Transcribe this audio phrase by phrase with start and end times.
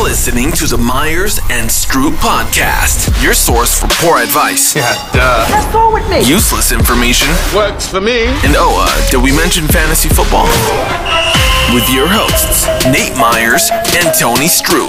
[0.00, 4.74] You're listening to the Myers and Stroop podcast, your source for poor advice.
[4.74, 5.46] Yeah, duh.
[5.50, 6.22] Let's go with me.
[6.24, 7.28] Useless information.
[7.54, 8.24] Works for me.
[8.24, 10.46] And oh, uh, did we mention fantasy football?
[11.74, 14.88] With your hosts, Nate Myers and Tony Stroop.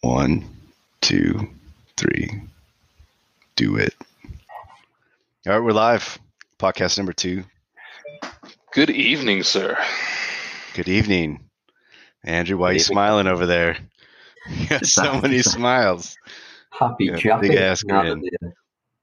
[0.00, 0.44] One,
[1.12, 1.46] two,
[1.98, 2.40] three.
[3.54, 3.94] Do it.
[5.46, 6.18] All right, we're live.
[6.58, 7.44] Podcast number two.
[8.72, 9.76] Good evening, sir.
[10.72, 11.50] Good evening.
[12.24, 12.94] Andrew, why are you Evening.
[12.94, 13.76] smiling over there?
[14.48, 16.16] You got so many smiles.
[16.70, 18.24] Happy Yeah, big ass grin.
[18.42, 18.48] Uh,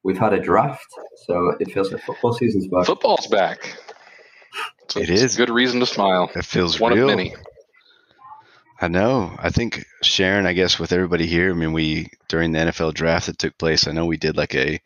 [0.03, 0.83] we've had a draft,
[1.27, 2.85] so it feels like football season's back.
[2.87, 3.77] Football's back.
[4.89, 6.29] So it's a good reason to smile.
[6.35, 7.07] It feels One real.
[7.09, 7.35] of many.
[8.81, 9.35] I know.
[9.37, 13.27] I think Sharon, I guess with everybody here, I mean we during the NFL draft
[13.27, 14.79] that took place, I know we did like a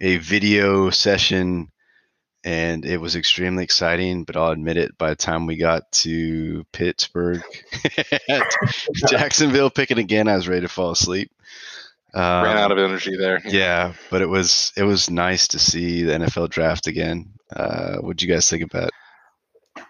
[0.00, 1.70] a video session
[2.44, 6.64] and it was extremely exciting, but I'll admit it, by the time we got to
[6.72, 7.42] Pittsburgh
[9.08, 11.30] Jacksonville picking again, I was ready to fall asleep.
[12.14, 13.42] Um, Ran out of energy there.
[13.44, 17.32] yeah, but it was it was nice to see the NFL draft again.
[17.54, 18.88] Uh, what'd you guys think about?
[19.76, 19.84] it?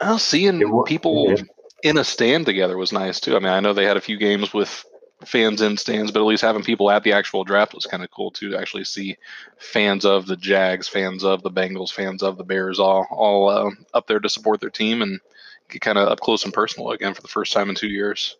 [0.00, 1.42] Well, seeing It wa- people yeah.
[1.82, 3.36] In a stand together was nice too.
[3.36, 4.84] I mean, I know they had a few games with
[5.24, 8.10] fans in stands, but at least having people at the actual draft was kind of
[8.10, 8.50] cool too.
[8.50, 9.16] To actually see
[9.58, 13.70] fans of the Jags, fans of the Bengals, fans of the Bears, all all uh,
[13.94, 15.20] up there to support their team and
[15.68, 18.36] get kind of up close and personal again for the first time in two years.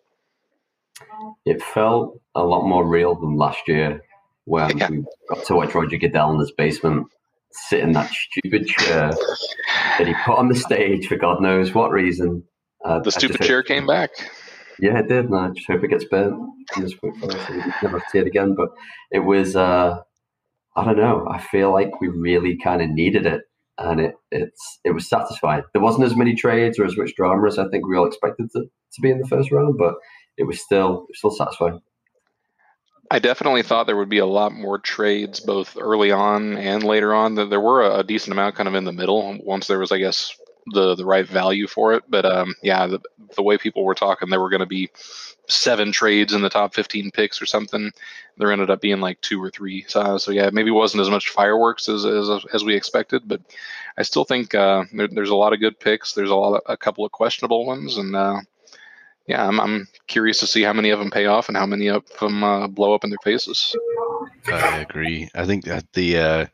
[1.46, 4.02] It felt a lot more real than last year
[4.44, 4.90] when Yeah.
[4.90, 7.06] we got to watch Roger Goodell in his basement
[7.52, 9.10] sit in that stupid chair
[9.98, 12.42] that he put on the stage for God knows what reason.
[12.84, 14.10] Uh, The stupid chair came back.
[14.78, 16.34] Yeah, it did, and I just hope it gets burnt.
[16.78, 18.54] never see it again.
[18.54, 18.70] But
[19.10, 19.98] it was, uh,
[20.76, 21.26] I don't know.
[21.30, 23.42] I feel like we really kind of needed it,
[23.76, 25.64] and it it's it was satisfying.
[25.74, 28.50] There wasn't as many trades or as much drama as I think we all expected
[28.52, 29.94] to, to be in the first round, but
[30.38, 31.80] it was still it was still satisfying.
[33.10, 37.12] I definitely thought there would be a lot more trades both early on and later
[37.12, 37.34] on.
[37.34, 39.98] That there were a decent amount kind of in the middle once there was, I
[39.98, 40.32] guess,
[40.66, 42.04] the the right value for it.
[42.08, 43.00] But um, yeah, the,
[43.36, 44.90] the way people were talking, there were going to be
[45.48, 47.90] seven trades in the top 15 picks or something.
[48.36, 49.84] There ended up being like two or three.
[49.88, 53.40] So, so yeah, maybe it wasn't as much fireworks as as, as we expected, but
[53.98, 56.14] I still think uh, there, there's a lot of good picks.
[56.14, 58.40] There's a lot, a couple of questionable ones, and uh,
[59.26, 61.88] yeah, I'm, I'm curious to see how many of them pay off and how many
[61.88, 63.76] of them uh, blow up in their faces.
[64.46, 65.28] I agree.
[65.34, 66.46] I think that the uh,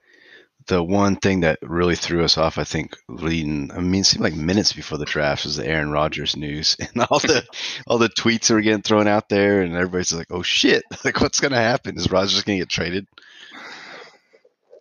[0.67, 4.25] the one thing that really threw us off, I think, leading, I mean, it seemed
[4.25, 7.47] like minutes before the draft was the Aaron Rodgers news and all the
[7.87, 10.83] all the tweets were getting thrown out there, and everybody's like, "Oh shit!
[11.05, 11.97] Like, what's gonna happen?
[11.97, 13.07] Is Rodgers gonna get traded?"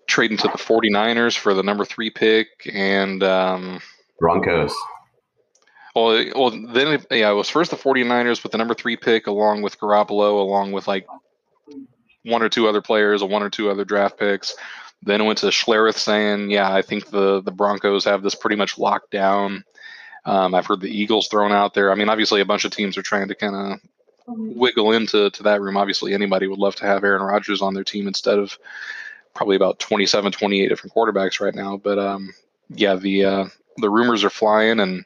[0.07, 3.79] trading to the 49ers for the number three pick and um,
[4.19, 4.73] Broncos.
[5.95, 9.61] well, well then yeah it was first the 49ers with the number three pick along
[9.61, 11.07] with Garoppolo along with like
[12.23, 14.55] one or two other players or one or two other draft picks
[15.03, 18.55] then it went to Schlereth saying yeah I think the the Broncos have this pretty
[18.55, 19.63] much locked down.
[20.25, 21.91] Um, I've heard the Eagles thrown out there.
[21.91, 23.79] I mean obviously a bunch of teams are trying to kind of
[24.27, 25.77] wiggle into to that room.
[25.77, 28.57] Obviously anybody would love to have Aaron Rodgers on their team instead of
[29.33, 31.77] probably about 27 28 different quarterbacks right now.
[31.77, 32.33] But um
[32.69, 33.45] yeah the uh
[33.77, 35.05] the rumors are flying and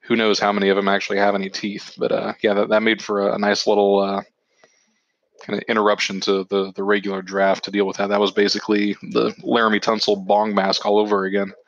[0.00, 1.94] who knows how many of them actually have any teeth.
[1.96, 4.22] But uh yeah that, that made for a, a nice little uh
[5.50, 8.08] kind of interruption to the the regular draft to deal with that.
[8.08, 11.52] That was basically the laremy tunsil bong mask all over again.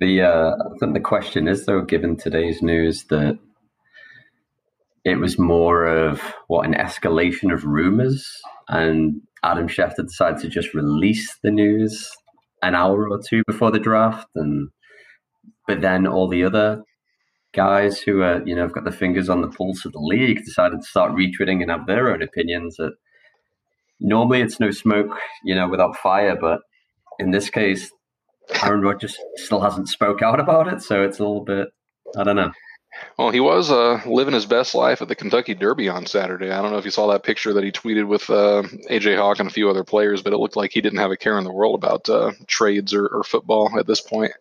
[0.00, 3.36] The uh, I think the question is though, given today's news, that
[5.04, 10.72] it was more of what an escalation of rumors, and Adam Schefter decided to just
[10.72, 12.08] release the news
[12.62, 14.68] an hour or two before the draft, and
[15.66, 16.84] but then all the other
[17.54, 20.44] guys who are you know have got their fingers on the pulse of the league
[20.44, 22.76] decided to start retweeting and have their own opinions.
[22.76, 22.92] That
[24.00, 25.10] normally it's no smoke,
[25.44, 26.60] you know, without fire, but
[27.18, 27.90] in this case,
[28.62, 31.68] Aaron Rodgers still hasn't spoke out about it, so it's a little bit.
[32.16, 32.52] I don't know.
[33.18, 36.60] well he was uh living his best life at the kentucky derby on saturday i
[36.62, 39.48] don't know if you saw that picture that he tweeted with uh aj hawk and
[39.48, 41.52] a few other players but it looked like he didn't have a care in the
[41.52, 44.32] world about uh trades or, or football at this point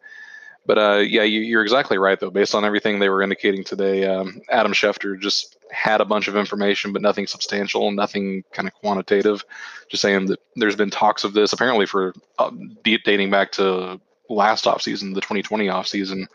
[0.68, 2.30] But uh, yeah, you, you're exactly right, though.
[2.30, 6.36] Based on everything they were indicating today, um, Adam Schefter just had a bunch of
[6.36, 9.46] information, but nothing substantial, nothing kind of quantitative.
[9.90, 12.52] Just saying that there's been talks of this apparently for uh,
[12.84, 16.28] dating back to last offseason, the 2020 offseason,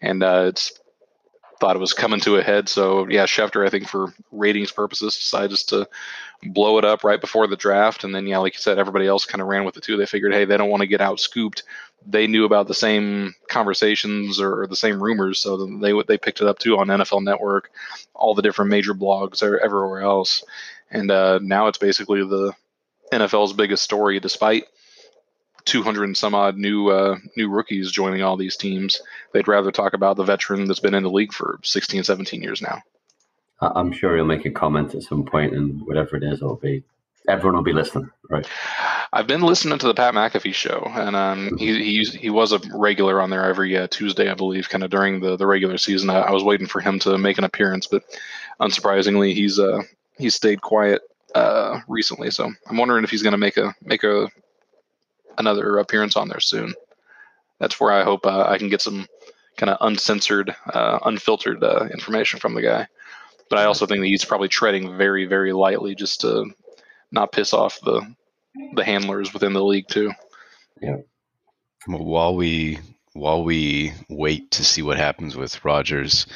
[0.00, 0.80] and uh, it's
[1.58, 2.68] thought it was coming to a head.
[2.68, 5.88] So yeah, Schefter, I think for ratings purposes, decided just to
[6.42, 9.24] blow it up right before the draft, and then yeah, like you said, everybody else
[9.24, 9.96] kind of ran with it too.
[9.96, 11.62] They figured, hey, they don't want to get out scooped.
[12.08, 16.46] They knew about the same conversations or the same rumors, so they they picked it
[16.46, 17.70] up too on NFL Network,
[18.14, 20.44] all the different major blogs or everywhere else,
[20.90, 22.52] and uh, now it's basically the
[23.12, 24.64] NFL's biggest story, despite
[25.66, 29.02] 200 and some odd new uh, new rookies joining all these teams.
[29.32, 32.62] They'd rather talk about the veteran that's been in the league for 16, 17 years
[32.62, 32.82] now.
[33.60, 36.84] I'm sure he'll make a comment at some point, and whatever it is, it'll be
[37.28, 38.46] everyone will be listening, right?
[39.12, 42.60] I've been listening to the Pat McAfee show, and um, he he, he was a
[42.74, 46.10] regular on there every uh, Tuesday, I believe, kind of during the, the regular season.
[46.10, 48.02] I, I, was waiting for him to make an appearance, but
[48.60, 49.82] unsurprisingly, he's uh
[50.18, 51.02] he's stayed quiet
[51.34, 52.30] uh, recently.
[52.30, 54.28] So I'm wondering if he's going to make a make a
[55.38, 56.74] another appearance on there soon.
[57.58, 59.06] That's where I hope uh, I can get some
[59.56, 62.86] kind of uncensored, uh, unfiltered uh, information from the guy.
[63.48, 66.52] But I also think that he's probably treading very, very lightly just to
[67.12, 68.02] not piss off the
[68.74, 70.12] the handlers within the league too.
[70.80, 70.98] Yeah.
[71.86, 72.78] While we
[73.12, 76.26] while we wait to see what happens with Rodgers,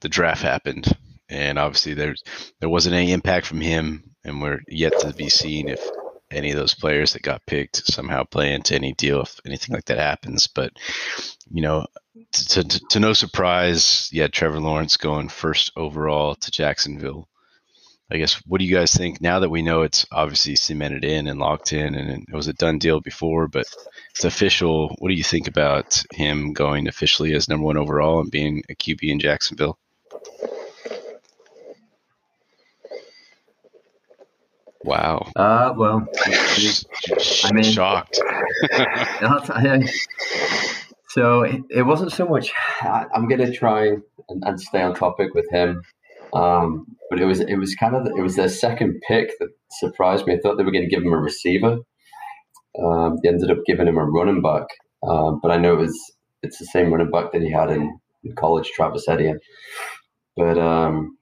[0.00, 0.86] the draft happened,
[1.28, 2.22] and obviously there's
[2.60, 5.80] there wasn't any impact from him, and we're yet to be seen if
[6.30, 9.86] any of those players that got picked somehow play into any deal if anything like
[9.86, 10.46] that happens.
[10.46, 10.72] But
[11.50, 11.86] you know,
[12.32, 17.28] to, to, to no surprise, yeah, Trevor Lawrence going first overall to Jacksonville.
[18.10, 21.26] I guess what do you guys think now that we know it's obviously cemented in
[21.26, 23.66] and locked in and it was a done deal before, but
[24.12, 24.94] it's official.
[24.98, 28.74] What do you think about him going officially as number one overall and being a
[28.74, 29.78] QB in Jacksonville?
[34.84, 35.30] Wow.
[35.36, 36.08] Uh, well,
[37.44, 38.18] I mean, shocked.
[41.08, 42.52] so it, it, wasn't so much.
[42.80, 44.02] I, am going to try and,
[44.44, 45.82] and, stay on topic with him.
[46.32, 50.26] Um, but it was it was kind of it was their second pick that surprised
[50.26, 50.34] me.
[50.34, 51.78] I thought they were going to give him a receiver.
[52.82, 54.66] Um, they ended up giving him a running back,
[55.02, 57.98] um, but I know it was it's the same running back that he had in,
[58.24, 59.40] in college, Travis Etienne.
[60.36, 61.16] But um,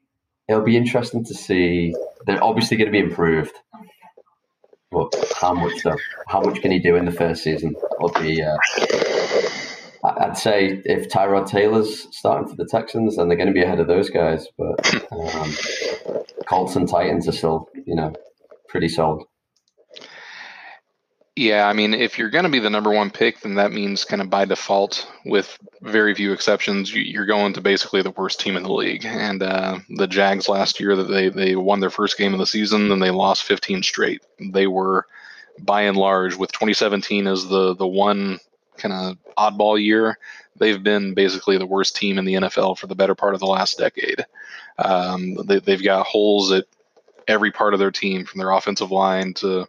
[0.49, 1.95] it'll be interesting to see.
[2.27, 3.55] They're obviously going to be improved,
[4.91, 5.97] but how much though?
[6.27, 7.75] How much can he do in the first season?
[7.93, 8.43] That'll be.
[8.43, 8.57] Uh,
[10.07, 13.81] I'd say if Tyrod Taylor's starting for the Texans, then they're going to be ahead
[13.81, 14.47] of those guys.
[14.57, 15.53] But um,
[16.47, 18.13] Colts and Titans are still, you know,
[18.69, 19.25] pretty solid.
[21.39, 24.07] Yeah, I mean, if you're going to be the number one pick, then that means
[24.07, 28.57] kind of by default, with very few exceptions, you're going to basically the worst team
[28.57, 29.05] in the league.
[29.05, 32.47] And uh, the Jags last year, that they they won their first game of the
[32.47, 34.23] season, then they lost 15 straight.
[34.41, 35.07] They were,
[35.61, 38.41] by and large, with 2017 as the the one
[38.79, 40.19] kind of oddball year,
[40.57, 43.47] they've been basically the worst team in the NFL for the better part of the
[43.47, 44.25] last decade.
[44.79, 46.65] Um, they, they've got holes at
[47.29, 49.67] every part of their team, from their offensive line to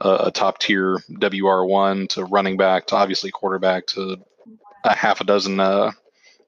[0.00, 4.16] a top tier WR1 to running back to obviously quarterback to
[4.84, 5.90] a half a dozen uh,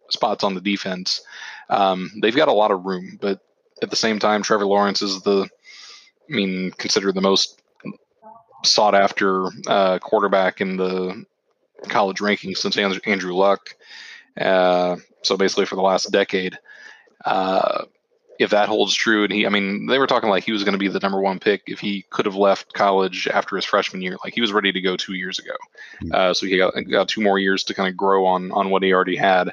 [0.08, 1.20] spots on the defense.
[1.69, 3.40] Um, they've got a lot of room, but
[3.82, 5.49] at the same time, Trevor Lawrence is the,
[6.31, 7.60] I mean, considered the most
[8.64, 11.25] sought after uh, quarterback in the
[11.88, 13.75] college rankings since Andrew Luck.
[14.40, 16.58] Uh, so basically, for the last decade.
[17.25, 17.84] Uh,
[18.38, 20.73] if that holds true, and he, I mean, they were talking like he was going
[20.73, 24.02] to be the number one pick if he could have left college after his freshman
[24.02, 24.16] year.
[24.25, 25.54] Like he was ready to go two years ago,
[26.00, 26.11] hmm.
[26.12, 28.83] uh, so he got, got two more years to kind of grow on on what
[28.83, 29.52] he already had.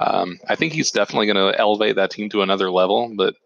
[0.00, 3.36] Um, I think he's definitely going to elevate that team to another level, but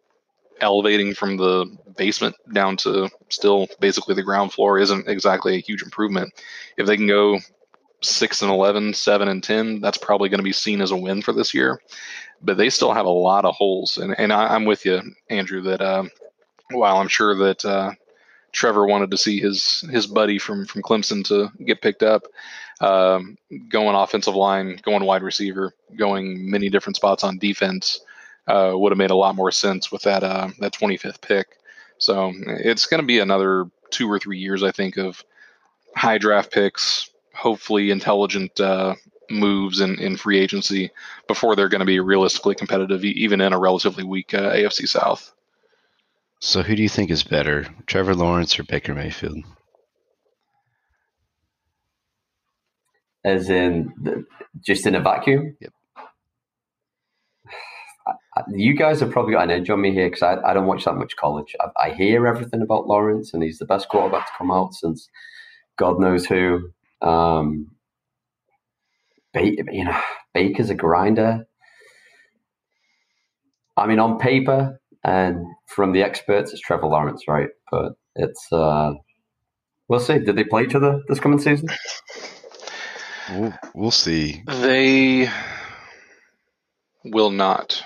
[0.61, 1.67] elevating from the
[1.97, 6.33] basement down to still basically the ground floor isn't exactly a huge improvement.
[6.77, 7.39] If they can go
[8.01, 11.23] six and 11, 7 and 10, that's probably going to be seen as a win
[11.23, 11.81] for this year
[12.43, 13.99] but they still have a lot of holes.
[13.99, 16.11] And, and I, am with you, Andrew, that um,
[16.71, 17.93] while I'm sure that uh,
[18.53, 22.25] Trevor wanted to see his his buddy from from Clemson to get picked up,
[22.81, 23.37] um,
[23.69, 28.01] going offensive line, going wide receiver, going many different spots on defense
[28.47, 31.59] uh, would have made a lot more sense with that uh, that 25th pick.
[31.99, 35.25] So it's going to be another two or three years, I think, of
[35.97, 38.95] high draft picks, hopefully intelligent uh,
[39.31, 40.91] moves in, in free agency
[41.27, 45.33] before they're going to be realistically competitive, even in a relatively weak uh, AFC South.
[46.41, 49.39] So, who do you think is better, Trevor Lawrence or Baker Mayfield?
[53.25, 54.25] As in, the,
[54.65, 55.57] just in a vacuum?
[55.61, 55.73] Yep.
[58.53, 60.85] You guys have probably got an edge on me here because I, I don't watch
[60.85, 61.57] that much college.
[61.61, 65.09] I, I hear everything about Lawrence, and he's the best quarterback to come out since
[65.77, 66.71] God knows who.
[67.01, 67.73] Um,
[69.35, 70.01] you know,
[70.35, 71.47] Baker's a grinder.
[73.77, 77.49] I mean, on paper and from the experts, it's Trevor Lawrence, right?
[77.71, 78.95] But it's uh,
[79.89, 80.19] we'll see.
[80.19, 81.69] Did they play each other this coming season?
[83.31, 84.43] We'll, we'll see.
[84.47, 85.29] They
[87.05, 87.85] will not.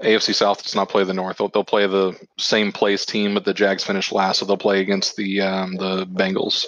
[0.00, 1.38] AFC South does not play the North.
[1.38, 4.80] They'll, they'll play the same place team, but the Jags finished last, so they'll play
[4.80, 6.66] against the um, the Bengals.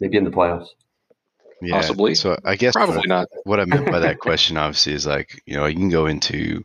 [0.00, 0.68] Maybe in the playoffs.
[1.60, 1.76] Yeah.
[1.76, 2.14] Possibly.
[2.14, 3.28] So I guess Probably the- not.
[3.44, 6.62] what I meant by that question, obviously, is like you know you can go into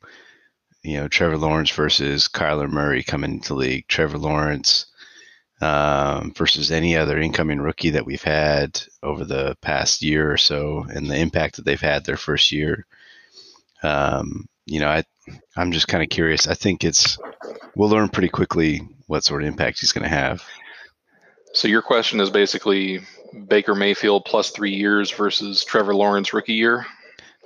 [0.83, 4.87] you know Trevor Lawrence versus Kyler Murray coming into the league, Trevor Lawrence
[5.61, 10.85] um, versus any other incoming rookie that we've had over the past year or so,
[10.89, 12.85] and the impact that they've had their first year.
[13.83, 15.03] Um, you know, I
[15.55, 16.47] I'm just kind of curious.
[16.47, 17.17] I think it's
[17.75, 20.43] we'll learn pretty quickly what sort of impact he's going to have.
[21.53, 23.01] So your question is basically
[23.47, 26.85] Baker Mayfield plus three years versus Trevor Lawrence rookie year.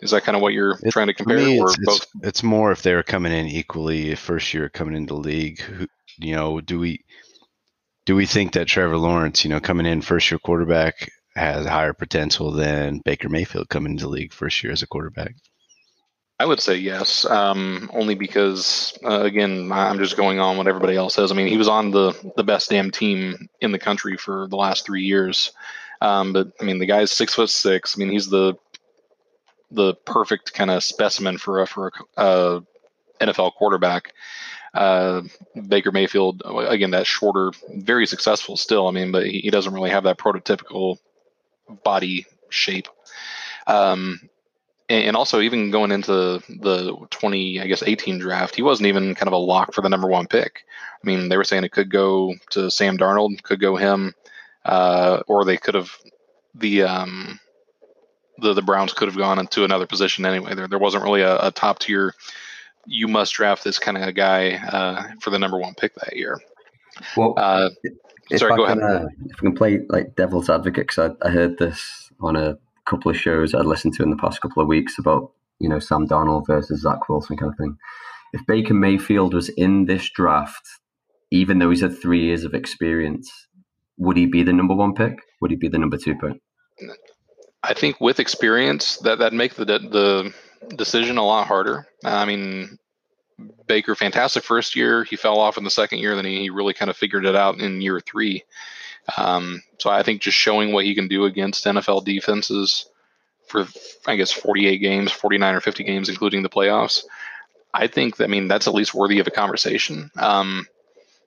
[0.02, 1.96] Is that kind of what you're It- trying to compare, me, or it's, both?
[2.02, 5.62] it's, it's more if they're coming in equally first year coming into the league.
[5.62, 5.88] Who,
[6.18, 7.00] you know, do we
[8.06, 11.94] do we think that Trevor Lawrence, you know, coming in first year quarterback has higher
[11.94, 15.34] potential than Baker Mayfield coming into the league first year as a quarterback?
[16.44, 20.98] I would say yes, um, only because uh, again, I'm just going on what everybody
[20.98, 21.32] else says.
[21.32, 24.58] I mean, he was on the the best damn team in the country for the
[24.58, 25.54] last three years.
[26.02, 27.96] Um, but I mean, the guy's six foot six.
[27.96, 28.56] I mean, he's the
[29.72, 32.60] the perfect kind of specimen for a for a
[33.22, 34.12] NFL quarterback.
[34.74, 35.22] Uh,
[35.70, 38.90] Baker Mayfield, again, that shorter, very successful still.
[38.90, 40.98] I mean, but he, he doesn't really have that prototypical
[41.86, 42.90] body shape.
[43.66, 44.20] Um,
[44.90, 49.28] and, also, even going into the 20, I guess, 18 draft, he wasn't even kind
[49.28, 50.66] of a lock for the number one pick.
[51.04, 54.14] I mean, they were saying it could go to Sam Darnold, could go him,
[54.66, 55.92] uh, or they could have
[56.56, 57.40] the um,
[58.40, 60.54] the the Browns could have gone into another position anyway.
[60.54, 62.14] There there wasn't really a, a top tier.
[62.86, 66.16] You must draft this kind of a guy uh, for the number one pick that
[66.16, 66.40] year.
[67.16, 67.70] Well, Uh,
[68.36, 69.04] sorry, I go can, ahead.
[69.04, 72.58] Uh, if I can play like devil's advocate, because I, I heard this on a
[72.86, 75.80] couple of shows I'd listened to in the past couple of weeks about you know
[75.80, 77.78] Sam Darnold versus Zach Wilson kind of thing.
[78.34, 80.68] If Baker Mayfield was in this draft,
[81.32, 83.32] even though he's had three years of experience,
[83.98, 85.18] would he be the number one pick?
[85.42, 86.42] Would he be the number two pick?
[87.62, 90.34] I think with experience, that that make the the
[90.76, 91.88] decision a lot harder.
[92.04, 92.78] I mean,
[93.68, 95.04] Baker, fantastic first year.
[95.04, 96.16] He fell off in the second year.
[96.16, 98.44] Then he, he really kind of figured it out in year three.
[99.18, 102.86] Um, so I think just showing what he can do against NFL defenses
[103.48, 103.68] for,
[104.08, 107.04] I guess, 48 games, 49 or 50 games, including the playoffs.
[107.74, 110.12] I think, I mean, that's at least worthy of a conversation.
[110.16, 110.68] Um,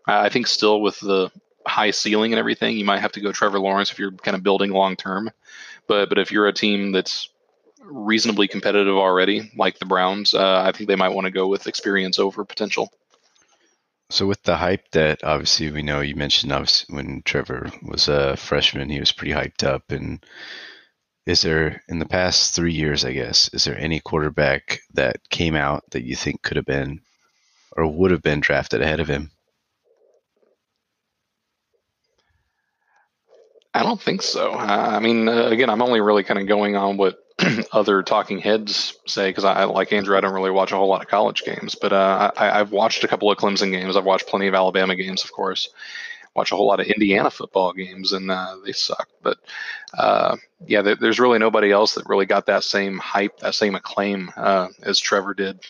[0.06, 1.30] I think still with the
[1.66, 4.42] high ceiling and everything, you might have to go Trevor Lawrence if you're kind of
[4.42, 5.30] building long term.
[5.88, 7.28] But but if you're a team that's
[7.83, 11.66] reasonably competitive already, like the Browns, uh, I think they might want to go with
[11.66, 12.92] experience over potential.
[14.08, 16.52] So with the hype that obviously we know you mentioned
[16.88, 19.90] when Trevor was a freshman, he was pretty hyped up.
[19.90, 20.25] And
[21.26, 25.56] is there in the past three years, I guess, is there any quarterback that came
[25.56, 27.00] out that you think could have been
[27.76, 29.32] or would have been drafted ahead of him?
[33.75, 34.52] I don't think so.
[34.52, 37.18] I mean, uh, again, I'm only really kind of going on what
[37.72, 41.02] other talking heads say because I, like Andrew, I don't really watch a whole lot
[41.02, 43.96] of college games, but uh, I, I've watched a couple of Clemson games.
[43.96, 45.68] I've watched plenty of Alabama games, of course.
[46.34, 49.08] Watch a whole lot of Indiana football games, and uh, they suck.
[49.22, 49.38] But
[49.96, 53.74] uh, yeah, there, there's really nobody else that really got that same hype, that same
[53.74, 55.60] acclaim uh, as Trevor did.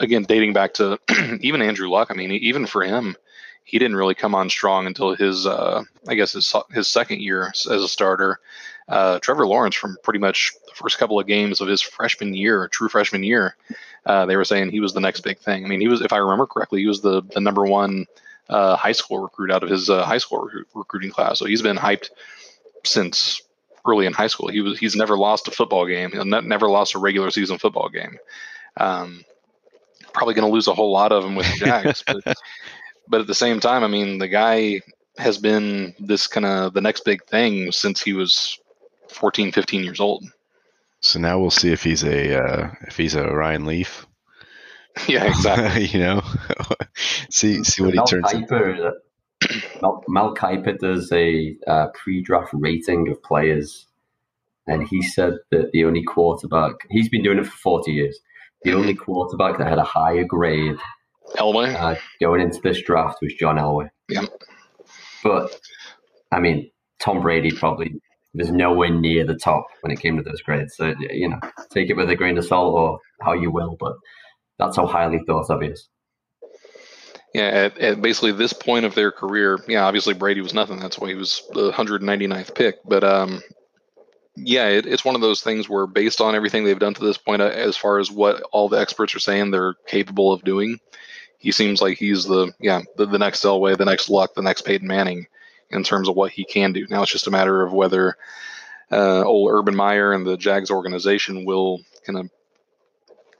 [0.00, 0.98] Again, dating back to
[1.40, 2.08] even Andrew Luck.
[2.10, 3.16] I mean, even for him,
[3.64, 7.48] he didn't really come on strong until his, uh, I guess, his, his second year
[7.48, 8.40] as a starter.
[8.88, 12.88] Uh, Trevor Lawrence, from pretty much first couple of games of his freshman year, true
[12.88, 13.56] freshman year,
[14.06, 15.64] uh, they were saying he was the next big thing.
[15.64, 18.06] I mean, he was, if I remember correctly, he was the, the number one
[18.48, 21.38] uh, high school recruit out of his uh, high school recruit, recruiting class.
[21.38, 22.10] So he's been hyped
[22.84, 23.42] since
[23.86, 24.48] early in high school.
[24.48, 26.10] He was he's never lost a football game.
[26.14, 28.18] Ne- never lost a regular season football game.
[28.76, 29.24] Um,
[30.12, 32.36] probably going to lose a whole lot of them with the Jags, but
[33.08, 34.82] but at the same time, I mean, the guy
[35.18, 38.58] has been this kind of the next big thing since he was
[39.08, 40.24] 14, 15 years old.
[41.00, 44.06] So now we'll see if he's a uh, if he's a Ryan Leaf.
[45.08, 45.86] yeah, exactly.
[45.98, 46.22] you know,
[47.30, 48.32] see see what he Mel turns.
[48.32, 48.46] into.
[48.46, 48.92] Kiper,
[49.82, 53.86] Mel, Mel Kiper does a uh, pre-draft rating of players,
[54.66, 58.18] and he said that the only quarterback he's been doing it for forty years.
[58.64, 60.76] The only quarterback that had a higher grade
[61.36, 61.72] Elway.
[61.74, 63.88] uh, going into this draft was John Elway.
[64.08, 64.24] Yeah.
[65.22, 65.60] But
[66.32, 68.00] I mean, Tom Brady probably
[68.34, 70.76] was nowhere near the top when it came to those grades.
[70.76, 73.76] So you know, take it with a grain of salt or how you will.
[73.78, 73.94] But
[74.58, 75.88] That's how highly thought of he is.
[77.34, 80.80] Yeah, at, at, basically this point of their career, yeah, obviously Brady was nothing.
[80.80, 82.76] That's why he was the 199th pick.
[82.86, 83.42] But um,
[84.34, 87.18] yeah, it, it's one of those things where, based on everything they've done to this
[87.18, 90.78] point, uh, as far as what all the experts are saying they're capable of doing,
[91.38, 94.62] he seems like he's the yeah the, the next Elway, the next Luck, the next
[94.62, 95.26] Peyton Manning
[95.70, 96.86] in terms of what he can do.
[96.88, 98.16] Now it's just a matter of whether
[98.90, 102.30] uh, old Urban Meyer and the Jags organization will kind of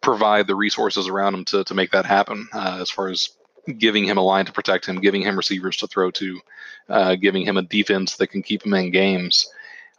[0.00, 3.30] provide the resources around him to, to make that happen uh, as far as
[3.78, 6.40] giving him a line to protect him, giving him receivers to throw to,
[6.88, 9.50] uh, giving him a defense that can keep him in games.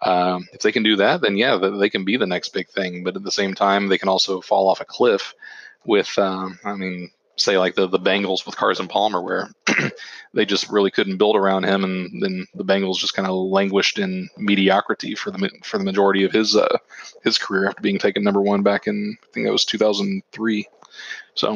[0.01, 3.03] Um, if they can do that, then yeah, they can be the next big thing.
[3.03, 5.36] But at the same time, they can also fall off a cliff
[5.86, 9.50] with, um, I mean, say like the the Bengals with Carson Palmer, where
[10.34, 14.00] they just really couldn't build around him, and then the Bengals just kind of languished
[14.00, 16.77] in mediocrity for the for the majority of his uh,
[17.24, 20.67] his career after being taken number one back in I think that was 2003.
[21.36, 21.53] So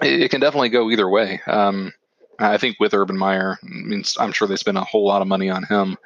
[0.00, 1.40] it, it can definitely go either way.
[1.46, 1.92] Um,
[2.38, 5.28] I think with Urban Meyer, I mean, I'm sure they spend a whole lot of
[5.28, 5.96] money on him.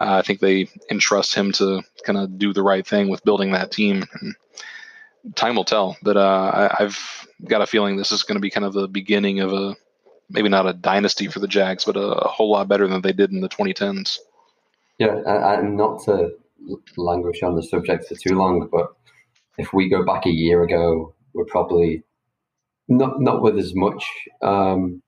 [0.00, 3.52] Uh, I think they entrust him to kind of do the right thing with building
[3.52, 4.04] that team.
[4.20, 4.34] And
[5.34, 6.98] time will tell, but uh, I, have
[7.44, 9.76] got a feeling this is going to be kind of the beginning of a
[10.30, 13.12] maybe not a dynasty for the Jags, but a, a whole lot better than they
[13.12, 14.18] did in the 2010s.
[14.98, 16.30] Yeah, and not to
[16.96, 18.88] languish on the subject for too long, but
[19.58, 22.04] if we go back a year ago, we're probably
[22.88, 24.04] not not with as much
[24.42, 25.02] um,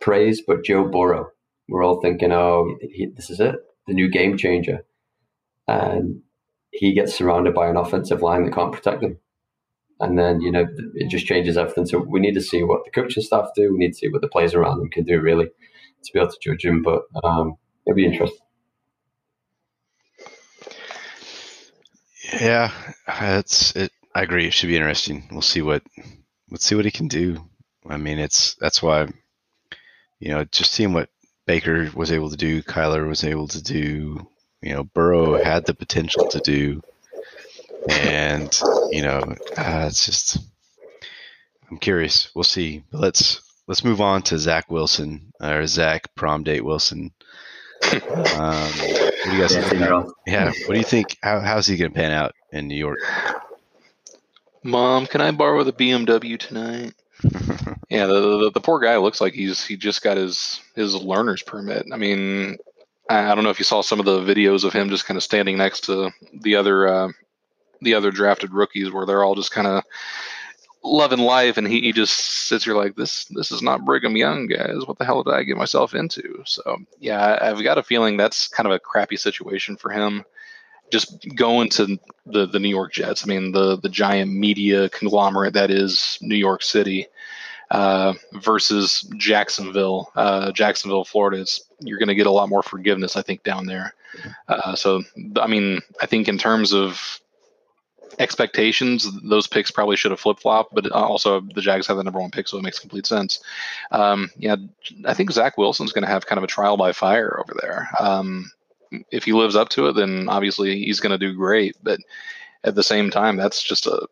[0.00, 1.28] praise, but Joe Burrow.
[1.68, 3.56] We're all thinking, oh, he, this is it,
[3.86, 4.84] the new game changer,
[5.66, 6.22] and
[6.76, 9.18] he gets surrounded by an offensive line that can't protect him.
[9.98, 11.86] And then, you know, it just changes everything.
[11.86, 13.72] So we need to see what the coaching staff do.
[13.72, 16.30] We need to see what the players around them can do, really, to be able
[16.30, 16.82] to judge him.
[16.82, 17.54] But um,
[17.86, 18.38] it'll be interesting.
[22.40, 22.72] Yeah,
[23.20, 23.92] it's it.
[24.14, 24.46] I agree.
[24.46, 25.28] It should be interesting.
[25.30, 25.82] We'll see what
[26.50, 27.48] let's see what he can do.
[27.88, 29.08] I mean, it's that's why
[30.18, 31.08] you know just seeing what
[31.46, 34.28] Baker was able to do, Kyler was able to do.
[34.62, 36.82] You know, Burrow had the potential to do,
[37.88, 38.58] and
[38.90, 39.20] you know,
[39.56, 40.38] uh, it's just
[41.70, 42.30] I'm curious.
[42.34, 42.82] We'll see.
[42.90, 47.12] But let's let's move on to Zach Wilson or Zach Prom Date Wilson.
[47.92, 50.06] Um, what do you guys think?
[50.26, 51.18] Yeah, what do you think?
[51.22, 52.98] How, how's he going to pan out in New York?
[54.62, 56.94] Mom, can I borrow the BMW tonight?
[57.88, 61.42] yeah, the, the, the poor guy looks like he's he just got his his learner's
[61.42, 61.86] permit.
[61.92, 62.58] I mean,
[63.08, 65.16] I, I don't know if you saw some of the videos of him just kind
[65.16, 67.08] of standing next to the other uh,
[67.80, 69.84] the other drafted rookies, where they're all just kind of
[70.82, 73.24] loving life, and he, he just sits here like this.
[73.26, 74.86] This is not Brigham Young, guys.
[74.86, 76.42] What the hell did I get myself into?
[76.46, 80.24] So yeah, I've got a feeling that's kind of a crappy situation for him
[80.90, 83.24] just going to the the New York Jets.
[83.24, 87.08] I mean, the the giant media conglomerate that is New York City
[87.70, 90.12] uh, versus Jacksonville.
[90.14, 93.66] Uh, Jacksonville, Florida is you're going to get a lot more forgiveness, I think, down
[93.66, 93.94] there.
[94.48, 95.02] Uh, so,
[95.40, 97.20] I mean, I think in terms of
[98.18, 102.20] expectations, those picks probably should have flip flopped, but also the Jags have the number
[102.20, 103.40] one pick, so it makes complete sense.
[103.90, 104.56] Um, yeah,
[105.04, 107.88] I think Zach Wilson's going to have kind of a trial by fire over there.
[108.00, 108.50] Um,
[109.10, 111.76] if he lives up to it, then obviously he's going to do great.
[111.82, 111.98] But
[112.64, 114.06] at the same time, that's just a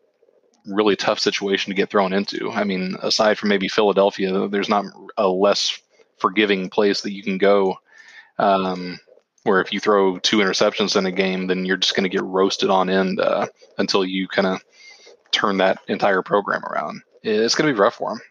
[0.67, 2.51] really tough situation to get thrown into.
[2.51, 4.85] I mean, aside from maybe Philadelphia, there's not
[5.17, 5.79] a less
[6.17, 7.77] forgiving place that you can go.
[8.37, 8.99] Um,
[9.43, 12.23] where if you throw two interceptions in a game, then you're just going to get
[12.23, 13.45] roasted on end uh,
[13.77, 14.59] until you kind of
[15.31, 17.01] turn that entire program around.
[17.21, 18.21] It's going to be rough for him.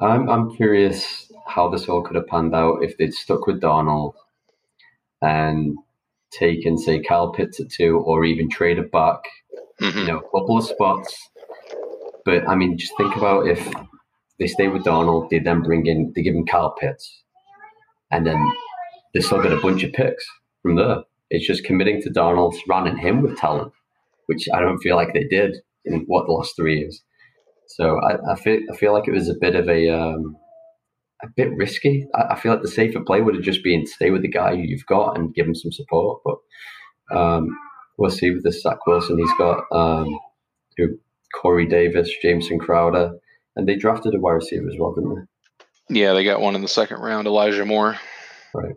[0.00, 4.14] I'm I'm curious how this all could have panned out if they'd stuck with Darnold
[5.22, 5.76] and
[6.38, 9.20] taken, say, Kyle Pitts at two, or even traded back,
[9.80, 9.98] mm-hmm.
[9.98, 11.30] you know, a couple of spots.
[12.24, 13.72] But I mean, just think about if
[14.38, 17.22] they stay with Darnold, they then bring in, they give him Kyle Pitts,
[18.10, 18.52] and then
[19.12, 20.26] they still get a bunch of picks
[20.62, 21.02] from there.
[21.30, 23.72] It's just committing to Darnold, surrounding him with talent,
[24.26, 27.02] which I don't feel like they did in what the last three years.
[27.66, 30.36] So I, I feel I feel like it was a bit of a um,
[31.24, 32.06] a bit risky.
[32.14, 34.52] I, I, feel like the safer play would have just been stay with the guy
[34.52, 36.22] you've got and give him some support.
[36.24, 37.48] But um,
[37.98, 39.18] we'll see with this Zach Wilson.
[39.18, 40.18] He's got um,
[41.34, 43.12] Corey Davis, Jameson Crowder,
[43.56, 46.00] and they drafted a wide receiver as well, didn't they?
[46.00, 47.98] Yeah, they got one in the second round, Elijah Moore.
[48.54, 48.74] Right.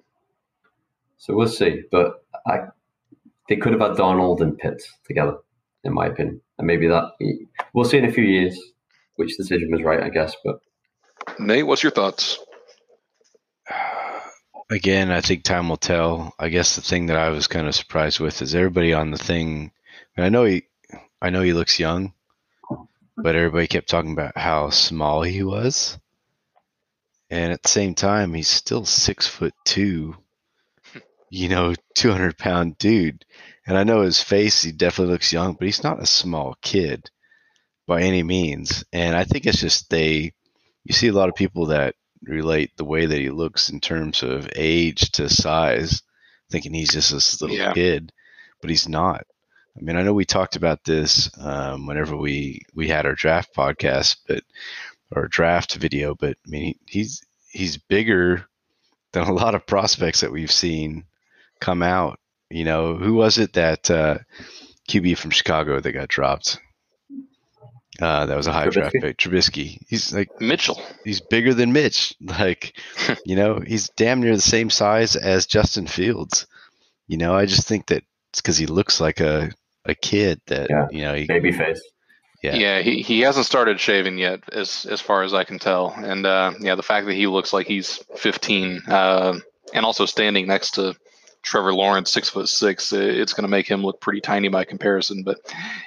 [1.18, 1.84] So we'll see.
[1.92, 2.60] But I,
[3.48, 5.38] they could have had Darnold and Pitts together,
[5.84, 6.42] in my opinion.
[6.58, 7.12] And maybe that
[7.74, 8.60] we'll see in a few years
[9.16, 10.36] which decision was right, I guess.
[10.44, 10.60] But
[11.40, 12.40] Nate, what's your thoughts?
[14.70, 16.34] Again, I think time will tell.
[16.38, 19.18] I guess the thing that I was kind of surprised with is everybody on the
[19.18, 19.72] thing.
[20.18, 20.64] I know he,
[21.22, 22.14] I know he looks young,
[23.16, 25.98] but everybody kept talking about how small he was.
[27.30, 30.16] And at the same time, he's still six foot two,
[31.30, 33.26] you know, 200 pound dude.
[33.66, 37.10] And I know his face, he definitely looks young, but he's not a small kid
[37.86, 38.84] by any means.
[38.94, 40.34] And I think it's just they,
[40.88, 44.24] you see a lot of people that relate the way that he looks in terms
[44.24, 46.02] of age to size,
[46.50, 47.74] thinking he's just this little Yeah.
[47.74, 48.14] kid,
[48.62, 49.26] but he's not.
[49.78, 53.54] I mean, I know we talked about this um, whenever we we had our draft
[53.54, 54.44] podcast, but
[55.12, 58.46] or draft video, but I mean, he, he's he's bigger
[59.12, 61.04] than a lot of prospects that we've seen
[61.60, 62.18] come out.
[62.50, 64.20] You know, who was it that uh,
[64.90, 66.60] QB from Chicago that got dropped?
[68.02, 69.80] Uh, that was a high draft pick, Trubisky.
[69.88, 70.82] He's like Mitchell.
[71.04, 72.14] he's bigger than Mitch.
[72.22, 72.78] Like,
[73.26, 76.46] you know, he's damn near the same size as Justin Fields.
[77.08, 79.52] You know, I just think that it's because he looks like a
[79.86, 80.88] a kid that Yeah.
[80.92, 81.14] you know.
[81.16, 81.80] He, Babyface.
[82.44, 82.56] Yeah.
[82.56, 85.92] Yeah, he, he hasn't started shaving yet, as as far as I can tell.
[85.98, 89.40] And uh, yeah, the fact that he looks like he's 15, uh,
[89.74, 90.96] and also standing next to
[91.42, 95.24] Trevor Lawrence, six foot six, it's going to make him look pretty tiny by comparison.
[95.24, 95.40] But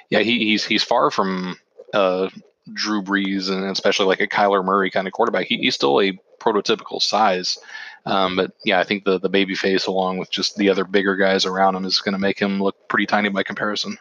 [0.09, 1.55] yeah, he, he's he's far from
[1.93, 2.29] uh,
[2.71, 5.47] Drew Brees and especially like a Kyler Murray kind of quarterback.
[5.47, 7.57] He, he's still a prototypical size.
[8.05, 11.15] Um, but yeah, I think the the baby face along with just the other bigger
[11.15, 13.97] guys around him is going to make him look pretty tiny by comparison.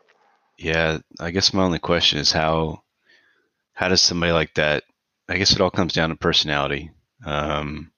[0.58, 2.82] Yeah, I guess my only question is how
[3.72, 4.84] how does somebody like that?
[5.28, 6.90] I guess it all comes down to personality.
[7.24, 7.92] Um,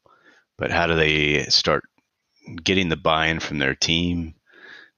[0.58, 1.84] but how do they start
[2.62, 4.34] getting the buy-in from their team?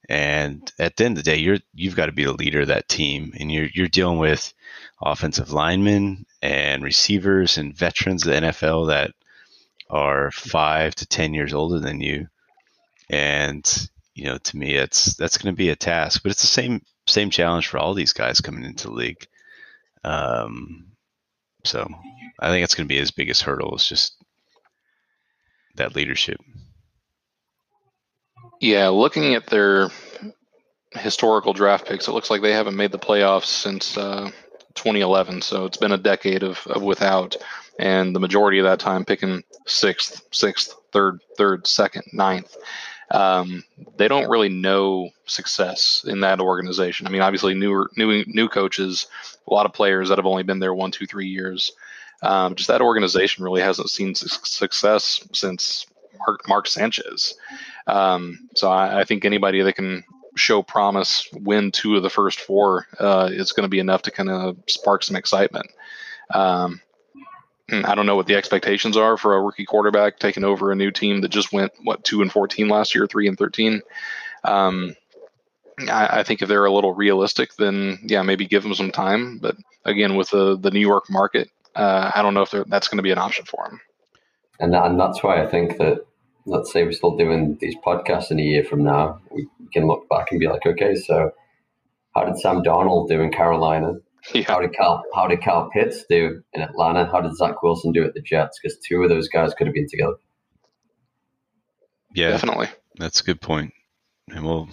[0.07, 2.67] And at the end of the day, you're you've got to be the leader of
[2.67, 4.53] that team, and you're you're dealing with
[5.01, 9.11] offensive linemen and receivers and veterans of the NFL that
[9.89, 12.27] are five to ten years older than you.
[13.09, 16.47] And you know, to me, it's that's going to be a task, but it's the
[16.47, 19.27] same same challenge for all these guys coming into the league.
[20.03, 20.91] Um,
[21.63, 21.87] so
[22.39, 24.15] I think it's going to be his biggest hurdle is just
[25.75, 26.39] that leadership.
[28.65, 29.89] Yeah, looking at their
[30.93, 34.31] historical draft picks, it looks like they haven't made the playoffs since uh,
[34.73, 35.43] 2011.
[35.43, 37.35] So it's been a decade of, of without,
[37.77, 42.57] and the majority of that time picking sixth, sixth, third, third, second, ninth.
[43.11, 43.63] Um,
[43.97, 47.05] they don't really know success in that organization.
[47.05, 49.05] I mean, obviously, newer, new, new coaches,
[49.47, 51.71] a lot of players that have only been there one, two, three years.
[52.23, 55.85] Um, just that organization really hasn't seen su- success since
[56.17, 57.35] Mark, Mark Sanchez.
[57.87, 60.03] Um, so I, I think anybody that can
[60.35, 64.11] show promise, win two of the first four, uh, is going to be enough to
[64.11, 65.69] kind of spark some excitement.
[66.33, 66.81] Um,
[67.71, 70.91] I don't know what the expectations are for a rookie quarterback taking over a new
[70.91, 73.81] team that just went what two and fourteen last year, three and thirteen.
[74.43, 74.95] Um,
[75.79, 79.39] I, I think if they're a little realistic, then yeah, maybe give them some time.
[79.39, 82.97] But again, with the the New York market, uh, I don't know if that's going
[82.97, 83.81] to be an option for them.
[84.59, 86.05] And and that's why I think that
[86.45, 90.07] let's say we're still doing these podcasts in a year from now, we can look
[90.09, 91.31] back and be like, okay, so
[92.15, 93.93] how did Sam Darnold do in Carolina?
[94.33, 97.05] Yeah, How did Cal How did Kyle Pitts do in Atlanta?
[97.05, 98.59] How did Zach Wilson do at the Jets?
[98.59, 100.15] Because two of those guys could have been together.
[102.15, 102.69] Yeah, definitely.
[102.97, 103.71] that's a good point.
[104.31, 104.67] And we'll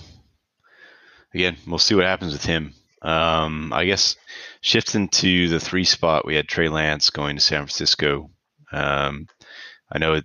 [1.35, 2.73] again, we'll see what happens with him.
[3.03, 4.17] Um, I guess
[4.63, 8.31] shifting to the three spot, we had Trey Lance going to San Francisco.
[8.73, 9.27] Um,
[9.91, 10.25] I know it,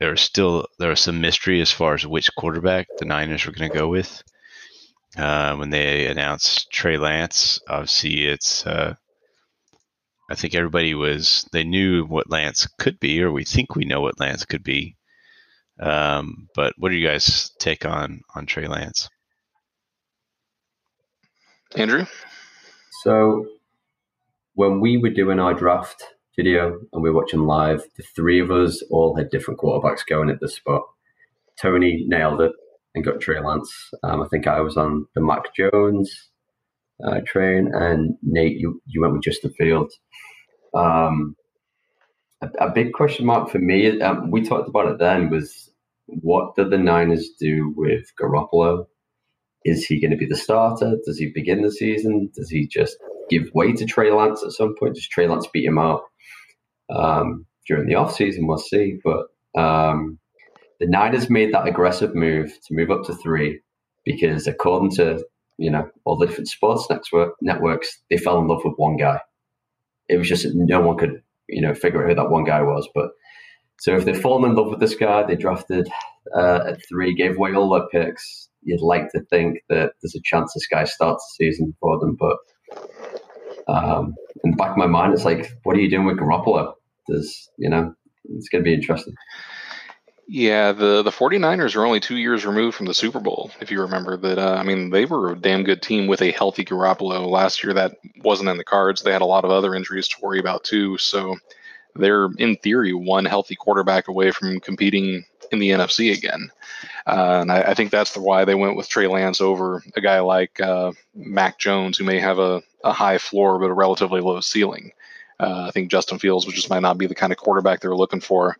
[0.00, 3.52] there was still there was some mystery as far as which quarterback the Niners were
[3.52, 4.22] going to go with.
[5.16, 8.94] Uh, when they announced Trey Lance, obviously it's uh,
[10.30, 14.00] I think everybody was they knew what Lance could be, or we think we know
[14.00, 14.96] what Lance could be.
[15.80, 19.08] Um, but what do you guys take on on Trey Lance?
[21.74, 22.06] Andrew.
[23.02, 23.46] So
[24.54, 26.02] when we were doing our draft
[26.38, 30.30] video and we were watching live, the three of us all had different quarterbacks going
[30.30, 30.82] at this spot.
[31.60, 32.52] Tony nailed it
[32.94, 33.90] and got Trey Lance.
[34.04, 36.30] Um, I think I was on the Mac Jones
[37.04, 39.98] uh, train, and Nate, you, you went with Justin Fields.
[40.74, 41.34] Um,
[42.40, 45.70] a, a big question mark for me, um, we talked about it then, was
[46.06, 48.86] what did the Niners do with Garoppolo?
[49.64, 50.96] Is he going to be the starter?
[51.04, 52.30] Does he begin the season?
[52.32, 52.96] Does he just
[53.28, 54.94] give way to Trey Lance at some point?
[54.94, 56.02] Does Trey Lance beat him out
[56.90, 58.46] um, during the offseason?
[58.46, 58.98] We'll see.
[59.02, 59.26] But
[59.60, 60.18] um,
[60.80, 63.60] the Niners made that aggressive move to move up to three
[64.04, 65.24] because, according to
[65.58, 69.20] you know all the different sports network, networks, they fell in love with one guy.
[70.08, 72.88] It was just no one could you know figure out who that one guy was.
[72.94, 73.10] But
[73.80, 75.88] so if they've fallen in love with this guy, they drafted
[76.34, 78.48] uh, at three, gave away all their picks.
[78.62, 82.16] You'd like to think that there's a chance this guy starts the season for them,
[82.18, 82.36] but
[83.68, 86.74] um, in the back of my mind, it's like, what are you doing with Garoppolo?
[87.08, 87.94] Does you know,
[88.30, 89.14] it's going to be interesting.
[90.30, 93.50] Yeah, the the 49ers are only two years removed from the Super Bowl.
[93.60, 96.32] If you remember that, uh, I mean, they were a damn good team with a
[96.32, 97.72] healthy Garoppolo last year.
[97.72, 99.02] That wasn't in the cards.
[99.02, 100.98] They had a lot of other injuries to worry about too.
[100.98, 101.36] So
[101.94, 106.50] they're in theory one healthy quarterback away from competing in the NFC again.
[107.06, 110.00] Uh, and I, I, think that's the why they went with Trey Lance over a
[110.02, 114.20] guy like uh, Mac Jones, who may have a, a high floor but a relatively
[114.20, 114.92] low ceiling.
[115.40, 118.20] Uh, I think Justin Fields just might not be the kind of quarterback they're looking
[118.20, 118.56] for.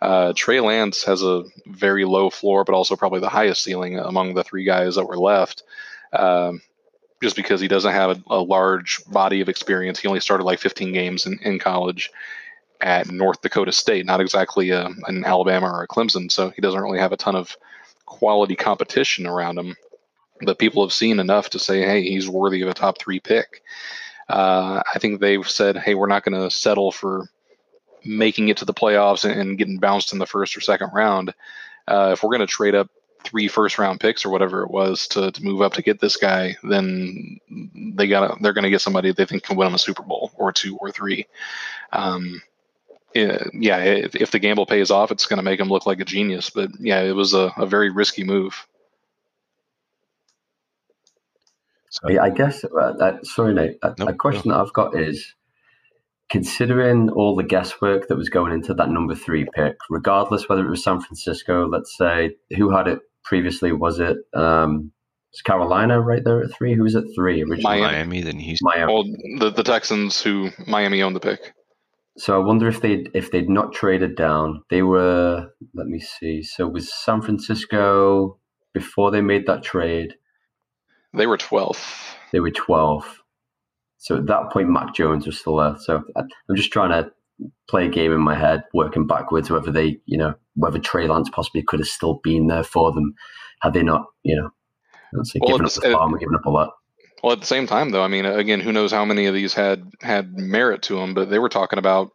[0.00, 4.34] Uh, Trey Lance has a very low floor, but also probably the highest ceiling among
[4.34, 5.62] the three guys that were left.
[6.12, 6.60] Um,
[7.22, 10.00] just because he doesn't have a, a, large body of experience.
[10.00, 12.10] He only started like 15 games in, in college
[12.80, 16.30] at North Dakota State, not exactly a, uh, an Alabama or a Clemson.
[16.30, 17.56] So he doesn't really have a ton of
[18.06, 19.76] quality competition around him.
[20.44, 23.62] But people have seen enough to say, hey, he's worthy of a top three pick.
[24.32, 27.28] Uh, I think they've said, hey, we're not going to settle for
[28.02, 31.34] making it to the playoffs and, getting bounced in the first or second round.
[31.86, 32.88] Uh, if we're going to trade up
[33.24, 36.16] three first round picks or whatever it was to, to move up to get this
[36.16, 37.38] guy, then
[37.94, 40.32] they got they're going to get somebody they think can win them a Super Bowl
[40.36, 41.26] or two or three.
[41.92, 42.40] Um,
[43.14, 46.06] yeah, if, if, the gamble pays off, it's going to make him look like a
[46.06, 46.48] genius.
[46.48, 48.66] But yeah, it was a, a very risky move.
[51.92, 53.76] So, I guess uh, that, sorry, Nate.
[53.82, 54.54] A, nope, a question no.
[54.54, 55.34] that I've got is
[56.30, 60.70] considering all the guesswork that was going into that number three pick, regardless whether it
[60.70, 63.72] was San Francisco, let's say, who had it previously?
[63.72, 64.90] Was it um,
[65.32, 66.74] was Carolina right there at three?
[66.74, 67.62] Who was at three originally?
[67.62, 68.64] Miami, Miami then Houston.
[68.64, 68.90] Miami.
[68.90, 69.04] Well,
[69.38, 71.52] the, the Texans, who Miami owned the pick.
[72.16, 75.50] So I wonder if they if they'd not traded down, they were.
[75.74, 76.42] Let me see.
[76.42, 78.38] So was San Francisco
[78.72, 80.14] before they made that trade?
[81.14, 82.14] They were 12th.
[82.32, 83.04] They were 12th.
[83.98, 85.76] So at that point, Mac Jones was still there.
[85.78, 87.10] So I'm just trying to
[87.68, 91.30] play a game in my head, working backwards, whether they, you know, whether Trey Lance
[91.30, 93.14] possibly could have still been there for them
[93.62, 94.50] had they not, you know,
[95.12, 96.72] let's say, well, given up the farm, or given up a lot.
[97.22, 99.54] Well, at the same time, though, I mean, again, who knows how many of these
[99.54, 101.14] had had merit to them?
[101.14, 102.10] But they were talking about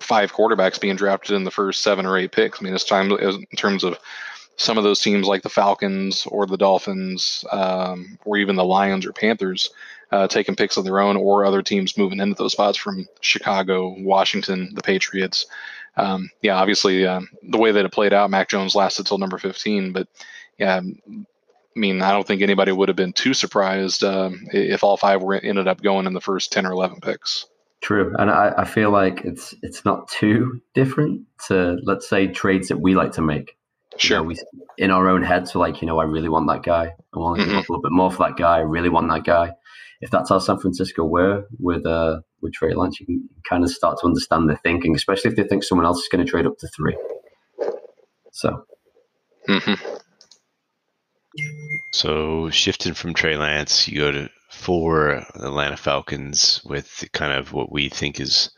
[0.00, 2.60] five quarterbacks being drafted in the first seven or eight picks.
[2.60, 3.98] I mean, it's time in terms of
[4.56, 9.06] some of those teams like the Falcons or the Dolphins um, or even the Lions
[9.06, 9.70] or Panthers
[10.10, 13.94] uh, taking picks of their own or other teams moving into those spots from Chicago,
[13.98, 15.46] Washington, the Patriots.
[15.96, 19.38] Um, yeah, obviously, uh, the way that it played out, Mac Jones lasted till number
[19.38, 19.92] 15.
[19.92, 20.08] But
[20.58, 24.96] yeah, I mean, I don't think anybody would have been too surprised um, if all
[24.96, 27.46] five were ended up going in the first 10 or 11 picks.
[27.82, 32.68] True, and I, I feel like it's it's not too different to let's say trades
[32.68, 33.56] that we like to make.
[33.98, 34.18] Sure.
[34.18, 34.36] You know, we
[34.78, 36.94] in our own heads, so like you know, I really want that guy.
[37.14, 37.52] I want to mm-hmm.
[37.52, 38.56] give up a little bit more for that guy.
[38.56, 39.52] I really want that guy
[40.00, 43.70] if that's how San Francisco were with uh, with Trey Lance, you can kind of
[43.70, 46.46] start to understand their thinking, especially if they think someone else is going to trade
[46.46, 46.96] up to three.
[48.32, 48.64] So.
[49.48, 49.96] Mm-hmm.
[51.92, 57.70] So shifting from Trey Lance, you go to four Atlanta Falcons with kind of what
[57.70, 58.50] we think is,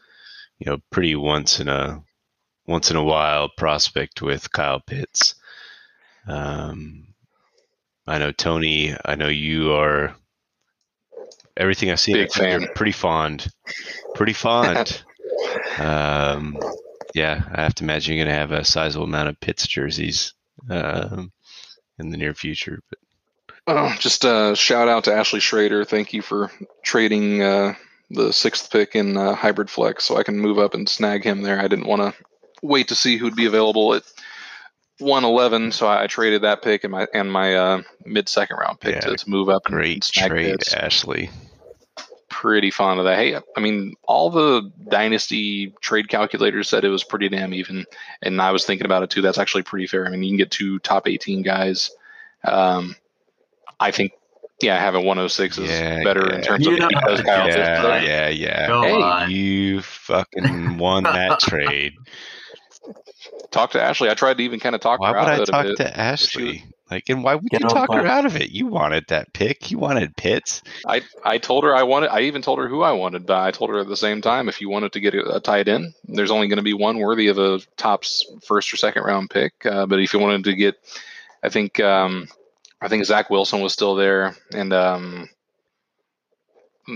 [0.58, 2.02] you know, pretty once in a
[2.68, 5.34] once in a while prospect with Kyle Pitts.
[6.28, 7.08] Um,
[8.06, 8.94] I know Tony.
[9.04, 10.14] I know you are
[11.56, 12.68] everything I've seen, Big fan.
[12.74, 13.48] pretty fond.
[14.14, 15.02] Pretty fond.
[15.78, 16.58] um,
[17.14, 20.34] yeah, I have to imagine you're going to have a sizable amount of Pitts jerseys
[20.68, 21.32] um,
[21.98, 22.80] in the near future.
[22.90, 22.98] But
[23.66, 25.84] oh, just a shout out to Ashley Schrader.
[25.84, 26.52] Thank you for
[26.82, 27.74] trading uh,
[28.10, 31.40] the sixth pick in uh, hybrid flex, so I can move up and snag him
[31.40, 31.58] there.
[31.58, 32.24] I didn't want to
[32.62, 34.02] wait to see who'd be available at
[34.98, 38.80] 111, so I, I traded that pick and my and my uh, mid second round
[38.80, 39.64] pick yeah, to, to, move up.
[39.64, 41.30] Great and trade, Ashley
[42.28, 43.18] pretty fond of that.
[43.18, 47.84] Hey, I mean, all the dynasty trade calculators said it was pretty damn even,
[48.22, 49.22] and I was thinking about it too.
[49.22, 50.06] That's actually pretty fair.
[50.06, 51.90] I mean, you can get two top 18 guys.
[52.44, 52.94] Um,
[53.80, 54.12] I think,
[54.62, 56.36] yeah, having 106 is yeah, better yeah.
[56.36, 58.82] in terms of yeah, yeah, yeah, yeah.
[58.82, 59.30] hey, on.
[59.30, 61.94] you fucking won that trade.
[63.58, 64.08] Talk to Ashley.
[64.08, 65.52] I tried to even kind of talk Why her out of it.
[65.52, 66.64] Why would I talk to Ashley?
[66.90, 68.50] Like, and why would Get you talk her out of it?
[68.50, 69.70] You wanted that pick.
[69.70, 70.62] You wanted Pitts.
[70.86, 72.10] I, I told her I wanted.
[72.10, 73.26] I even told her who I wanted.
[73.26, 75.40] But I told her at the same time, if you wanted to get a, a
[75.40, 78.04] tight end, there's only going to be one worthy of a top
[78.42, 79.66] first or second round pick.
[79.66, 80.76] Uh, but if you wanted to get,
[81.42, 82.28] I think, um,
[82.80, 85.28] I think Zach Wilson was still there, and um,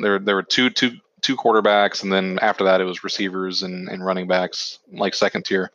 [0.01, 3.88] there there were two two two quarterbacks, and then after that it was receivers and,
[3.88, 5.70] and running backs, like second tier.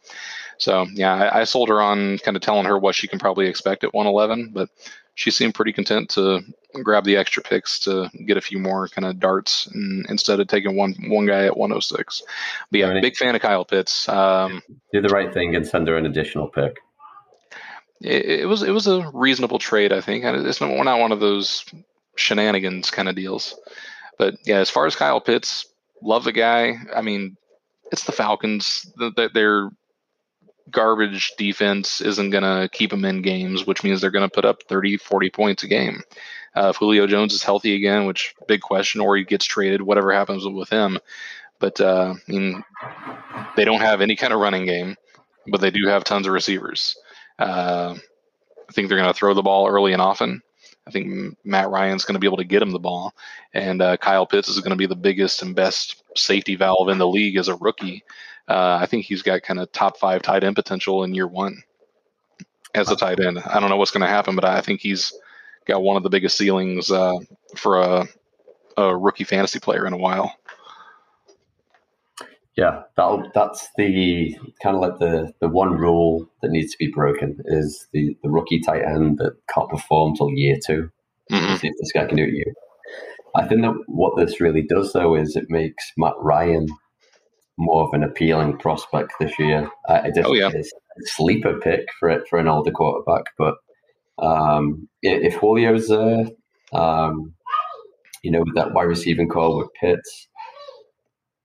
[0.58, 3.48] So yeah, I, I sold her on kind of telling her what she can probably
[3.48, 4.70] expect at 111, but
[5.16, 6.42] she seemed pretty content to
[6.84, 10.48] grab the extra picks to get a few more kind of darts and, instead of
[10.48, 12.24] taking one one guy at 106.
[12.72, 13.02] But yeah, Right.
[13.02, 14.08] big fan of Kyle Pitts.
[14.10, 14.62] Um,
[14.94, 16.78] Do the right thing and send her an additional pick.
[18.02, 20.24] it, it was it was a reasonable trade, I think.
[20.24, 21.66] And It's not, we're not one of those
[22.16, 23.56] shenanigans kind of deals.
[24.18, 25.66] But yeah, as far as Kyle Pitts,
[26.02, 26.76] love the guy.
[26.96, 27.38] I mean,
[27.92, 28.92] it's the Falcons.
[29.00, 29.70] Th- th- Their
[30.72, 34.46] garbage defense isn't going to keep them in games, which means they're going to put
[34.46, 36.02] up 30, 40 points a game.
[36.56, 40.12] Uh, if Julio Jones is healthy again, which big question, or he gets traded, whatever
[40.12, 40.98] happens with him.
[41.60, 42.64] But uh, I mean,
[43.56, 44.96] they don't have any kind of running game,
[45.48, 46.96] but they do have tons of receivers.
[47.40, 47.96] Uh,
[48.70, 50.42] I think they're going to throw the ball early and often.
[50.88, 53.14] I think Matt Ryan's going to be able to get him the ball,
[53.54, 56.98] and uh, Kyle Pitts is going to be the biggest and best safety valve in
[56.98, 58.04] the league as a rookie.
[58.48, 61.62] Uh, I think he's got kind of top five tight end potential in year one
[62.74, 63.40] as a tight end.
[63.40, 65.14] I don't know what's going to happen, but I think he's
[65.66, 67.18] got one of the biggest ceilings uh,
[67.58, 68.08] for a,
[68.78, 70.34] a rookie fantasy player in a while.
[72.58, 76.92] Yeah, that that's the kind of like the the one rule that needs to be
[76.92, 80.90] broken is the the rookie tight end that can't perform till year two.
[81.32, 81.60] Mm-mm.
[81.60, 82.54] See if this guy can do it year.
[83.36, 86.68] I think that what this really does though is it makes Matt Ryan
[87.58, 89.70] more of an appealing prospect this year.
[89.88, 90.50] Uh, it Oh, yeah.
[90.50, 93.56] is a sleeper pick for it for an older quarterback, but
[94.18, 96.26] um, if Julio's there,
[96.74, 97.34] um,
[98.24, 100.28] you know, with that wide receiving core with Pitts.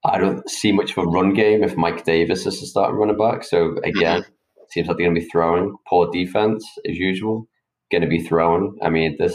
[0.04, 3.16] I don't see much of a run game if Mike Davis is the starting running
[3.16, 3.44] back.
[3.44, 4.62] So again, mm-hmm.
[4.70, 5.76] seems like they're going to be throwing.
[5.88, 7.46] Poor defense as usual.
[7.90, 8.76] Going to be throwing.
[8.82, 9.34] I mean, this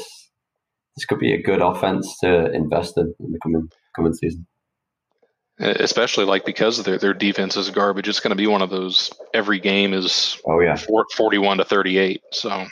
[0.96, 4.48] this could be a good offense to invest in in the coming coming season.
[5.60, 9.12] Especially like because their their defense is garbage, it's going to be one of those.
[9.34, 12.22] Every game is Oh yeah, four- 41 to 38.
[12.32, 12.66] So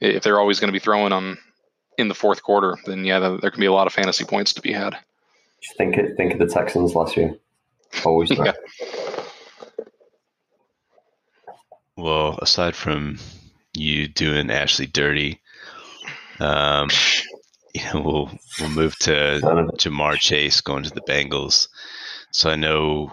[0.00, 1.38] if they're always going to be throwing on
[1.96, 4.60] in the fourth quarter, then yeah, there can be a lot of fantasy points to
[4.60, 4.96] be had.
[5.76, 7.36] Think it, think of the Texans last year.
[8.04, 8.52] Always Yeah.
[11.96, 13.18] Well, aside from
[13.74, 15.40] you doing Ashley dirty,
[16.40, 16.88] um,
[17.74, 21.68] you know, we'll we'll move to Ja'Marr Chase going to the Bengals.
[22.30, 23.12] So I know,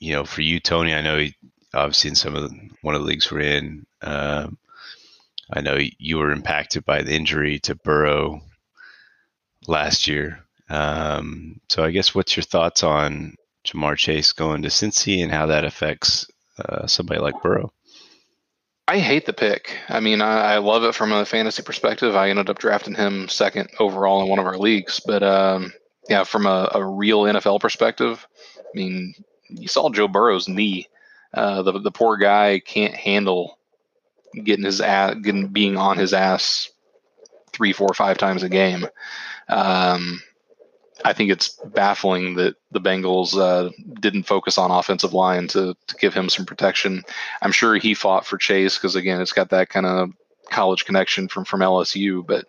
[0.00, 1.26] you know, for you, Tony, I know
[1.74, 4.58] obviously in some of the, one of the leagues we're in, um,
[5.52, 8.40] I know you were impacted by the injury to Burrow
[9.66, 10.40] last year.
[10.68, 15.46] Um, so I guess what's your thoughts on Ja'Marr Chase going to Cincy and how
[15.46, 16.26] that affects
[16.58, 17.72] uh, somebody like Burrow?
[18.86, 19.78] I hate the pick.
[19.88, 22.14] I mean, I, I love it from a fantasy perspective.
[22.14, 25.00] I ended up drafting him second overall in one of our leagues.
[25.00, 25.72] But um,
[26.08, 28.26] yeah, from a, a real NFL perspective,
[28.58, 29.14] I mean,
[29.48, 30.88] you saw Joe Burrow's knee.
[31.32, 33.58] Uh, the the poor guy can't handle
[34.44, 36.70] getting his ass, getting being on his ass
[37.52, 38.86] three, four, five times a game.
[39.48, 40.22] Um,
[41.04, 45.96] I think it's baffling that the Bengals uh, didn't focus on offensive line to, to
[45.96, 47.04] give him some protection.
[47.42, 50.10] I'm sure he fought for Chase because again, it's got that kind of
[50.50, 52.26] college connection from from LSU.
[52.26, 52.46] But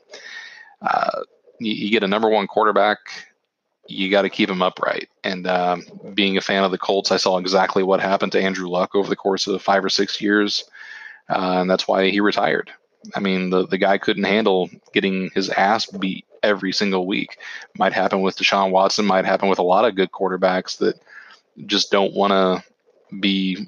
[0.81, 1.23] uh,
[1.59, 2.99] you, you get a number one quarterback,
[3.87, 5.09] you got to keep him upright.
[5.25, 8.69] And um, being a fan of the Colts, I saw exactly what happened to Andrew
[8.69, 10.63] Luck over the course of five or six years,
[11.29, 12.71] uh, and that's why he retired.
[13.13, 17.37] I mean, the the guy couldn't handle getting his ass beat every single week.
[17.77, 19.05] Might happen with Deshaun Watson.
[19.05, 20.99] Might happen with a lot of good quarterbacks that
[21.65, 22.63] just don't want to
[23.19, 23.67] be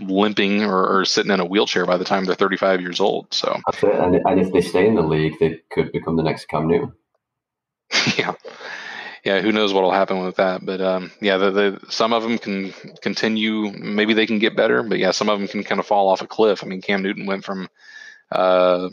[0.00, 3.32] limping or, or sitting in a wheelchair by the time they're 35 years old.
[3.32, 3.94] So That's it.
[3.94, 6.92] And, and if they stay in the league, they could become the next Cam Newton.
[8.16, 8.34] yeah,
[9.24, 9.40] yeah.
[9.40, 10.64] Who knows what will happen with that?
[10.64, 13.72] But um, yeah, the, the, some of them can continue.
[13.72, 16.22] Maybe they can get better, but yeah, some of them can kind of fall off
[16.22, 16.62] a cliff.
[16.62, 17.68] I mean, Cam Newton went from
[18.30, 18.90] uh,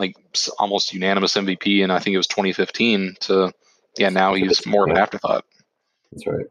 [0.00, 0.16] like
[0.58, 3.52] almost unanimous MVP, and I think it was 2015 to
[3.98, 5.44] yeah, now he's more of an afterthought.
[6.12, 6.46] That's right.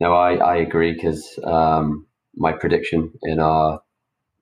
[0.00, 3.80] No, I, I agree because um, my prediction in our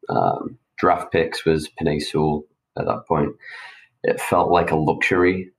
[0.09, 2.45] um, draft picks was Penei Sewell
[2.79, 3.31] at that point.
[4.03, 5.51] It felt like a luxury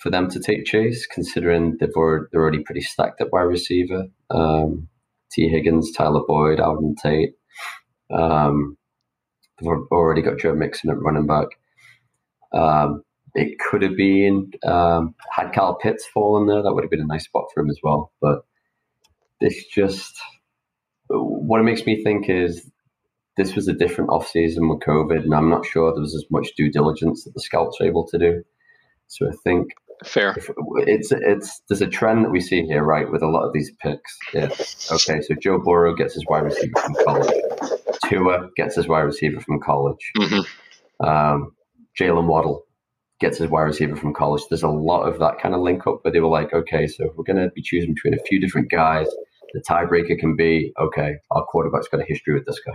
[0.00, 4.06] for them to take Chase, considering they've already, they're already pretty stacked at wide receiver.
[4.30, 4.88] Um,
[5.30, 7.34] Tee Higgins, Tyler Boyd, Auden Tate.
[8.10, 8.78] Um,
[9.60, 11.48] they've already got Joe Mixon at running back.
[12.52, 13.02] Um,
[13.34, 16.62] it could have been um, had Kyle Pitts fallen there.
[16.62, 18.12] That would have been a nice spot for him as well.
[18.20, 18.44] But
[19.40, 20.18] this just
[21.08, 22.70] what it makes me think is
[23.36, 26.54] this was a different offseason with COVID, and I'm not sure there was as much
[26.56, 28.42] due diligence that the scouts were able to do.
[29.06, 29.68] So I think
[30.04, 30.34] Fair.
[30.36, 30.50] if
[30.86, 33.70] it's it's there's a trend that we see here, right, with a lot of these
[33.80, 34.18] picks.
[34.34, 35.20] It's okay.
[35.22, 37.30] So Joe Burrow gets his wide receiver from college.
[38.08, 40.12] Tua gets his wide receiver from college.
[40.16, 41.06] Mm-hmm.
[41.06, 41.52] Um,
[41.98, 42.64] Jalen Waddle
[43.20, 44.42] gets his wide receiver from college.
[44.48, 47.12] There's a lot of that kind of link up where they were like, okay, so
[47.16, 49.08] we're going to be choosing between a few different guys.
[49.54, 52.74] The tiebreaker can be, okay, our quarterback's got a history with this guy.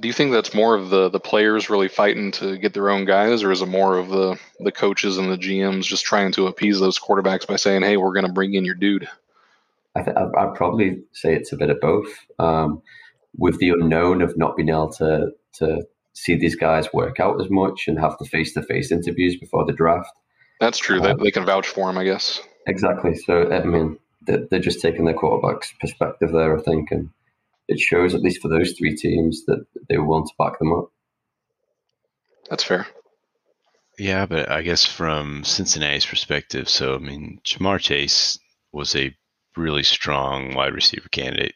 [0.00, 3.04] Do you think that's more of the the players really fighting to get their own
[3.04, 6.48] guys, or is it more of the the coaches and the GMs just trying to
[6.48, 9.08] appease those quarterbacks by saying, "Hey, we're going to bring in your dude"?
[9.96, 12.08] I th- I'd probably say it's a bit of both.
[12.38, 12.82] Um,
[13.36, 15.82] with the unknown of not being able to to
[16.12, 19.64] see these guys work out as much and have the face to face interviews before
[19.64, 20.12] the draft.
[20.60, 21.00] That's true.
[21.02, 22.40] Um, they, they can vouch for him, I guess.
[22.66, 23.16] Exactly.
[23.16, 27.10] So I mean, they're, they're just taking their quarterback's perspective there, I think, and
[27.68, 30.90] it shows at least for those three teams that they want to back them up.
[32.50, 32.86] That's fair.
[33.98, 38.38] Yeah, but I guess from Cincinnati's perspective, so I mean, Ja'Marr Chase
[38.72, 39.16] was a
[39.56, 41.54] really strong wide receiver candidate.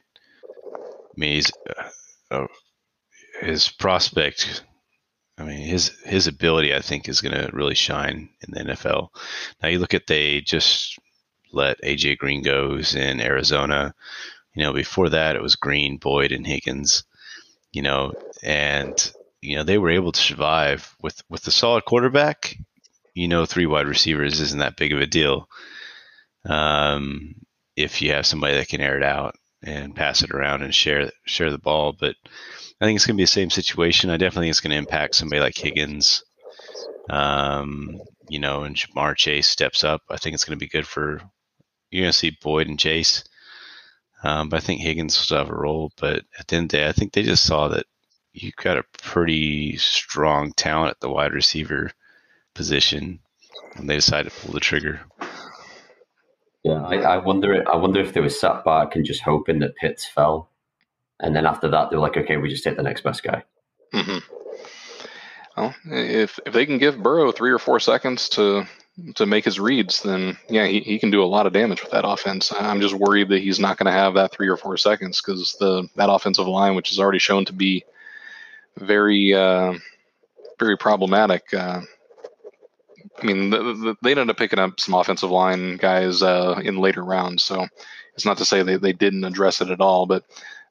[0.54, 1.88] I mean, he's uh,
[2.30, 2.46] uh,
[3.40, 4.62] his prospect.
[5.36, 9.08] I mean, his his ability, I think, is going to really shine in the NFL.
[9.62, 10.98] Now you look at they just
[11.52, 13.94] let AJ Green goes in Arizona.
[14.54, 17.04] You know, before that it was Green, Boyd, and Higgins.
[17.72, 22.56] You know, and you know they were able to survive with with a solid quarterback.
[23.14, 25.48] You know, three wide receivers isn't that big of a deal.
[26.44, 27.34] Um,
[27.78, 31.10] if you have somebody that can air it out and pass it around and share
[31.24, 32.16] share the ball, but
[32.80, 34.10] I think it's going to be the same situation.
[34.10, 36.24] I definitely think it's going to impact somebody like Higgins.
[37.08, 40.02] Um, you know, and Ja'Marr Chase steps up.
[40.10, 41.20] I think it's going to be good for
[41.90, 43.24] you're going to see Boyd and Chase.
[44.22, 45.92] Um, but I think Higgins will have a role.
[45.96, 47.86] But at the end of the day, I think they just saw that
[48.32, 51.92] you've got a pretty strong talent at the wide receiver
[52.54, 53.20] position,
[53.76, 55.00] and they decided to pull the trigger.
[56.68, 57.64] Yeah, I, I wonder.
[57.66, 60.50] I wonder if they were sat back and just hoping that Pitts fell,
[61.20, 63.42] and then after that they're like, okay, we just take the next best guy.
[63.92, 64.18] hmm
[65.56, 68.64] Well, if if they can give Burrow three or four seconds to
[69.14, 71.92] to make his reads, then yeah, he, he can do a lot of damage with
[71.92, 72.52] that offense.
[72.52, 75.56] I'm just worried that he's not going to have that three or four seconds because
[75.58, 77.84] the that offensive line, which is already shown to be
[78.76, 79.72] very uh,
[80.58, 81.54] very problematic.
[81.54, 81.80] Uh,
[83.20, 86.78] I mean, the, the, they ended up picking up some offensive line guys uh, in
[86.78, 87.66] later rounds, so
[88.14, 90.06] it's not to say they, they didn't address it at all.
[90.06, 90.24] But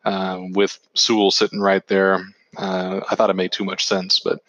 [0.05, 2.25] uh, with Sewell sitting right there,
[2.57, 4.19] uh, I thought it made too much sense.
[4.19, 4.39] But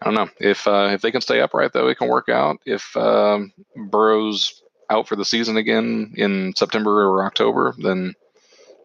[0.00, 2.60] I don't know if uh, if they can stay upright, though, it can work out.
[2.64, 8.14] If um, Burrow's out for the season again in September or October, then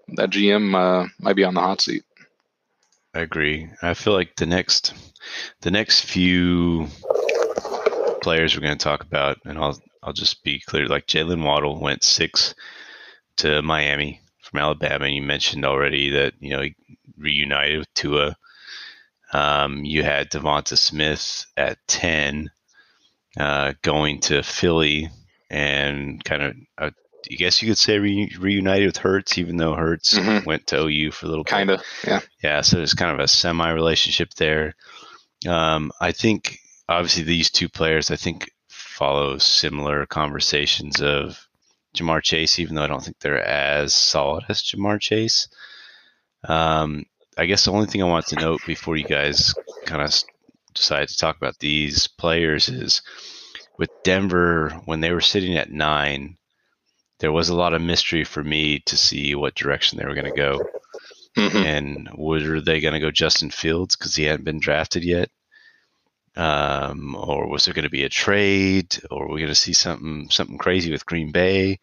[0.10, 2.04] that GM uh, might be on the hot seat.
[3.14, 3.70] I agree.
[3.82, 4.94] I feel like the next
[5.62, 6.88] the next few
[8.28, 10.86] players we're going to talk about, and I'll I'll just be clear.
[10.88, 12.54] Like Jaylen Waddle went six
[13.38, 16.76] to Miami from Alabama, and you mentioned already that you know he
[17.18, 18.36] reunited with Tua.
[19.32, 22.50] Um, you had Devonta Smith at ten,
[23.40, 25.08] uh, going to Philly,
[25.50, 26.90] and kind of uh,
[27.32, 30.46] I guess you could say re- reunited with Hurts, even though Hurts Mhm.
[30.46, 31.50] went to OU for a little bit.
[31.52, 32.20] Kind of, yeah.
[32.44, 34.76] Yeah, so there's kind of a semi relationship there.
[35.48, 36.60] Um, I think
[36.90, 41.48] obviously these two players, I think, follow similar conversations of
[41.96, 45.48] Ja'Marr Chase, even though I don't think they're as solid as Ja'Marr Chase.
[46.44, 47.06] Um,
[47.38, 49.54] I guess the only thing I want to note before you guys
[49.86, 50.14] kind of
[50.74, 53.02] decide to talk about these players is
[53.78, 56.38] with Denver, when they were sitting at nine,
[57.20, 60.32] there was a lot of mystery for me to see what direction they were going
[60.32, 60.60] to go.
[61.36, 61.66] Mhm.
[61.66, 65.30] And were they going to go Justin Fields because he hadn't been drafted yet?
[66.38, 69.00] Um, or was there going to be a trade?
[69.10, 71.80] Or were we going to see something something crazy with Green Bay?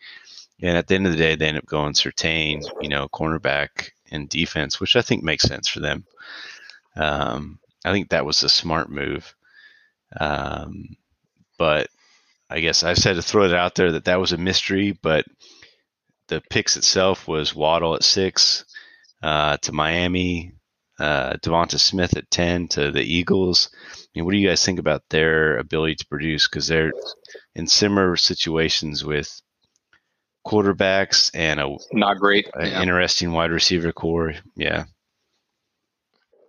[0.63, 3.91] And at the end of the day, they end up going Certain, you know, cornerback
[4.11, 6.05] and defense, which I think makes sense for them.
[6.97, 9.35] Um, I think that was a smart move.
[10.19, 10.97] Um,
[11.59, 11.89] but
[12.49, 15.25] I guess I said to throw it out there that that was a mystery, but
[16.29, 18.65] the picks itself was Waddle at six
[19.23, 20.53] uh, to Miami,
[20.99, 23.71] uh, Devonta Smith at 10 to the Eagles.
[23.93, 26.49] I mean, what do you guys think about their ability to produce?
[26.49, 26.93] Because they're
[27.55, 29.41] in similar situations with
[30.47, 32.49] quarterbacks and a, Not great.
[32.55, 32.83] an Yeah.
[32.83, 34.35] interesting wide receiver core.
[34.57, 34.85] Yeah.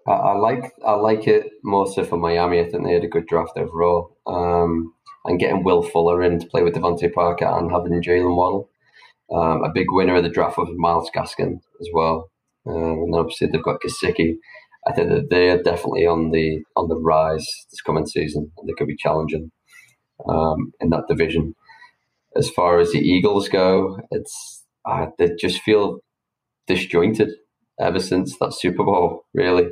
[0.08, 2.60] I, I like I like it more so for Miami.
[2.60, 4.18] I think they had a good draft overall.
[4.28, 4.94] Um,
[5.26, 8.70] and getting Will Fuller in to play with DeVante Parker and having Jaylen Waddle.
[9.34, 12.30] Um, a big winner of the draft was Myles Gaskin as well.
[12.68, 14.36] Um, and obviously they've got Gesicki.
[14.88, 18.52] I think that they are definitely on the on the rise this coming season.
[18.58, 19.52] and They could be challenging
[20.28, 21.56] um, in that division.
[22.36, 26.00] As far as the Eagles go, it's uh, they just feel
[26.68, 27.30] disjointed
[27.80, 29.26] ever since that Super Bowl.
[29.34, 29.70] Really,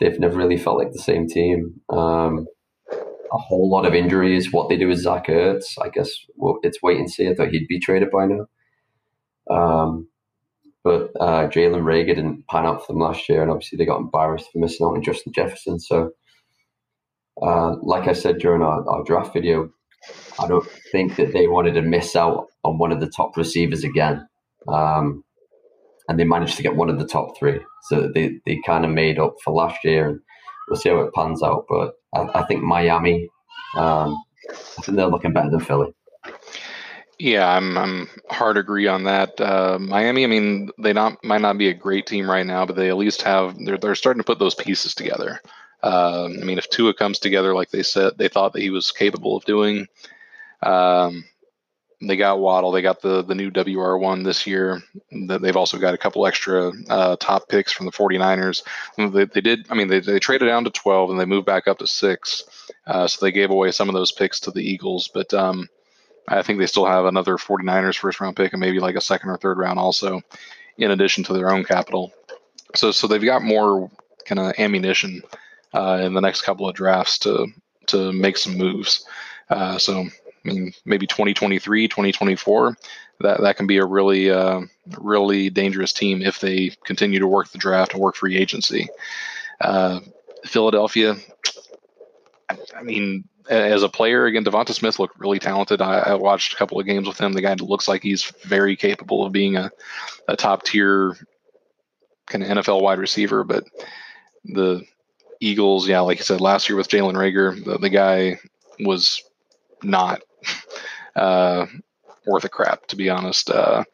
[0.00, 1.80] they've never really felt like the same team.
[1.90, 2.46] Um,
[2.92, 4.52] a whole lot of injuries.
[4.52, 7.28] What they do with Zach Ertz, I guess well, it's wait and see.
[7.28, 8.46] I thought he'd be traded by now.
[9.50, 10.08] Um,
[10.86, 13.98] but uh, Jalen Reagor didn't pan out for them last year, and obviously they got
[13.98, 15.80] embarrassed for missing out on Justin Jefferson.
[15.80, 16.12] So,
[17.42, 19.68] uh, like I said during our, our draft video,
[20.38, 23.82] I don't think that they wanted to miss out on one of the top receivers
[23.82, 24.28] again.
[24.68, 25.24] Um,
[26.08, 27.58] and they managed to get one of the top three.
[27.88, 30.20] So they, they kind of made up for last year, and
[30.68, 31.64] we'll see how it pans out.
[31.68, 33.28] But I, I think Miami,
[33.74, 34.16] um,
[34.48, 35.95] I think they're looking better than Philly.
[37.18, 39.40] Yeah, I'm I'm hard agree on that.
[39.40, 42.76] Uh, Miami, I mean, they not might not be a great team right now, but
[42.76, 45.40] they at least have they're they're starting to put those pieces together.
[45.82, 48.90] Um, I mean, if Tua comes together like they said they thought that he was
[48.92, 49.86] capable of doing,
[50.62, 51.24] um,
[52.02, 54.82] they got Waddle, they got the the new WR one this year.
[55.12, 58.62] They've also got a couple extra uh, top picks from the 49ers.
[58.98, 61.68] They, they did, I mean, they, they traded down to 12 and they moved back
[61.68, 62.44] up to six.
[62.86, 65.68] Uh, so they gave away some of those picks to the Eagles, but um,
[66.28, 69.30] I think they still have another 49ers first round pick and maybe like a second
[69.30, 70.22] or third round also,
[70.76, 72.12] in addition to their own capital.
[72.74, 73.90] So so they've got more
[74.24, 75.22] kind of ammunition
[75.72, 77.46] uh, in the next couple of drafts to
[77.86, 79.06] to make some moves.
[79.48, 80.08] Uh, so I
[80.44, 82.76] mean maybe 2023, 2024,
[83.20, 84.62] that that can be a really uh,
[84.98, 88.88] really dangerous team if they continue to work the draft and work free agency.
[89.60, 90.00] Uh,
[90.44, 91.16] Philadelphia,
[92.48, 95.80] I mean as a player, again, Devonta Smith looked really talented.
[95.80, 97.32] I, I, watched a couple of games with him.
[97.32, 99.70] The guy looks like he's very capable of being a,
[100.28, 101.16] a top tier
[102.26, 103.44] kind of NFL wide receiver.
[103.44, 103.64] But
[104.44, 104.82] the
[105.40, 108.38] Eagles, yeah, like I said, last year with Jalen Reagor, the, the, guy
[108.80, 109.22] was
[109.82, 110.22] not
[111.16, 111.66] uh,
[112.26, 113.50] worth a crap, to be honest.
[113.50, 113.84] Uh,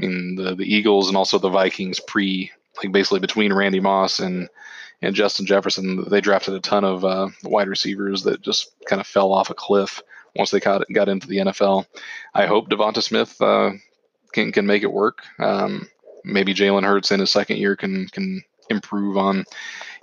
[0.00, 2.50] I mean, the, the Eagles and also the Vikings pre,
[2.82, 4.48] like basically between Randy Moss and
[5.02, 9.06] and Justin Jefferson, they drafted a ton of uh, wide receivers that just kind of
[9.06, 10.02] fell off a cliff
[10.36, 11.86] once they got got into the NFL.
[12.34, 13.70] I hope Devonta Smith uh,
[14.32, 15.22] can can make it work.
[15.38, 15.88] Um,
[16.24, 19.44] maybe Jalen Hurts in his second year can can improve on.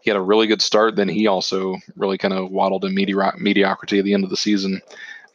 [0.02, 3.40] He had a really good start, then he also really kind of waddled in medioc-
[3.40, 4.82] mediocrity at the end of the season.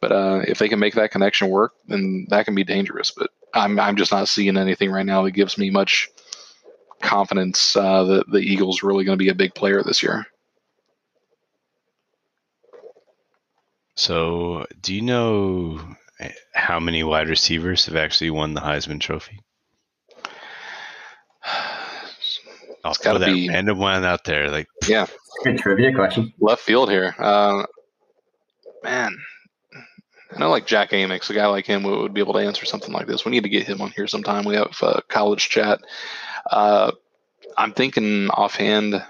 [0.00, 3.10] But uh, if they can make that connection work, then that can be dangerous.
[3.10, 6.08] But I'm I'm just not seeing anything right now that gives me much
[7.02, 10.26] confidence uh, that the Eagles really going to be a big player this year.
[13.94, 15.80] So, do you know
[16.54, 19.40] how many wide receivers have actually won the Heisman Trophy?
[22.84, 24.50] I'll throw that be, random one out there.
[24.50, 25.06] Like, yeah,
[25.44, 26.32] good trivia question.
[26.40, 27.64] Left field here, uh,
[28.82, 29.16] man.
[30.34, 32.64] I know, like Jack Amix, a guy like him would, would, be able to answer
[32.64, 33.24] something like this.
[33.24, 34.44] We need to get him on here sometime.
[34.44, 35.80] We have a college chat.
[36.50, 36.92] Uh,
[37.56, 39.02] I'm thinking offhand.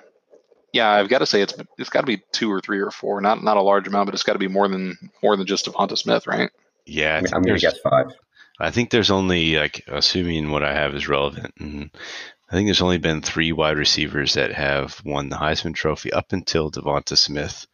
[0.73, 3.21] Yeah, I've got to say it's it's got to be two or three or four.
[3.21, 5.67] Not not a large amount, but it's got to be more than more than just
[5.67, 6.51] Devonta Smith, right?
[6.87, 8.07] Yeah, I am going to guess five.
[8.59, 11.91] I think there's only like assuming what I have is relevant, and
[12.53, 16.33] I think there's only been three wide receivers that have won the Heisman Trophy up
[16.33, 17.67] until Devonta Smith.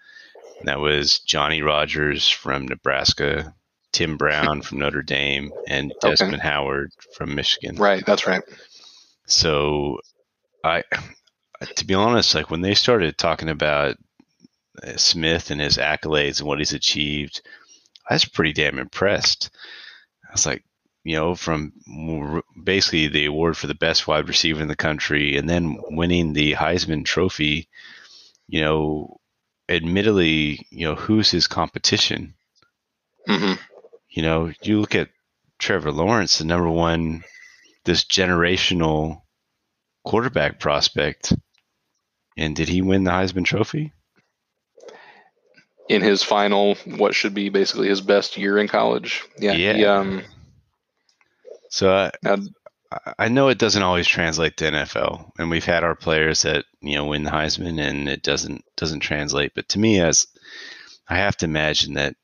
[0.61, 3.55] And that was Johnny Rodgers from Nebraska,
[3.93, 6.43] Tim Brown from Notre Dame, and Desmond okay.
[6.49, 7.77] Howard from Michigan.
[7.77, 8.43] Right, that's right.
[9.29, 10.01] So
[10.65, 10.83] I,
[11.77, 13.97] to be honest, like when they started talking about
[14.83, 17.43] uh, Smith and his accolades and what he's achieved,
[18.09, 19.51] I was pretty damn impressed.
[20.29, 20.65] I was like,
[21.05, 21.73] you know, from
[22.65, 26.55] basically the award for the best wide receiver in the country and then winning the
[26.55, 27.69] Heisman Trophy,
[28.49, 29.21] you know,
[29.69, 32.35] admittedly, you know, who's his competition?
[33.29, 33.55] Mm-hmm.
[34.09, 35.11] You know, you look at
[35.59, 37.25] Trevor Lawrence, the number one,
[37.89, 39.23] this generational
[40.05, 41.33] quarterback prospect.
[42.37, 43.93] And did he win the Heisman Trophy?
[45.89, 49.25] In his final, what should be basically his best year in college.
[49.39, 49.53] Yeah.
[49.53, 49.73] yeah.
[49.73, 50.23] He, um,
[51.71, 52.41] so I,
[53.19, 56.95] I know it doesn't always translate to NFL, and we've had our players that you
[56.95, 59.53] know win the Heisman, and it doesn't doesn't translate.
[59.55, 60.27] But to me, as
[61.09, 62.17] I have to imagine that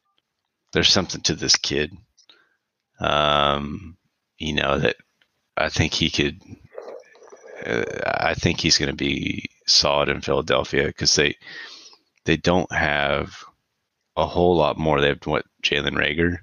[0.73, 1.97] there's something to this kid.
[3.01, 3.97] Um,
[4.39, 4.97] you know that
[5.57, 6.41] I think he could
[7.65, 11.37] uh, I think he's going to be solid in Philadelphia because they
[12.25, 13.45] they don't have
[14.17, 15.01] a whole lot more.
[15.01, 16.39] They have what Jalen Reagor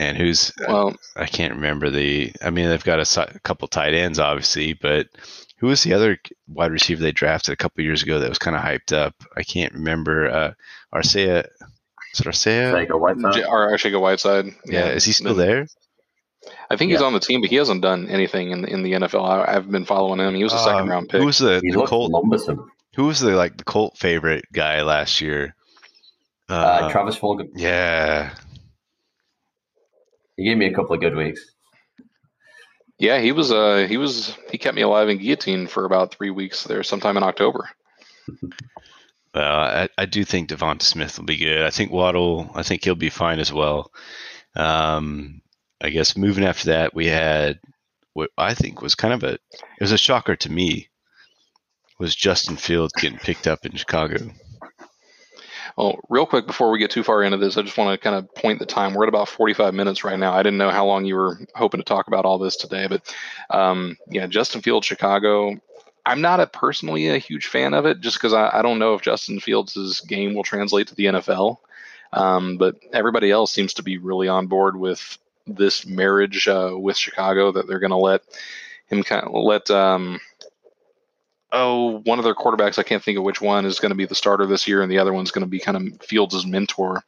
[0.00, 2.32] and who's well, I can't remember the.
[2.42, 5.08] I mean, they've got a, a couple tight ends, obviously, but
[5.58, 8.56] who was the other wide receiver they drafted a couple years ago that was kind
[8.56, 9.14] of hyped up?
[9.36, 10.30] I can't remember.
[10.30, 10.52] Uh,
[10.94, 11.46] Arcega.
[12.14, 12.72] Is it Arcega?
[12.72, 13.44] Arcega Whiteside.
[13.44, 14.46] Arcega Whiteside.
[14.64, 14.86] Yeah.
[14.86, 14.86] yeah.
[14.86, 15.66] Is he still there?
[16.70, 18.92] I think he's on the team, but he hasn't done anything in the, in the
[18.92, 19.46] NFL.
[19.48, 20.34] I, have been following him.
[20.34, 21.20] He was a second Um, round pick.
[21.20, 22.10] Who was the, the Colt?
[22.10, 22.66] lumbersome.
[22.96, 25.54] Who was the like the Colt favorite guy last year?
[26.48, 27.48] Uh, Uh, Travis Fulgham.
[27.54, 28.34] yeah,
[30.36, 31.40] He gave me a couple of good weeks.
[32.98, 33.50] Yeah, he was.
[33.52, 34.36] Uh, he was.
[34.50, 37.68] He kept me alive in guillotine for about three weeks there, sometime in October.
[39.32, 41.62] Well, I, I do think Devonta Smith will be good.
[41.62, 43.92] I think Waddle, I think he'll be fine as well.
[44.56, 45.40] Um,
[45.80, 47.58] I guess moving after that, we had
[48.12, 50.88] what I think was kind of a it was a shocker to me
[51.98, 54.30] was Justin Fields getting picked up in Chicago.
[55.76, 58.16] Well, real quick before we get too far into this, I just want to kind
[58.16, 58.94] of point the time.
[58.94, 60.32] We're at about 45 minutes right now.
[60.32, 63.14] I didn't know how long you were hoping to talk about all this today, but
[63.50, 65.60] um, yeah, Justin Fields, Chicago.
[66.04, 68.94] I'm not a personally a huge fan of it, just because I, I don't know
[68.94, 71.58] if Justin Fields' game will translate to the NFL.
[72.12, 76.96] Um, but everybody else seems to be really on board with this marriage uh, with
[76.96, 78.22] Chicago that they're going to let
[78.86, 80.20] him kind of let um,
[81.52, 84.06] oh one of their quarterbacks I can't think of which one is going to be
[84.06, 87.02] the starter this year and the other one's going to be kind of Fields' mentor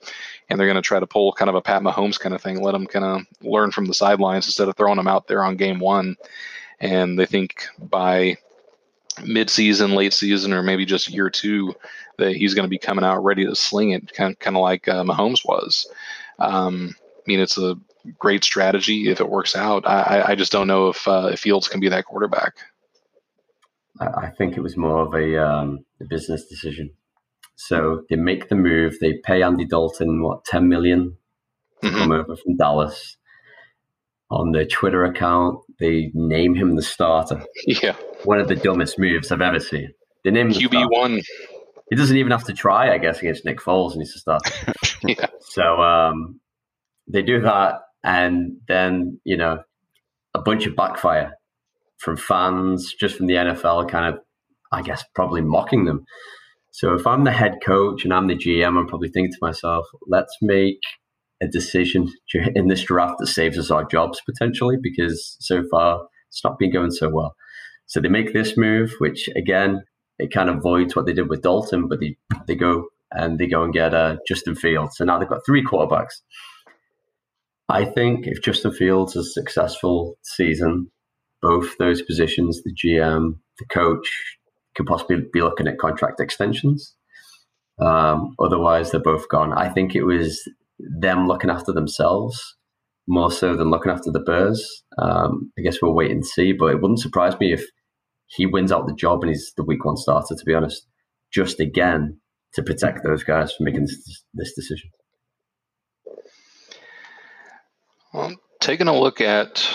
[0.49, 2.61] and they're going to try to pull kind of a Pat Mahomes kind of thing
[2.61, 5.57] let him kind of learn from the sidelines instead of throwing him out there on
[5.57, 6.17] game one.
[6.81, 8.37] And they think by
[9.25, 11.75] mid-season late season or maybe just year two
[12.19, 14.63] that he's going to be coming out ready to sling it kind of, kind of
[14.63, 15.87] like uh, Mahomes was.
[16.39, 17.77] Um, I mean it's a
[18.19, 21.69] great strategy if it works out I, I- just don't know if, uh, if Fields
[21.69, 22.55] can be that quarterback
[24.01, 26.91] I, think it was more of a, um, a business decision.
[27.57, 28.95] So they make the move.
[29.01, 31.17] They pay Andy Dalton what ten million
[31.83, 31.99] to Mhm.
[31.99, 33.17] come over from Dallas.
[34.31, 37.45] On their Twitter account, they name him the starter.
[37.67, 37.95] yeah
[38.25, 39.93] One of the dumbest moves I've ever seen.
[40.25, 41.21] They name him QB one.
[41.91, 44.51] He doesn't even have to try, I guess, against Nick Foles, and he's a starter.
[45.07, 45.27] Yeah.
[45.41, 46.41] So um,
[47.09, 49.63] they do that, and then you know
[50.35, 51.33] a bunch of backfire
[52.03, 54.21] from fans, just from the NFL, kind of,
[54.73, 56.05] I guess, probably mocking them.
[56.73, 59.87] So if I'm the head coach and I'm the GM, I'm probably thinking to myself,
[60.09, 60.81] let's make
[61.43, 62.11] a decision
[62.55, 66.73] in this draft that saves us our jobs potentially, because so far it's not been
[66.73, 67.35] going so well.
[67.87, 69.83] So they make this move, which again,
[70.19, 73.47] it kind of voids what they did with Dalton, but they, they go and they
[73.47, 74.97] go and get uh, Justin Fields.
[74.97, 76.21] So now they've got three quarterbacks.
[77.73, 80.91] I think if Justin Fields has a successful season,
[81.41, 84.07] both those positions, the GM, the coach,
[84.75, 86.95] could possibly be looking at contract extensions.
[87.81, 89.55] Um, otherwise, they're both gone.
[89.55, 90.43] I think it was
[90.79, 92.39] them looking after themselves
[93.09, 94.85] more so than looking after the Bears.
[94.99, 97.65] Um, I guess we'll wait and see, but it wouldn't surprise me if
[98.27, 100.87] he wins out the job and he's the week one starter, to be honest,
[101.33, 102.21] just again
[102.53, 104.91] to protect those guys from making this, this decision.
[108.13, 109.67] Well, taking a look at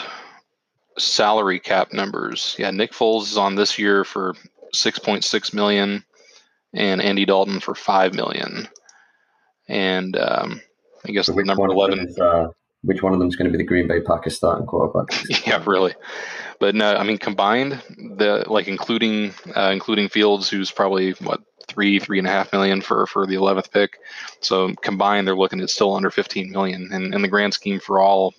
[0.97, 4.35] salary cap numbers, yeah, Nick Foles is on this year for
[4.73, 6.03] six point six million,
[6.73, 8.67] and Andy Dalton for five million,
[9.67, 10.61] and um,
[11.05, 12.07] I guess So the number one, eleven.
[12.07, 12.49] is, uh,
[12.83, 15.17] which one of them is going to be the Green Bay Packers starting quarterback?
[15.47, 15.95] yeah, really.
[16.59, 21.99] But no, I mean combined, the like including uh, including Fields, who's probably what three
[21.99, 23.99] three and a half million for for the eleventh pick.
[24.41, 26.89] So combined, they're looking at still under fifteen million.
[26.91, 28.33] And in the grand scheme for all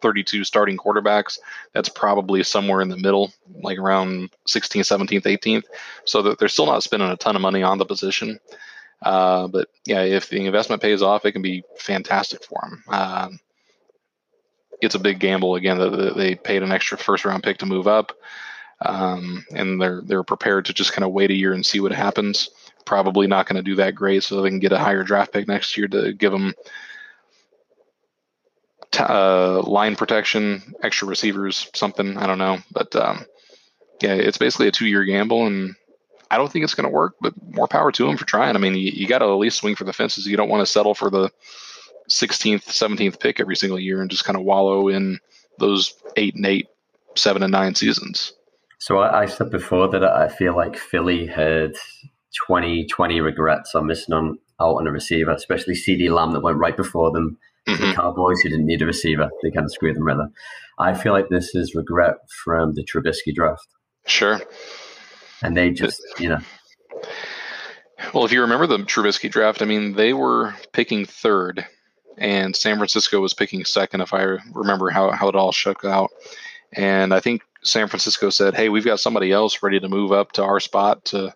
[0.00, 1.38] thirty two starting quarterbacks,
[1.72, 5.64] that's probably somewhere in the middle, like around 16th, 17th, 18th.
[6.04, 8.40] So that they're still not spending a ton of money on the position.
[9.00, 12.84] Uh, but yeah, if the investment pays off, it can be fantastic for them.
[12.88, 13.40] Um,
[14.80, 17.66] it's a big gamble again that that they paid an extra first round pick to
[17.66, 18.12] move up,
[18.84, 21.92] um, and they're they're prepared to just kind of wait a year and see what
[21.92, 22.50] happens.
[22.84, 25.48] Probably not going to do that great, so they can get a higher draft pick
[25.48, 26.54] next year to give them
[28.90, 32.16] t- uh, line protection, extra receivers, something.
[32.16, 33.24] I don't know, but um,
[34.00, 35.74] yeah, it's basically a two year gamble, and
[36.30, 37.16] I don't think it's going to work.
[37.20, 38.54] But more power to them for trying.
[38.56, 40.26] I mean, you, you got to at least swing for the fences.
[40.26, 41.30] You don't want to settle for the
[42.08, 45.18] 16th, 17th pick every single year and just kind of wallow in
[45.58, 46.68] those eight and eight,
[47.16, 48.32] seven and nine seasons.
[48.78, 51.74] So I, I said before that I feel like Philly had
[52.46, 56.58] 20, 20 regrets on missing on out on a receiver, especially CeeDee Lamb that went
[56.58, 57.38] right before them.
[57.68, 57.78] Mhm.
[57.90, 60.28] The Cowboys who didn't need a receiver, they kind of screwed them rather.
[60.78, 62.14] I feel like this is regret
[62.44, 63.66] from the Trubisky draft,
[64.06, 64.40] Sure.
[65.42, 66.38] and they just you know
[68.12, 71.64] Well, if you remember the Trubisky draft, I mean, they were picking third,
[72.18, 76.10] and San Francisco was picking second, if I remember how, how it all shook out.
[76.72, 80.32] And I think San Francisco said, "Hey, we've got somebody else ready to move up
[80.32, 81.32] to our spot to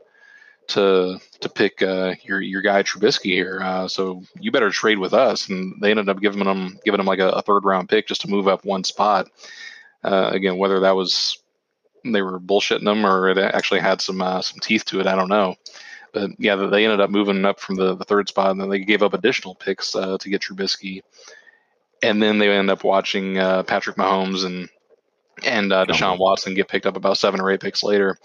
[0.68, 3.60] to to pick uh, your your guy Trubisky here.
[3.62, 5.48] Uh, so you better trade with us.
[5.48, 8.22] And they ended up giving him giving him like a, a third round pick just
[8.22, 9.28] to move up one spot.
[10.02, 11.38] Uh, again, whether that was
[12.04, 15.14] they were bullshitting them or it actually had some uh, some teeth to it, I
[15.14, 15.56] don't know.
[16.12, 18.78] But yeah, they ended up moving up from the, the third spot, and then they
[18.78, 21.02] gave up additional picks uh, to get Trubisky.
[22.02, 24.68] And then they end up watching uh, Patrick Mahomes and
[25.44, 28.16] and uh, Deshaun Watson get picked up about seven or eight picks later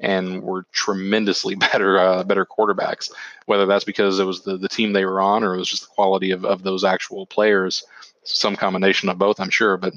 [0.00, 3.10] and were tremendously better uh, better quarterbacks.
[3.46, 5.82] Whether that's because it was the, the team they were on or it was just
[5.82, 7.84] the quality of, of those actual players,
[8.24, 9.76] some combination of both, I'm sure.
[9.76, 9.94] But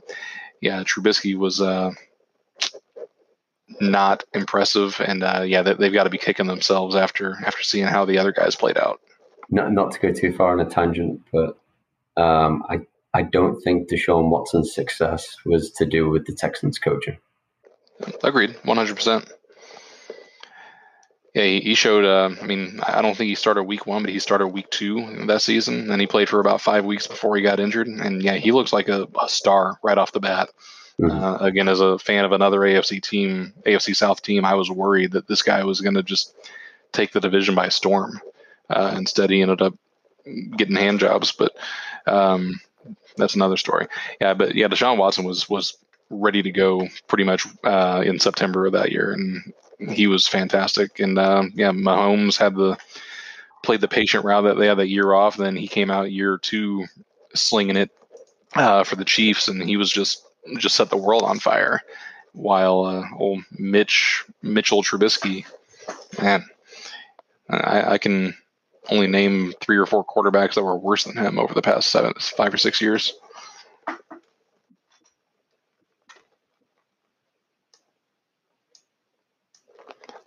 [0.61, 1.91] yeah, Trubisky was uh,
[3.81, 7.85] not impressive, and uh, yeah, they, have got to be kicking themselves after after seeing
[7.85, 8.99] how the other guys played out.
[9.49, 11.57] Not not to go too far on a tangent, but
[12.17, 12.81] um, I
[13.13, 17.17] I don't think Deshaun Watson's success was to do with the Texans coaching.
[18.23, 19.31] Agreed, one hundred percent.
[21.33, 22.05] Yeah, he, showed.
[22.05, 25.25] Uh, I mean, I don't think he started week one, but he started week two
[25.25, 27.87] that season, and he played for about five weeks before he got injured.
[27.87, 30.49] And yeah, he looks like a, a star right off the bat.
[31.01, 31.23] Mm-hmm.
[31.23, 35.13] Uh, again, as a fan of another AFC team, AFC South team, I was worried
[35.13, 36.35] that this guy was going to just
[36.91, 38.21] take the division by storm.
[38.69, 39.73] Uh, instead, he ended up
[40.55, 41.51] getting hand jobs, but
[42.05, 42.59] um,
[43.17, 43.87] that's another story.
[44.21, 45.77] Yeah, but yeah, Deshaun Watson was was
[46.11, 50.99] ready to go pretty much uh, in September of that year, and he was fantastic.
[50.99, 52.77] And uh, yeah, Mahomes had the
[53.63, 55.37] played the patient route that they had that year off.
[55.37, 56.85] Then he came out year two
[57.33, 57.91] slinging it
[58.55, 60.23] uh, for the Chiefs, and he was just
[60.57, 61.81] just set the world on fire.
[62.33, 65.45] While uh, old Mitch Mitchell Trubisky,
[66.21, 66.43] man,
[67.49, 68.35] I, I can
[68.89, 72.13] only name three or four quarterbacks that were worse than him over the past seven,
[72.19, 73.13] five or six years.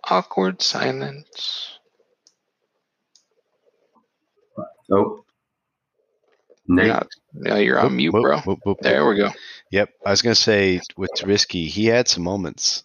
[0.09, 1.79] Awkward silence.
[4.91, 5.23] Oh.
[6.67, 6.87] Nate.
[6.87, 7.03] Yeah,
[7.33, 8.39] yeah you're on mute, bro.
[8.39, 9.31] Whoop, whoop, there we go.
[9.71, 9.89] Yep.
[10.05, 12.83] I was going to say with Trubisky, he had some moments.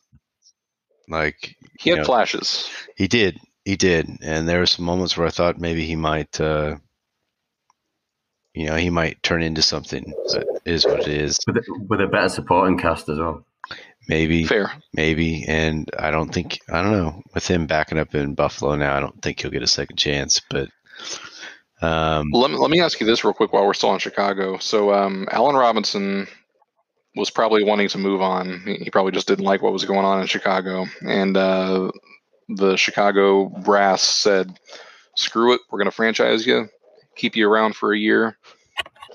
[1.09, 2.70] Like, he had know, flashes.
[2.97, 3.39] He did.
[3.64, 4.09] He did.
[4.23, 6.77] And there were some moments where I thought maybe he might, uh,
[8.55, 11.39] you know, he might turn into something, but is what it is.
[11.47, 13.45] With a, with a better supporting cast as well.
[14.09, 18.35] Maybe fair, maybe, and I don't think I don't know with him backing up in
[18.35, 18.97] Buffalo now.
[18.97, 20.41] I don't think he'll get a second chance.
[20.51, 20.69] But
[21.81, 24.59] um, let me let me ask you this real quick while we're still in Chicago.
[24.59, 26.27] So um, Allen Robinson
[27.15, 28.63] was probably wanting to move on.
[28.65, 31.91] He probably just didn't like what was going on in Chicago, and uh,
[32.49, 34.59] the Chicago brass said,
[35.17, 36.69] "Screw it, we're going to franchise you,
[37.17, 38.37] keep you around for a year,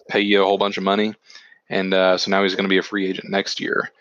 [0.07, 1.13] pay you a whole bunch of money."
[1.69, 3.91] And uh, so now he's going to be a free agent next year.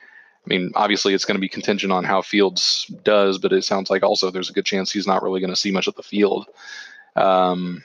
[0.47, 3.91] I mean, obviously it's going to be contingent on how Fields does, but it sounds
[3.91, 6.05] like also there's a good chance he's not really going to see much of the
[6.05, 6.47] field.
[7.17, 7.83] Um,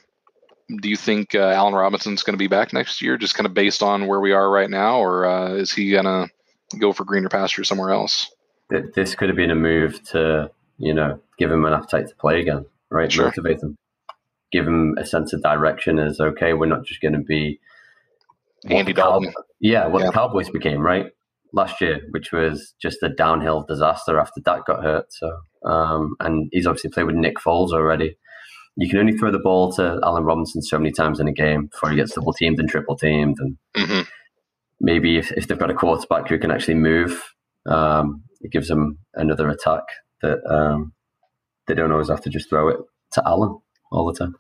[0.79, 3.53] do you think uh, Allen Robinson's going to be back next year, just kind of
[3.53, 6.29] based on where we are right now, or uh, is he going to
[6.77, 8.29] go for greener pasture somewhere else?
[8.69, 12.39] This could have been a move to, you know, give him an appetite to play
[12.39, 13.11] again, right?
[13.11, 13.25] Sure.
[13.25, 13.75] Motivate him,
[14.51, 15.99] give him a sense of direction.
[15.99, 17.59] As okay, we're not just going to be
[18.69, 19.33] Andy Dalton.
[19.59, 20.05] Yeah, what yeah.
[20.05, 21.07] the Cowboys became, right?
[21.53, 25.05] Last year, which was just a downhill disaster after Dak got hurt.
[25.09, 25.31] So,
[25.69, 28.17] um, and he's obviously played with Nick Foles already.
[28.77, 31.67] You can only throw the ball to Allen Robinson so many times in a game
[31.67, 33.37] before he gets double teamed and triple teamed.
[33.39, 34.01] And mm-hmm.
[34.79, 37.21] maybe if, if they've got a quarterback who can actually move,
[37.67, 39.83] um, it gives them another attack
[40.21, 40.93] that um,
[41.67, 42.77] they don't always have to just throw it
[43.13, 43.57] to Allen
[43.91, 44.35] all the time.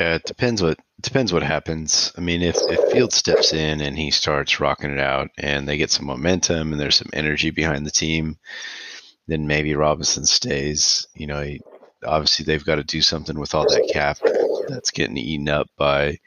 [0.00, 2.10] Yeah, it depends what depends what happens.
[2.16, 5.76] I mean, if if Field steps in and he starts rocking it out, and they
[5.76, 8.38] get some momentum and there's some energy behind the team,
[9.28, 11.06] then maybe Robinson stays.
[11.14, 11.60] You know, he,
[12.02, 14.16] obviously they've got to do something with all that cap
[14.68, 16.18] that's getting eaten up by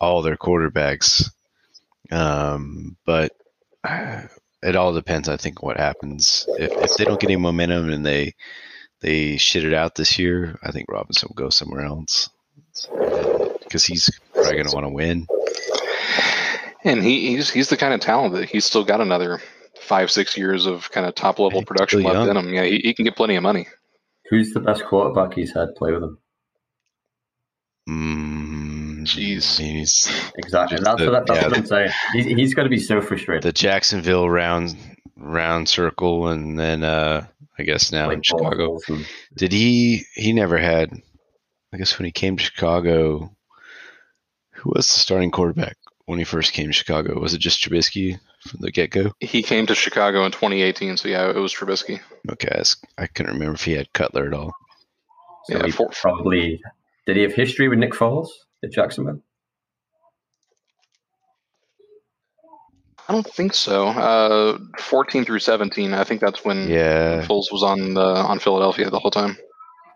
[0.00, 1.30] all their quarterbacks.
[2.10, 3.30] Um, but
[3.84, 4.22] uh,
[4.64, 6.44] it all depends, I think, what happens.
[6.58, 8.34] If if they don't get any momentum and they
[9.00, 12.30] they shit it out this year, I think Robinson will go somewhere else
[13.62, 15.26] because he's probably going to want to win.
[16.84, 19.40] And he, he's he's the kind of talent that he's still got another
[19.80, 22.28] five six years of kind of top level production left young.
[22.28, 22.54] in him.
[22.54, 23.66] Yeah, he, he, can get plenty of money.
[24.30, 26.18] Who's the best quarterback he's had play with him?
[27.88, 30.78] Mm, Jeez, he's exactly.
[30.80, 31.90] That's, the, what, that's yeah, what I'm saying.
[32.12, 33.42] He's, he's got to be so frustrated.
[33.42, 34.76] The Jacksonville round
[35.16, 37.26] round circle, and then uh
[37.58, 38.78] I guess now like in Chicago.
[39.34, 40.04] Did he?
[40.14, 41.02] He never had
[41.72, 43.34] I guess when he came to Chicago,
[44.52, 47.18] who was the starting quarterback when he first came to Chicago?
[47.20, 49.12] Was it just Trubisky from the get go?
[49.20, 52.00] He came to Chicago in 2018, so yeah, it was Trubisky.
[52.30, 52.48] Okay,
[52.98, 54.52] I, I couldn't remember if he had Cutler at all.
[55.46, 56.60] So Yeah, he for- probably
[57.06, 58.28] did he have history with Nick Foles
[58.64, 59.20] at Jacksonville?
[63.08, 63.86] I don't think so.
[63.86, 68.90] Uh, 14 through 17, I think that's when Yeah, Foles was on the on Philadelphia
[68.90, 69.36] the whole time.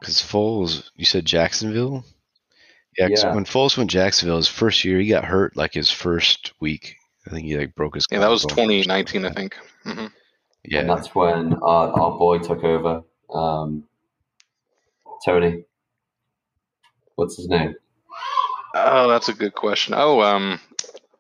[0.01, 2.05] Because Foles, you said Jacksonville.
[2.99, 3.35] Yeah, 'cause Yeah.
[3.35, 6.97] when Foles went Jacksonville, his first year, he got hurt like his first week.
[7.27, 8.07] I think he like broke his.
[8.11, 9.55] Yeah, that was 2019, I think.
[9.85, 10.11] hmm And
[10.65, 13.03] Yeah, that's when our, our boy took over.
[13.33, 13.85] Um,
[15.25, 15.65] Tony.
[17.15, 17.75] What's his name?
[18.75, 19.95] Oh, that's a good question.
[19.97, 20.59] Oh, um,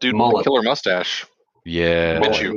[0.00, 0.44] dude, with the Mullet.
[0.44, 1.26] killer mustache.
[1.64, 2.18] yeah.
[2.18, 2.56] Minshew.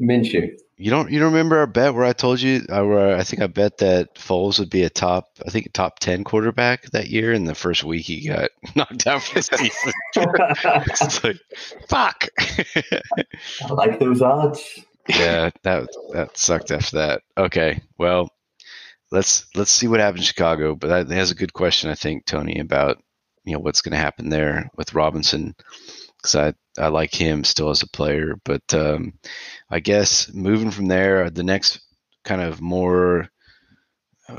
[0.00, 0.56] Minshew.
[0.76, 3.42] You don't you don't remember our bet where I told you uh, where I think
[3.42, 7.32] I bet that Foles would be a top I think top ten quarterback that year
[7.32, 9.92] and the first week he got knocked out for the season.
[11.00, 11.38] it's like
[11.88, 12.28] fuck.
[13.62, 14.80] I like those odds.
[15.08, 17.22] yeah, that that sucked after that.
[17.36, 18.30] Okay, well,
[19.10, 20.74] let's let's see what happens in Chicago.
[20.74, 22.98] But that, that's a good question, I think, Tony, about
[23.44, 25.54] you know what's going to happen there with Robinson,
[26.24, 28.36] because I I like him still as a player.
[28.44, 29.12] But um,
[29.70, 31.80] I guess moving from there, the next
[32.24, 33.28] kind of more
[34.28, 34.36] uh,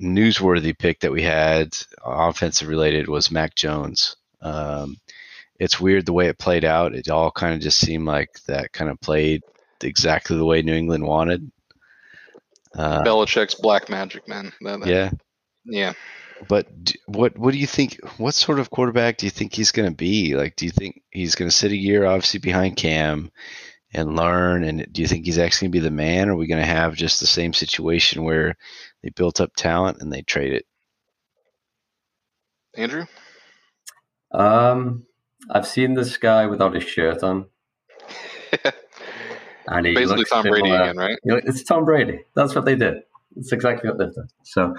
[0.00, 4.16] newsworthy pick that we had, offensive related, was Mac Jones.
[4.40, 4.96] Um,
[5.60, 6.94] it's weird the way it played out.
[6.94, 9.42] It all kind of just seemed like that kind of played
[9.82, 11.52] exactly the way New England wanted.
[12.74, 14.50] Uh, Belichick's black magic, man.
[14.62, 15.10] That- that- yeah,
[15.64, 15.92] yeah.
[16.48, 17.98] But d- what what do you think?
[18.18, 20.34] What sort of quarterback do you think he's going to be?
[20.34, 23.30] Like, do you think he's going to sit a year, obviously behind Cam,
[23.92, 24.64] and learn?
[24.64, 26.28] And do you think he's actually going to be the man?
[26.28, 28.56] Or are we going to have just the same situation where
[29.02, 30.66] they built up talent and they trade it?
[32.74, 33.06] Andrew?
[34.32, 35.04] Um,
[35.50, 37.46] I've seen this guy without his shirt on,
[39.66, 41.18] and he Basically looks Tom Brady again, right?
[41.24, 42.24] It's Tom Brady.
[42.34, 43.02] That's what they did.
[43.36, 44.28] It's exactly what they've done.
[44.44, 44.74] So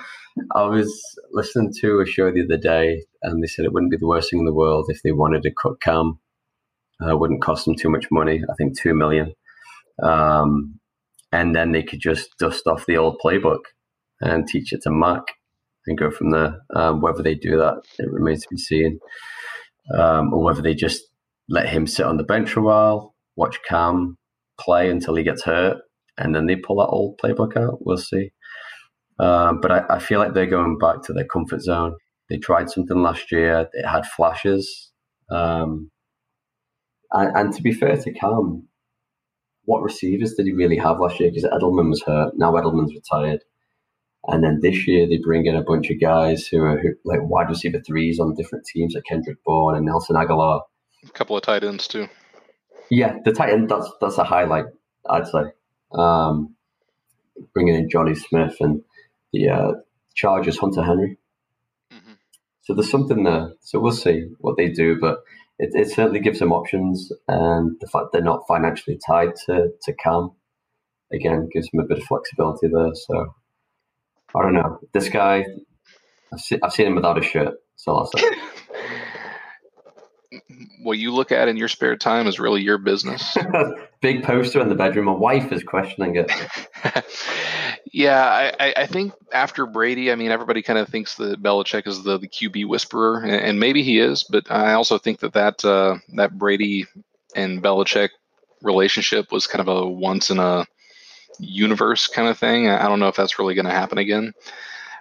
[0.56, 0.92] I was
[1.32, 4.30] listening to a show the other day, and they said it wouldn't be the worst
[4.30, 6.20] thing in the world if they wanted to cut Cam.
[7.02, 8.42] Uh, it wouldn't cost them too much money.
[8.50, 9.34] I think two million,
[10.02, 10.80] um,
[11.32, 13.62] and then they could just dust off the old playbook
[14.22, 15.24] and teach it to Mac
[15.88, 16.62] and go from there.
[16.76, 19.00] Um, whether they do that, it remains to be seen,
[19.98, 21.04] um, or whether they just
[21.50, 24.18] let him sit on the bench for a while, watch Cam
[24.60, 25.78] play until he gets hurt,
[26.18, 27.80] and then they pull that old playbook out.
[27.86, 28.32] We'll see.
[29.20, 31.96] Um, but I, I feel like they're going back to their comfort zone.
[32.30, 33.70] They tried something last year.
[33.74, 34.92] It had flashes.
[35.30, 35.92] Um,
[37.12, 38.68] and, and to be fair to Cam,
[39.66, 41.30] what receivers did he really have last year?
[41.30, 42.34] Because Edelman was hurt.
[42.38, 43.42] Now Edelman's retired.
[44.26, 47.20] And then this year they bring in a bunch of guys who are who, like
[47.24, 50.62] wide receiver threes on different teams, like Kendrick Bourne and Nelson Agholor.
[51.06, 52.08] A couple of tight ends, too.
[52.90, 53.68] Yeah, the Titan.
[53.68, 54.66] That's that's a highlight,
[55.10, 55.44] I'd say.
[55.94, 56.56] Um,
[57.54, 58.82] bringing in Jonnu Smith and
[59.34, 59.72] the uh,
[60.16, 61.18] Chargers Hunter Henry.
[61.92, 62.18] Mhm.
[62.62, 63.54] So there's something there.
[63.62, 65.20] So we'll see what they do, but
[65.60, 69.94] it, it certainly gives them options, and the fact they're not financially tied to to
[69.94, 70.32] Cam
[71.12, 72.92] again gives them a bit of flexibility there.
[72.94, 73.36] So
[74.36, 74.80] I don't know.
[74.94, 75.46] This guy,
[76.34, 77.56] I've, I've seen him without a shirt.
[77.76, 78.22] So I'll say.
[80.82, 83.38] What you look at in your spare time is really your business.
[84.02, 85.06] Big poster in the bedroom.
[85.06, 86.32] My wife is questioning it.
[87.92, 92.04] yeah, I, I- think after Brady, I mean, everybody kind of thinks that Belichick is
[92.04, 95.98] the, the QB whisperer, and, maybe he is, but I also think that that, uh,
[96.16, 96.86] that Brady
[97.36, 98.10] and Belichick
[98.62, 100.66] relationship was kind of a once in a
[101.40, 102.70] universe kind of thing.
[102.70, 104.34] I don't know if that's really going to happen again.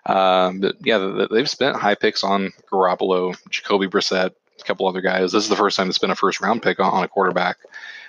[0.07, 4.30] Um, but yeah, th- th- they've spent high picks on Garoppolo, Jacoby Brissett,
[4.61, 5.33] a couple other guys.
[5.33, 7.59] This is the first time it's been a first round pick on, on a quarterback.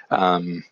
[0.09, 0.63] Um,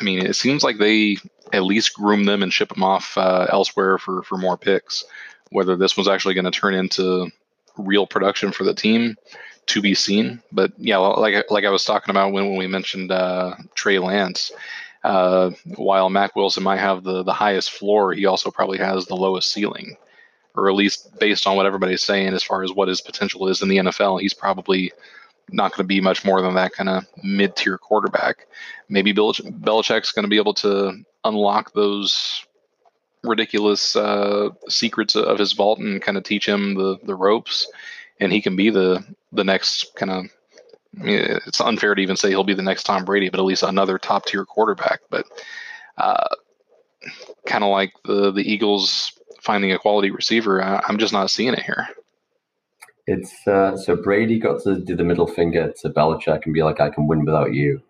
[0.00, 1.16] I mean, it seems like they
[1.52, 5.04] at least groom them and ship them off uh, elsewhere for for more picks.
[5.50, 7.30] Whether this was actually going to turn into
[7.76, 9.16] real production for the team,
[9.66, 10.42] to be seen.
[10.52, 14.52] But yeah, like like I was talking about when, when we mentioned uh, Trey Lance.
[15.02, 19.16] Uh, while Mac Wilson might have the the highest floor, he also probably has the
[19.16, 19.96] lowest ceiling,
[20.54, 23.60] or at least based on what everybody's saying as far as what his potential is
[23.60, 24.92] in the NFL, he's probably
[25.50, 28.46] not going to be much more than that kind of mid tier quarterback.
[28.88, 32.44] Maybe Belich- Belichick's going to be able to unlock those
[33.22, 37.70] ridiculous uh, secrets of his vault and kind of teach him the the ropes,
[38.20, 40.24] and he can be the the next kind of.
[40.96, 43.98] It's unfair to even say he'll be the next Tom Brady, but at least another
[43.98, 45.00] top tier quarterback.
[45.10, 45.26] But
[45.98, 46.28] uh,
[47.46, 51.52] kind of like the the Eagles finding a quality receiver, I, I'm just not seeing
[51.52, 51.88] it here.
[53.06, 56.80] It's uh, so Brady got to do the middle finger to Belichick and be like,
[56.80, 57.82] "I can win without you."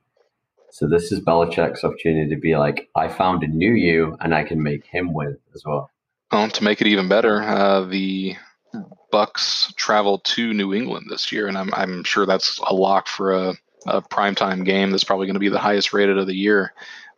[0.70, 4.42] So this is Belichick's opportunity to be like, "I found a new you, and I
[4.42, 5.90] can make him win as well."
[6.32, 8.34] Well, to make it even better, uh, the
[9.12, 13.32] Bucks travel to New England this year, and I'm I'm sure that's a lock for
[13.32, 13.54] a,
[13.86, 14.90] a primetime game.
[14.90, 16.72] That's probably going to be the highest rated of the year.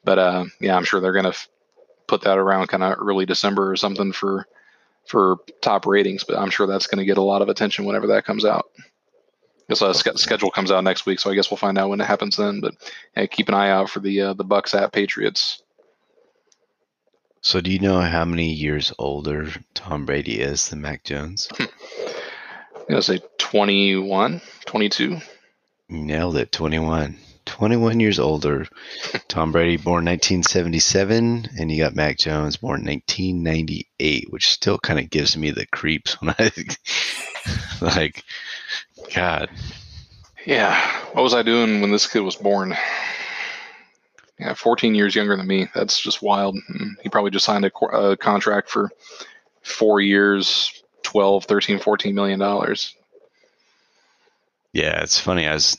[0.04, 1.48] But uh, yeah, I'm sure they're going to f-
[2.06, 4.46] put that around kind of early December or something for
[5.08, 6.24] for top ratings.
[6.24, 8.66] But I'm sure that's going to get a lot of attention whenever that comes out.
[9.68, 12.06] Guess sch- schedule comes out next week, so I guess we'll find out when it
[12.06, 12.60] happens then.
[12.60, 12.74] But
[13.14, 15.62] hey, keep an eye out for the uh, the Bucks at Patriots.
[17.40, 21.48] So, do you know how many years older Tom Brady is than Mac Jones?
[21.58, 21.68] I'm
[22.88, 25.18] gonna say 21, 22.
[25.88, 26.52] Nailed it.
[26.52, 27.16] 21.
[27.46, 28.66] 21 years older.
[29.28, 35.08] Tom Brady, born 1977, and you got Mac Jones, born 1998, which still kind of
[35.08, 36.52] gives me the creeps when I
[37.80, 38.24] like,
[39.14, 39.48] God.
[40.44, 40.78] Yeah,
[41.12, 42.76] what was I doing when this kid was born?
[44.38, 45.68] Yeah, 14 years younger than me.
[45.74, 46.56] That's just wild.
[46.56, 47.00] Mm-hmm.
[47.02, 48.90] He probably just signed a, a contract for
[49.62, 52.94] four years, 12, 13, 14 million dollars.
[54.72, 55.78] Yeah, it's funny as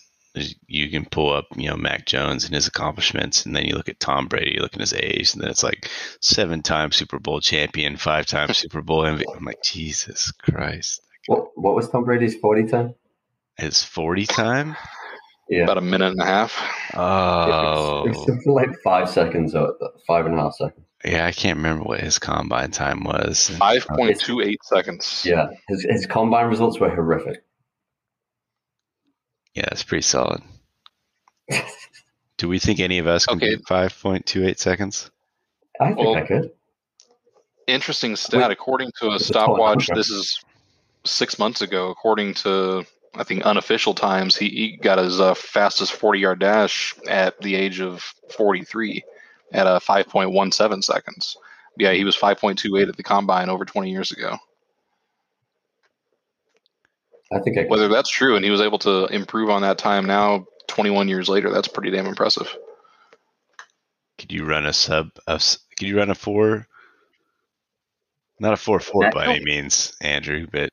[0.67, 3.89] you can pull up, you know, Mac Jones and his accomplishments, and then you look
[3.89, 5.89] at Tom Brady, you look at his age, and then it's like
[6.21, 9.23] seven-time Super Bowl champion, five-time Super Bowl MVP.
[9.35, 12.93] I'm like, Jesus Christ, What what was Tom Brady's forty time?
[13.57, 14.75] his 40 time?
[15.49, 16.53] Yeah, About a minute and a half.
[16.93, 19.73] Oh, it's, it's something like five seconds or
[20.05, 20.85] five and a half seconds.
[21.05, 23.49] yeah, I can't remember what his combine time was.
[23.59, 25.23] 5.28 seconds.
[25.25, 27.43] Yeah, his his combine results were horrific.
[29.57, 30.41] Yeah, it's pretty solid.
[32.37, 33.55] Do we think any of us can Okay.
[33.55, 35.09] do 5.28 seconds?
[35.81, 36.51] I think Well, I could.
[37.65, 38.39] Interesting stat.
[38.39, 39.97] Wait, according to a it's a total stopwatch, contract.
[39.97, 40.39] this is
[41.05, 41.89] six months ago.
[41.89, 42.85] According to
[43.15, 47.55] I think unofficial times, he, he got his uh, fastest 40 yard dash at the
[47.55, 48.03] age of
[48.37, 49.03] 43
[49.53, 51.35] at uh, 5.17 seconds.
[51.77, 54.37] Yeah, he was 5.28 at the combine over 20 years ago.
[57.31, 57.69] I think I could.
[57.71, 61.27] Whether that's true, and he was able to improve on that time now, 21 years
[61.29, 62.53] later, that's pretty damn impressive.
[64.17, 65.09] Could you run a sub?
[65.27, 66.67] A, s- could you run a four?
[68.39, 69.11] Not a four four Yeah.
[69.11, 70.69] by any means, Andrew, but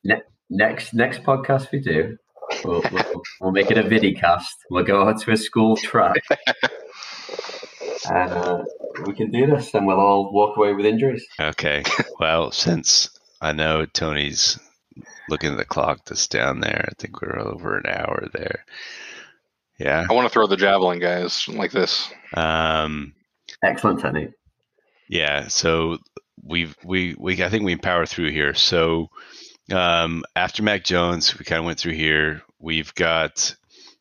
[0.49, 2.17] Next next podcast we do,
[2.63, 4.45] we'll, we'll, we'll make it a vidicast.
[4.69, 6.23] We'll go out to a school track,
[8.09, 8.63] and uh,
[9.07, 11.25] we can do this, and we'll all walk away with injuries.
[11.39, 11.83] okay.
[12.19, 13.09] Well, since
[13.41, 14.59] I know Tony's
[15.29, 18.65] looking at the clock that's down there, I think we're over an hour there.
[19.79, 20.05] Yeah.
[20.09, 22.09] I want to throw the javelin, guys, like this.
[22.33, 23.13] Um,
[23.63, 24.31] Excellent technique.
[25.09, 25.97] Yeah, so
[26.43, 28.53] we've we we I think we power through here.
[28.53, 29.09] So
[29.71, 32.41] um, after Mac Jones, we kind of went through here.
[32.59, 33.55] We've got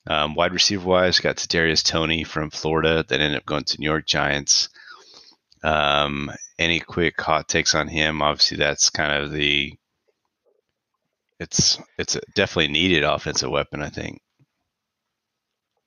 [0.07, 3.81] um, wide receiver wise, got to Darius Toney from Florida that ended up going to
[3.81, 4.68] New York Giants.
[5.62, 8.22] Um, any quick hot takes on him?
[8.22, 9.75] Obviously, that's kind of the
[11.45, 13.82] it's it's a definitely needed offensive weapon.
[13.82, 14.20] I think.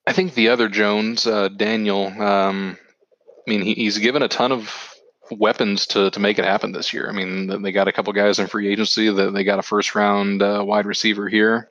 [0.05, 4.53] I think the other Jones, uh, Daniel, um, I mean, he, he's given a ton
[4.53, 4.93] of
[5.29, 7.09] weapons to, to make it happen this year.
[7.09, 9.09] I mean, they got a couple guys in free agency.
[9.09, 11.69] That they got a first round uh, wide receiver here.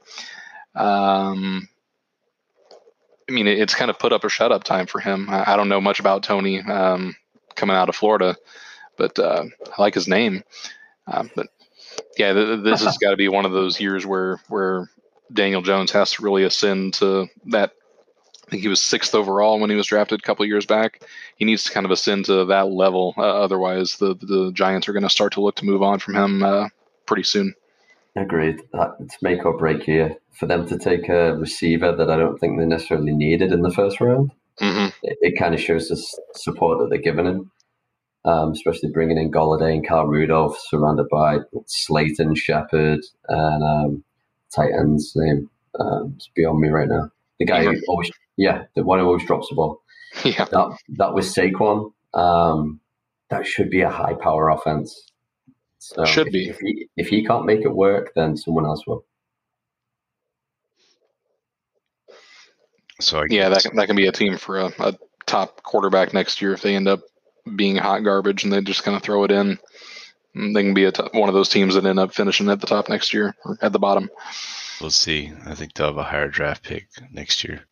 [0.75, 1.67] Um,
[3.29, 5.29] I mean, it's kind of put up or shut up time for him.
[5.31, 7.17] I, don't know much about Toney um,
[7.55, 8.37] coming out of Florida,
[8.99, 9.45] but uh,
[9.77, 10.45] I like his name.
[11.07, 11.49] Um, but
[12.17, 14.91] yeah, th- th- this has got to be one of those years where where
[15.33, 17.73] Daniel Jones has to really ascend to that
[18.47, 21.03] I think he was sixth overall when he was drafted a couple of years back.
[21.37, 23.15] He needs to kind of ascend to that level.
[23.19, 26.15] Uh, otherwise, the the Giants are going to start to look to move on from
[26.15, 26.69] him uh,
[27.07, 27.55] pretty soon.
[28.15, 28.63] Agreed.
[28.73, 32.39] That it's make or break here for them to take a receiver that I don't
[32.39, 34.31] think they necessarily needed in the first round.
[34.59, 35.97] hmm It, it kind of shows the
[36.35, 37.51] support that they're giving him,
[38.27, 44.05] um, especially bringing in Golladay and Kyle Rudolph, surrounded by Slayton, Shepard, and um,
[44.55, 45.49] tight end's name.
[45.79, 47.11] Um, it's beyond me right now.
[47.39, 49.81] The guy who always, yeah, the one who always drops the ball.
[50.25, 51.93] Yeah, That that was Saquon.
[52.15, 52.81] Um,
[53.29, 55.11] that should be a high power offense.
[55.79, 56.49] So Should if, be.
[56.49, 59.05] If he, if he can't make it work, then someone else will.
[63.01, 64.95] So I yeah, that can, that can be a team for a, a
[65.27, 67.01] top quarterback next year if they end up
[67.55, 69.59] being hot garbage and they just kind of throw it in.
[70.35, 72.61] Mm, They can be a t- one of those teams that end up finishing at
[72.61, 74.11] the top next year or at the bottom.
[74.81, 75.33] We'll see.
[75.47, 77.63] I think they'll have a higher draft pick next year.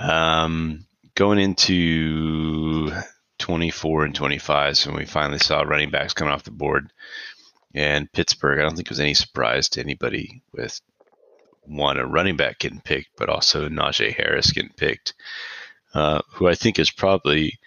[0.00, 2.90] Um, going into
[3.38, 6.92] 24 and 25, so when we finally saw running backs coming off the board,
[7.74, 10.80] and Pittsburgh, I don't think it was any surprise to anybody with
[11.62, 15.14] one a running back getting picked, but also Najee Harris getting picked,
[15.92, 17.58] uh, who I think is probably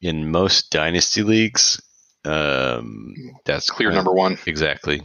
[0.00, 1.80] in most dynasty leagues
[2.24, 4.38] Um, that's Clear number one.
[4.46, 5.02] Exactly.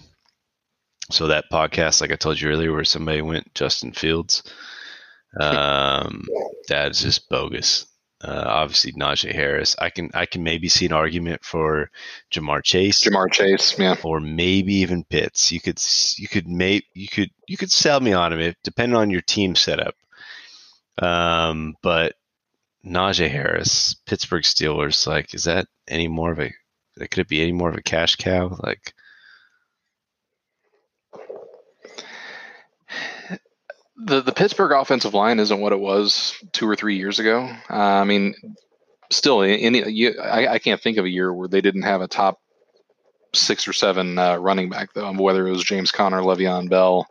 [1.11, 4.43] So that podcast, like I told you earlier, where somebody went Justin Fields,
[5.39, 6.25] um,
[6.67, 7.85] that is just bogus.
[8.23, 9.75] Uh, obviously, Najee Harris.
[9.77, 11.91] I can I can maybe see an argument for
[12.33, 13.95] Ja'Marr Chase, Ja'Marr Chase, yeah.
[14.03, 15.51] or maybe even Pitts.
[15.51, 15.79] You could
[16.17, 19.21] you could make you could you could sell me on him if depending on your
[19.21, 19.95] team setup.
[20.97, 22.15] Um, but
[22.85, 26.51] Najee Harris, Pittsburgh Steelers, like, is that any more of a
[26.99, 28.55] could it be any more of a cash cow?
[28.63, 28.93] Like,
[33.97, 37.49] The the Pittsburgh offensive line isn't what it was two or three years ago.
[37.69, 38.35] Uh, I mean,
[39.09, 42.07] still, any you, I, I can't think of a year where they didn't have a
[42.07, 42.39] top
[43.33, 45.11] six or seven uh, running back though.
[45.13, 47.07] Whether it was James Conner, Le'Veon Bell,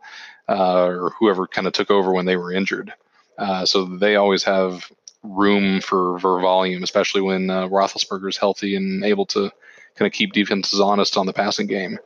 [0.47, 2.93] uh, or whoever kind of took over when they were injured.
[3.37, 4.89] Uh, so they always have
[5.25, 9.51] room for, for volume, especially when uh, Roethlisberger's healthy and able to
[9.95, 11.97] kind of keep defenses honest on the passing game.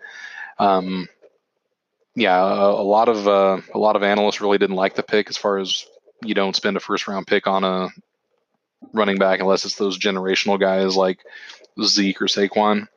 [0.57, 1.07] Um,
[2.15, 5.29] yeah, a, a lot of uh, a lot of analysts really didn't like the pick
[5.29, 5.85] as far as
[6.23, 7.89] you don't spend a first round pick on a
[8.93, 11.19] running back unless it's those generational guys like
[11.81, 12.87] Zeke or Saquon.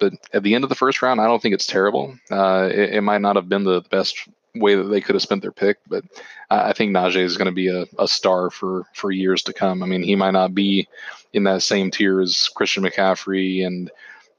[0.00, 2.16] But at the end of the first round, I don't think it's terrible.
[2.30, 5.42] Uh, it, it might not have been the best way that they could have spent
[5.42, 6.04] their pick, but
[6.50, 9.82] I think Najee is going to be a, a star for for years to come.
[9.82, 10.88] I mean, he might not be
[11.32, 13.90] in that same tier as Christian McCaffrey and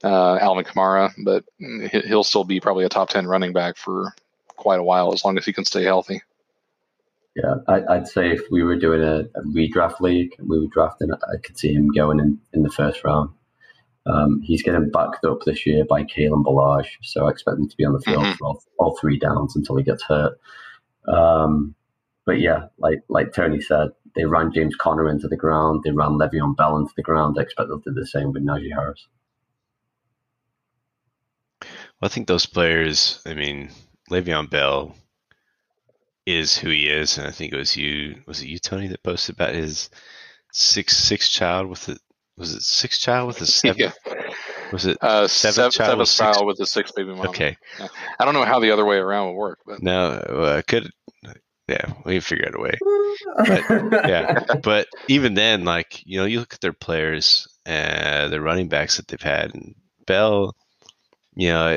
[0.02, 4.14] uh, Alvin Kamara, but he- he'll still be probably a top ten running back for
[4.56, 6.22] quite a while as long as he can stay healthy.
[7.34, 11.12] Yeah, I, I'd say if we were doing a, a redraft league, we were drafting,
[11.12, 13.30] I could see him going in, in the first round.
[14.06, 17.76] Um, he's getting backed up this year by Kalen Ballage, so I expect him to
[17.76, 18.36] be on the field Mhm.
[18.36, 20.38] for all, all three downs until he gets hurt.
[21.08, 21.74] Um,
[22.24, 26.18] but yeah, like like Tony said, they ran James Conner into the ground, they ran
[26.18, 27.36] Le'Veon Bell into the ground.
[27.38, 29.06] I expect they'll do the same with Najee Harris.
[31.62, 31.68] Well,
[32.02, 33.20] I think those players.
[33.26, 33.70] I mean,
[34.10, 34.94] Le'Veon Bell
[36.26, 38.22] is who he is, and I think it was you.
[38.26, 39.90] Was it you, Tony, that posted about his
[40.52, 41.98] six six child with the
[42.36, 43.78] was it six child with a seven?
[43.78, 43.92] yeah,
[44.72, 47.28] Was it uh, Seventh seventh, child seventh with six- child with the six baby mom.
[47.28, 47.56] okay?
[48.18, 50.90] I don't know how the other way around would work, but No, uh, could
[51.68, 52.78] yeah, we can figure out a way.
[54.08, 58.68] yeah, but even then, like you know, you look at their players, uh, the running
[58.68, 59.74] backs that they've had, and
[60.06, 60.54] Bell,
[61.34, 61.76] you know,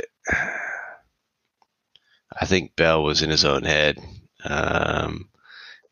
[2.40, 3.98] I think Bell was in his own head,
[4.46, 5.30] um,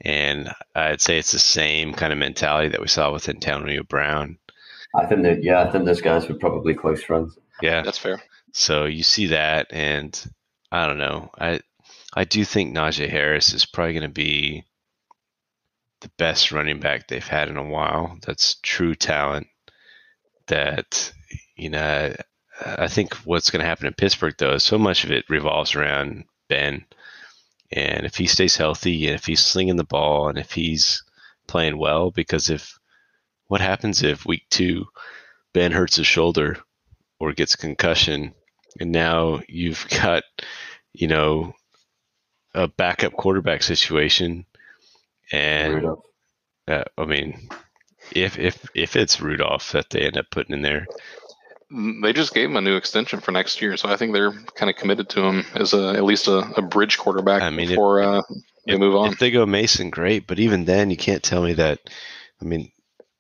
[0.01, 4.37] and I'd say it's the same kind of mentality that we saw with Antonio Brown.
[4.95, 7.37] I think that yeah, I think those guys were probably close friends.
[7.61, 8.21] Yeah, that's fair.
[8.53, 10.25] so you see that, and
[10.71, 11.29] I don't know.
[11.39, 11.59] I
[12.13, 14.63] I do think Najee Harris is probably going to be
[16.01, 18.17] the best running back they've had in a while.
[18.25, 19.47] That's true talent.
[20.47, 21.11] That
[21.55, 22.15] you know,
[22.65, 25.75] I think what's going to happen in Pittsburgh though is so much of it revolves
[25.75, 26.85] around Ben,
[27.71, 31.03] and if he stays healthy and if he's slinging the ball and if he's
[31.47, 32.76] playing well, because if
[33.47, 34.85] what happens if week two
[35.53, 36.57] Ben hurts his shoulder
[37.19, 38.33] or gets concussion,
[38.79, 40.23] and now you've got,
[40.93, 41.53] you know,
[42.53, 44.45] a backup quarterback situation,
[45.31, 45.85] and
[46.67, 47.49] uh, I mean,
[48.11, 50.85] if if if it's Rudolph that they end up putting in there,
[51.71, 54.31] Mm, They just gave him a new extension for next year, so I think they're
[54.55, 57.71] kind of committed to him as a at least a, a bridge quarterback I mean,
[57.71, 58.21] if- uh,
[58.65, 59.11] they move on.
[59.11, 60.27] if they go Mason, great.
[60.27, 61.79] But even then, you can't tell me that.
[62.41, 62.71] I mean,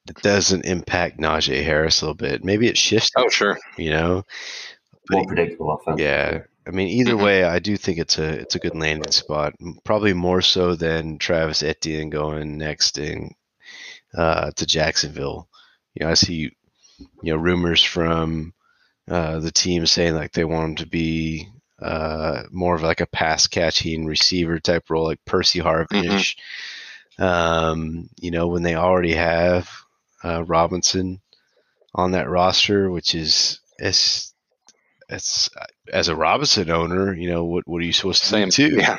[0.09, 2.43] it doesn't impact Najee Harris a little bit.
[2.43, 3.57] Maybe it shifts, Oh, sure.
[3.77, 4.23] you know.
[5.09, 5.99] More predictable offense.
[6.01, 7.23] Yeah, I mean, either Mhm.
[7.23, 9.53] way, I do think it's a it's a good landing spot.
[9.85, 13.31] Probably more so than Travis Etienne going next in
[14.17, 15.47] uh, to Jacksonville.
[15.95, 16.51] You know, I see
[17.21, 18.53] you know rumors from
[19.09, 21.47] uh, the team saying like they want him to be
[21.81, 26.35] uh, more of like a pass catching receiver type role, like Percy Harvin-ish.
[27.19, 29.69] Um, you know, when they already have
[30.23, 31.21] uh, Robinson
[31.93, 34.33] on that roster, which is it's
[35.09, 35.49] it's
[35.91, 38.49] as a Robinson owner, you know, what what are you supposed to Same.
[38.49, 38.75] do too?
[38.77, 38.97] Yeah.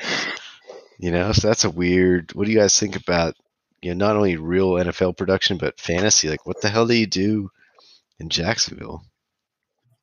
[0.99, 2.35] You know, so that's a weird.
[2.35, 3.35] What do you guys think about
[3.81, 6.29] you know not only real NFL production but fantasy?
[6.29, 7.51] Like, what the hell do you do
[8.19, 9.05] in Jacksonville?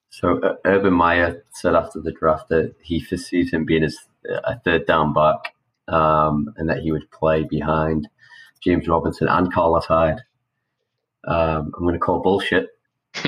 [0.10, 4.58] So uh, Urban Meyer said after the draft that he foresees him being his, a
[4.60, 5.54] third down back,
[5.90, 8.08] um, and that he would play behind
[8.62, 10.22] James Robinson and Carlos Hyde.
[11.28, 12.68] Um, I'm going to call bullshit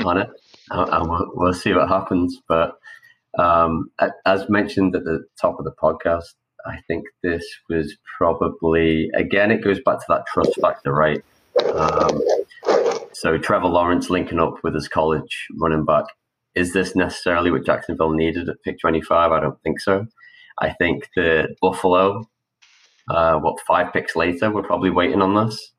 [0.06, 0.30] on it,
[0.72, 2.38] and we'll, we'll see what happens.
[2.48, 2.78] But
[3.38, 3.92] um,
[4.26, 6.34] as mentioned at the top of the podcast,
[6.66, 11.24] I think this was probably again it goes back to that trust factor, right?
[11.74, 12.22] Um,
[13.14, 16.06] so Trevor Lawrence linking up with his college running back
[16.58, 19.32] is this necessarily what Jacksonville needed at pick 25?
[19.32, 20.08] I don't think so.
[20.60, 22.28] I think that Buffalo,
[23.10, 25.74] uh, what, five picks later, we're probably waiting on this.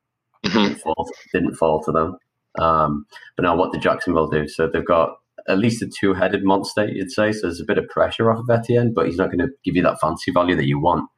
[0.46, 0.58] Mm-hmm.
[0.58, 2.16] Didn't, fall, didn't fall to them.
[2.58, 3.06] Um,
[3.36, 4.48] but now what did Jacksonville do?
[4.48, 5.16] So they've got
[5.48, 7.32] at least a two headed monster, you'd say.
[7.32, 9.76] So there's a bit of pressure off of Etienne, but he's not going to give
[9.76, 11.08] you that fancy value that you want.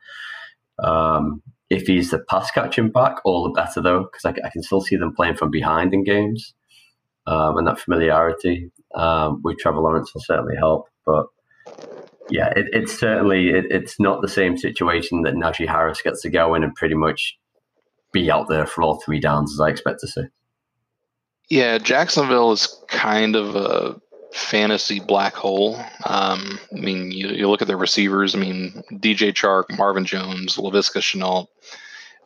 [0.82, 4.62] Um, if he's the pass catching back, all the better though, because I, I, can
[4.62, 6.54] still see them playing from behind in games.
[7.26, 10.88] Um, and that familiarity um, with Trevor Lawrence will certainly help.
[11.04, 11.26] But
[12.30, 16.30] yeah, it, it's certainly it, it's not the same situation that Najee Harris gets to
[16.30, 17.38] go in and pretty much
[18.12, 20.24] be out there for all three downs as I expect to see.
[21.48, 24.00] Yeah, Jacksonville is kind of a
[24.32, 25.76] fantasy black hole.
[26.04, 28.34] Um, I mean, you, you look at their receivers.
[28.34, 31.48] I mean, DJ Chark, Marvin Jones, Laviska Shenault,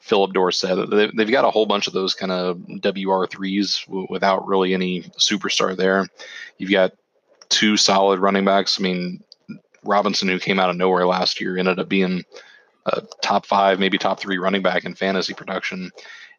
[0.00, 0.90] Philip Dorsett.
[0.90, 5.02] They, they've got a whole bunch of those kind of WR3s w- without really any
[5.18, 6.06] superstar there.
[6.58, 6.92] You've got
[7.48, 8.78] two solid running backs.
[8.78, 9.24] I mean,
[9.82, 12.24] Robinson, who came out of nowhere last year, ended up being
[12.86, 15.90] a top five, maybe top three running back in fantasy production.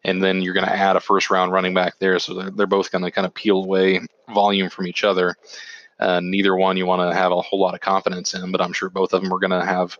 [0.04, 2.18] And then you're going to add a first round running back there.
[2.18, 4.00] So they're, they're both going to kind of peel away
[4.32, 5.34] volume from each other.
[5.98, 8.72] Uh, neither one you want to have a whole lot of confidence in, but I'm
[8.72, 9.98] sure both of them are going to have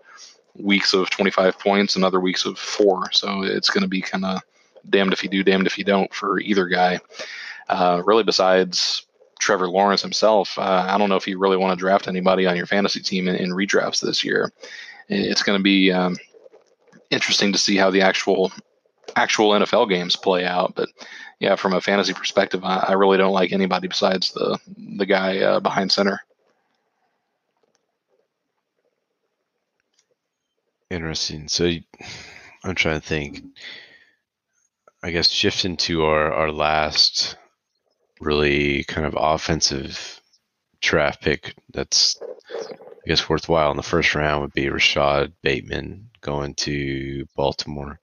[0.54, 3.10] weeks of 25 points and other weeks of four.
[3.12, 4.40] So it's going to be kind of
[4.88, 7.00] damned if you do, damned if you don't for either guy.
[7.68, 9.06] Uh, really, besides
[9.38, 12.56] Trevor Lawrence himself, uh, I don't know if you really want to draft anybody on
[12.56, 14.52] your fantasy team in, in redrafts this year.
[15.08, 16.16] It's going to be um,
[17.10, 18.52] interesting to see how the actual
[19.14, 20.74] actual NFL games play out.
[20.74, 20.88] But
[21.40, 25.38] yeah, from a fantasy perspective, I, I really don't like anybody besides the the guy
[25.38, 26.20] uh, behind center.
[30.90, 31.48] Interesting.
[31.48, 31.70] So
[32.64, 33.42] I'm trying to think.
[35.02, 37.36] I guess shifting to our our last
[38.20, 40.20] really kind of offensive
[40.80, 42.18] draft pick that's
[42.60, 48.00] I guess worthwhile in the first round would be Rashod Bateman going to Baltimore.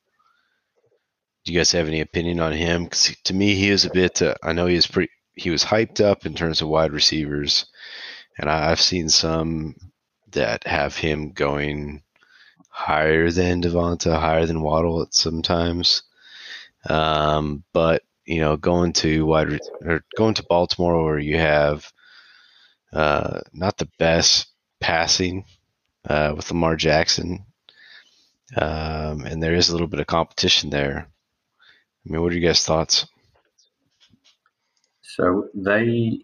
[1.44, 2.86] Do you guys have any opinion on him?
[2.86, 4.22] Because to me, he is a bit.
[4.22, 5.12] Uh, I know he is pretty.
[5.36, 7.66] He was hyped up in terms of wide receivers,
[8.38, 9.76] and I, I've seen some
[10.32, 12.02] that have him going
[12.70, 16.04] higher than Devonta, higher than Waddle at sometimes.
[16.90, 21.92] Um, but you know, going to wide or going to Baltimore where you have
[22.94, 24.48] uh, not the best
[24.80, 25.44] passing
[26.08, 27.46] uh, with Lamar Jackson,
[28.58, 31.08] um, and there is a little bit of competition there.
[32.06, 33.08] I mean, what are you guys' thoughts?
[35.02, 36.22] So they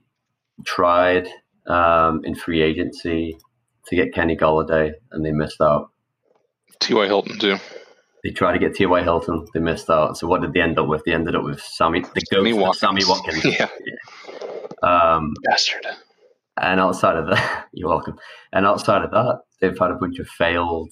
[0.66, 1.28] tried
[1.68, 3.38] um, in free agency
[3.88, 5.90] to get Kenny Golladay, and they missed out.
[6.80, 7.06] T.Y.
[7.06, 7.58] Hilton too.
[8.24, 9.02] They tried to get T.Y.
[9.04, 10.18] Hilton, they missed out.
[10.18, 11.04] So what did they end up with?
[11.06, 12.80] They ended up with Sammy, the Sammy ghost Watkins.
[12.80, 13.46] Sammy Watkins.
[13.60, 13.68] Yeah.
[14.82, 15.86] Um, Bastard.
[16.58, 18.18] and outside of that, you're welcome.
[18.54, 20.92] And outside of that, they've had a bunch of failed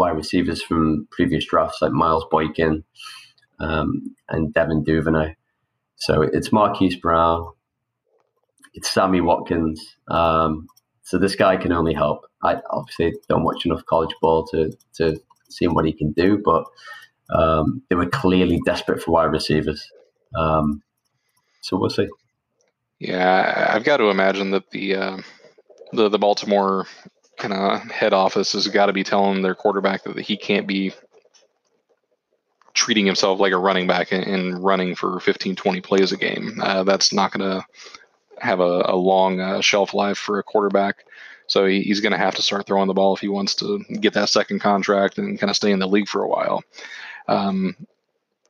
[0.00, 2.82] wide receivers from previous drafts, like Miles Boykin
[3.60, 5.36] um, and Devin Duvernay.
[5.96, 7.52] So it's Marquise Brown,
[8.72, 9.96] it's Sammy Watkins.
[10.08, 10.66] Um,
[11.02, 12.24] so this guy can only help.
[12.42, 15.20] I obviously don't watch enough college ball to to
[15.50, 16.64] see what he can do, but
[17.30, 19.86] um, they were clearly desperate for wide receivers.
[20.34, 20.82] Um,
[21.60, 22.08] so we'll see.
[22.98, 25.18] Yeah, I've got to imagine that the uh,
[25.92, 26.86] the the Baltimore
[27.40, 30.92] kind of head office has got to be telling their quarterback that he can't be
[32.74, 36.60] treating himself like a running back and, running for 15, 20 plays a game.
[36.62, 37.66] Uh, that's not going to
[38.38, 41.04] have a, a long uh, shelf life for a quarterback.
[41.46, 43.80] So he, he's going to have to start throwing the ball if he wants to
[44.00, 46.62] get that second contract and kind of stay in the league for a while.
[47.26, 47.76] Um,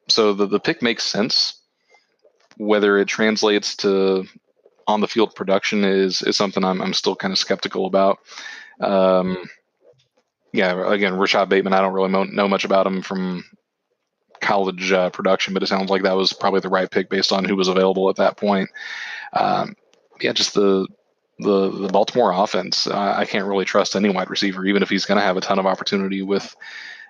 [0.09, 1.55] so the, the pick makes sense.
[2.59, 4.27] Whether it translates to
[4.87, 8.19] on the field production is is something I'm, I'm still kind of skeptical about.
[8.81, 9.49] Um,
[10.53, 13.45] yeah, again, Rashod Bateman, I don't really know, much about him from
[14.41, 17.45] college uh, production, but it sounds like that was probably the right pick based on
[17.45, 18.71] who was available at that point.
[19.33, 19.77] Um,
[20.21, 20.87] yeah, just the
[21.39, 22.87] the the Baltimore offense.
[22.87, 25.59] I can't really trust any wide receiver, even if he's going to have a ton
[25.59, 26.55] of opportunity with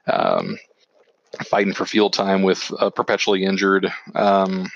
[0.07, 0.59] um,
[1.47, 4.71] fighting for field time with a perpetually injured, um,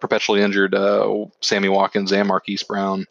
[0.00, 3.06] perpetually injured uh, Sammy Watkins and Marquise Brown.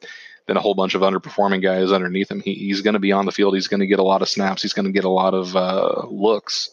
[0.47, 2.41] Then a whole bunch of underperforming guys underneath him.
[2.41, 3.53] He, he's going to be on the field.
[3.53, 4.61] He's going to get a lot of snaps.
[4.61, 6.69] He's going to get a lot of uh, looks.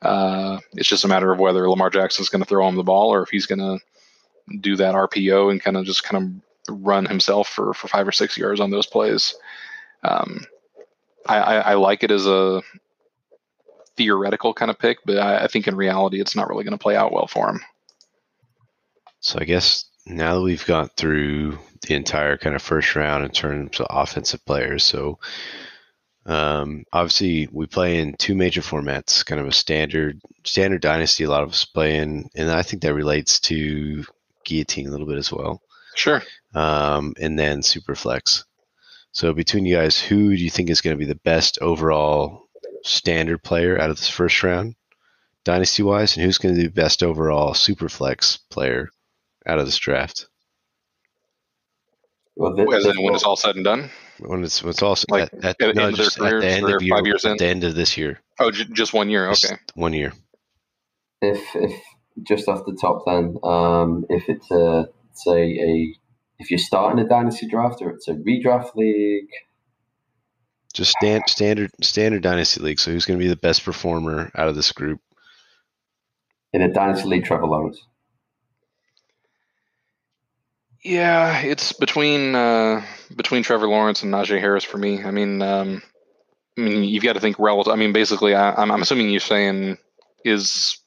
[0.00, 3.10] Uh, it's just a matter of whether Lamar Jackson's going to throw him the ball
[3.10, 3.78] or if he's going to
[4.60, 8.12] do that RPO and kind of just kind of run himself for, for five or
[8.12, 9.34] six yards on those plays.
[10.02, 10.44] Um,
[11.26, 12.62] I, I, I, like it as a
[13.96, 16.82] theoretical kind of pick, but I, I think in reality it's not really going to
[16.82, 17.60] play out well for him.
[19.20, 23.30] So I guess now that we've gone through the entire kind of first round in
[23.30, 25.18] terms of offensive players, so
[26.26, 31.24] um, obviously we play in two major formats, kind of a standard standard dynasty.
[31.24, 34.04] A lot of us play in, and I think that relates to
[34.44, 35.60] guillotine a little bit as well.
[35.94, 36.22] Sure.
[36.54, 38.44] Um, and then superflex.
[39.12, 42.48] So between you guys, who do you think is going to be the best overall
[42.82, 44.74] standard player out of this first round,
[45.44, 48.90] dynasty wise, and who's going to be the best overall superflex player
[49.46, 50.26] out of this draft?
[52.36, 53.90] Well, this, As this in when it's all said and done.
[54.18, 56.46] When it's when it's also Like, at, at, at the no, end of at the
[56.46, 57.36] end of year, five years in?
[57.36, 59.28] the end of this year, Oh, j- just one year.
[59.30, 59.56] Just Okay.
[59.74, 60.12] one year.
[61.22, 61.80] if if
[62.22, 65.94] just off the top, then um, if it's a say a
[66.38, 69.28] if you're starting a dynasty draft or it's a redraft league,
[70.72, 72.80] Just stand, standard standard dynasty league.
[72.80, 75.00] So who's going to be the best performer out of this group?
[76.52, 77.80] in a dynasty league, Trevor Lawrence.
[80.84, 82.84] Yeah, it's between uh,
[83.16, 85.02] between Trevor Lawrence and Najee Harris for me.
[85.02, 85.82] I mean, um,
[86.58, 87.72] I mean, you've got to think relative.
[87.72, 89.78] I mean, basically, I, I'm, I'm assuming you're saying
[90.26, 90.78] is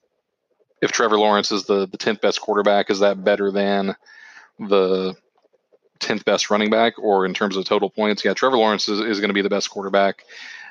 [0.83, 3.95] if Trevor Lawrence is the the tenth best quarterback, is that better than
[4.59, 5.15] the
[5.99, 8.23] tenth best running back, or in terms of total points?
[8.23, 10.25] Yeah, Trevor Lawrence is, is going to be the best quarterback.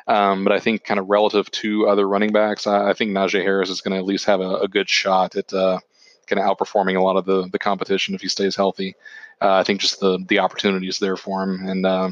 [0.06, 3.42] Um, but I think, kind of relative to other running backs, I, I think Najee
[3.42, 5.80] Harris is going to at least have a, a good shot at uh,
[6.26, 8.94] kind of outperforming a lot of the the competition if he stays healthy.
[9.40, 12.10] Uh, I think just the the opportunity is there for him, and uh,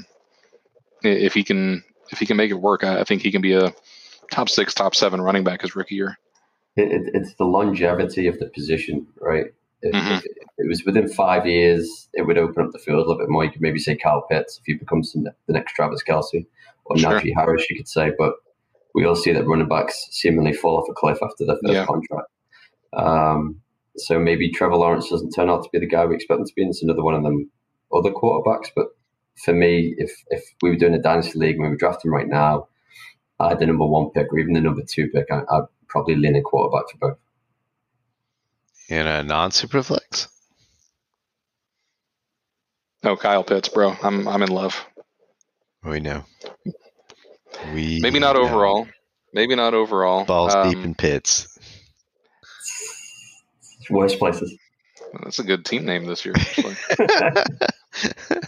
[1.03, 3.55] if he can if he can make it work, I, I think he can be
[3.55, 3.73] a
[4.31, 6.19] top six, top seven running back his rookie year.
[6.77, 9.47] It, it, it's the longevity of the position, right?
[9.82, 10.19] If, Mhm.
[10.19, 10.24] if
[10.59, 13.45] it was within five years, it would open up the field a little bit more.
[13.45, 16.47] You could maybe say Kyle Pitts if he becomes the the next Travis Kelce,
[16.86, 17.20] or Sure.
[17.20, 18.12] Najee Harris, you could say.
[18.19, 18.35] But
[18.95, 21.86] we all see that running backs seemingly fall off a cliff after their first Yeah.
[21.86, 22.28] contract.
[22.93, 23.61] Um,
[23.97, 26.53] so maybe Trevor Lawrence doesn't turn out to be the guy we expect him to
[26.55, 27.51] be, and it's another one of them
[27.93, 28.69] other quarterbacks.
[28.75, 28.87] But
[29.45, 32.29] for me, if if we were doing a dynasty league and we were drafting right
[32.29, 32.69] now,
[33.41, 36.16] I had the number one pick or even the number two pick, I, I'd probably
[36.16, 37.19] lean a quarterback for both.
[38.89, 40.29] In a non superflex?
[43.03, 44.85] Oh, Kyle Pitts, bro, I'm I'm in love.
[45.85, 46.25] We know.
[47.75, 48.43] We Maybe not know.
[48.43, 48.89] overall.
[49.33, 50.25] Maybe not overall.
[50.25, 51.53] Balls deep Um, in Pitts.
[53.90, 54.56] Worst places.
[55.23, 56.35] That's a good team name this year.
[56.36, 56.77] Actually.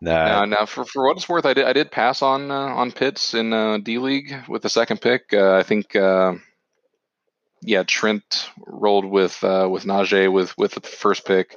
[0.00, 2.54] nah, now, now for, for what it's worth, I did I did pass on uh,
[2.54, 5.32] on Pitts in uh, D League with the second pick.
[5.32, 6.34] Uh, I think, uh,
[7.62, 11.56] yeah, Trent rolled with uh, with Najee with with the first pick.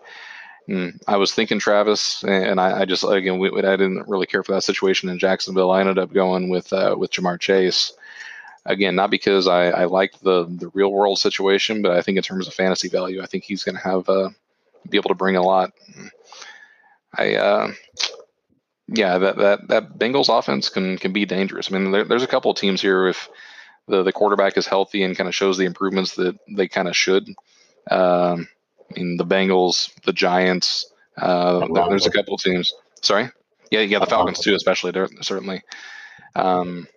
[0.67, 4.43] And I was thinking Travis, and I, I just again we, I didn't really care
[4.43, 5.71] for that situation in Jacksonville.
[5.71, 7.93] I ended up going with uh, with Ja'Marr Chase.
[8.67, 12.23] Again, not because I, I liked the the real world situation, but I think in
[12.23, 14.29] terms of fantasy value, I think he's going to have uh,
[14.89, 15.71] be able to bring a lot.
[17.17, 17.71] I uh,
[18.89, 21.71] yeah, that that that Bengals offense can can be dangerous.
[21.71, 23.29] I mean, there, there's a couple of teams here if
[23.87, 26.95] the the quarterback is healthy and kind of shows the improvements that they kind of
[26.95, 27.27] should.
[27.89, 28.49] Um,
[28.91, 30.91] I mean, the Bengals, the Giants.
[31.17, 32.73] Uh, there's a couple of teams.
[33.01, 33.29] Sorry,
[33.71, 35.61] yeah, yeah, the Falcons too, especially they're- certainly.
[36.35, 36.87] Um,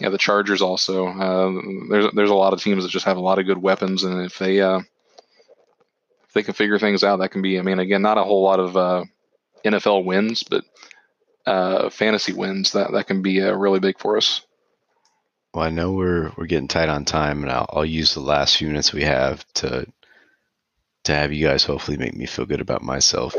[0.00, 1.06] yeah, the Chargers also.
[1.08, 1.60] Uh,
[1.90, 4.24] there's there's a lot of teams that just have a lot of good weapons, and
[4.24, 7.58] if they uh, if they can figure things out, that can be.
[7.58, 9.04] I mean, again, not a whole lot of uh,
[9.64, 10.64] NFL wins, but
[11.46, 14.42] uh, fantasy wins that that can be uh, really big for us.
[15.52, 18.56] well, I know we're we're getting tight on time, and I'll, I'll use the last
[18.56, 19.86] few minutes we have to
[21.04, 23.34] to have you guys hopefully make me feel good about myself.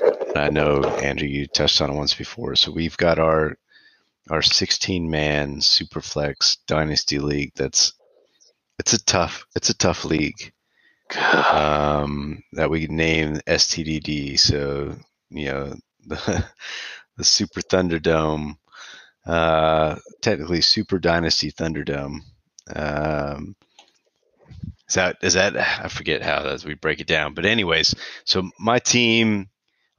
[0.00, 3.56] And I know Andrew, you touched on it once before, so we've got our
[4.30, 7.52] our 16 man superflex dynasty league.
[7.56, 7.94] That's
[8.78, 10.52] it's a tough it's a tough league.
[11.50, 14.38] um, that we name STDD.
[14.38, 14.96] So
[15.30, 15.74] you know
[16.06, 16.44] the
[17.16, 18.54] the Super Thunderdome,
[19.26, 22.20] uh, technically Super Dynasty Thunderdome.
[22.74, 23.56] Um,
[24.88, 27.94] is that is that I forget how as we break it down, but anyways,
[28.24, 29.48] so my team,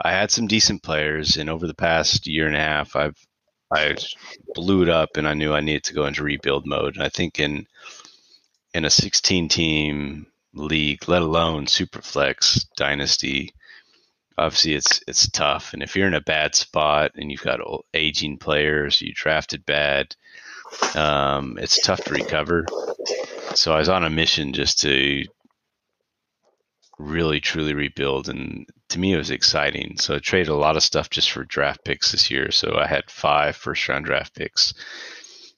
[0.01, 3.17] I had some decent players, and over the past year and a half, I've
[3.71, 3.95] I
[4.55, 6.95] blew it up, and I knew I needed to go into rebuild mode.
[6.95, 7.67] And I think in
[8.73, 13.53] in a 16 team league, let alone Superflex Dynasty,
[14.37, 15.73] obviously it's it's tough.
[15.73, 17.59] And if you're in a bad spot and you've got
[17.93, 20.15] aging players, you drafted bad,
[20.95, 22.65] um, it's tough to recover.
[23.55, 25.25] So I was on a mission just to
[26.99, 29.97] really truly rebuild, and to me it was exciting.
[29.97, 32.51] So I traded a lot of stuff just for draft picks this year.
[32.51, 34.73] So I had five first round draft picks.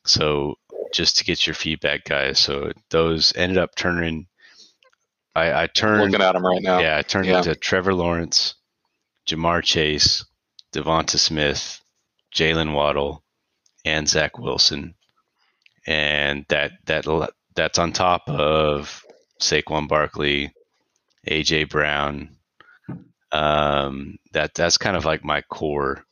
[0.05, 0.55] So
[0.93, 2.39] just to get your feedback, guys.
[2.39, 4.27] So those ended up turning
[5.35, 6.79] I, I turned looking at him right now.
[6.79, 7.37] Yeah, I turned Yeah.
[7.37, 8.55] into Trevor Lawrence,
[9.27, 10.25] Ja'Marr Chase,
[10.73, 11.79] Devonta Smith,
[12.35, 13.23] Jaylen Waddle,
[13.85, 14.93] and Zach Wilson,
[15.87, 17.05] and that that
[17.55, 19.03] that's on top of
[19.41, 20.53] Saquon Barkley,
[21.27, 22.37] AJ Brown.
[23.31, 26.03] Um, that that's kind of like my core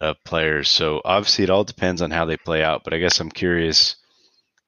[0.00, 0.68] of players.
[0.68, 2.84] So obviously, it all depends on how they play out.
[2.84, 3.96] But I guess I'm curious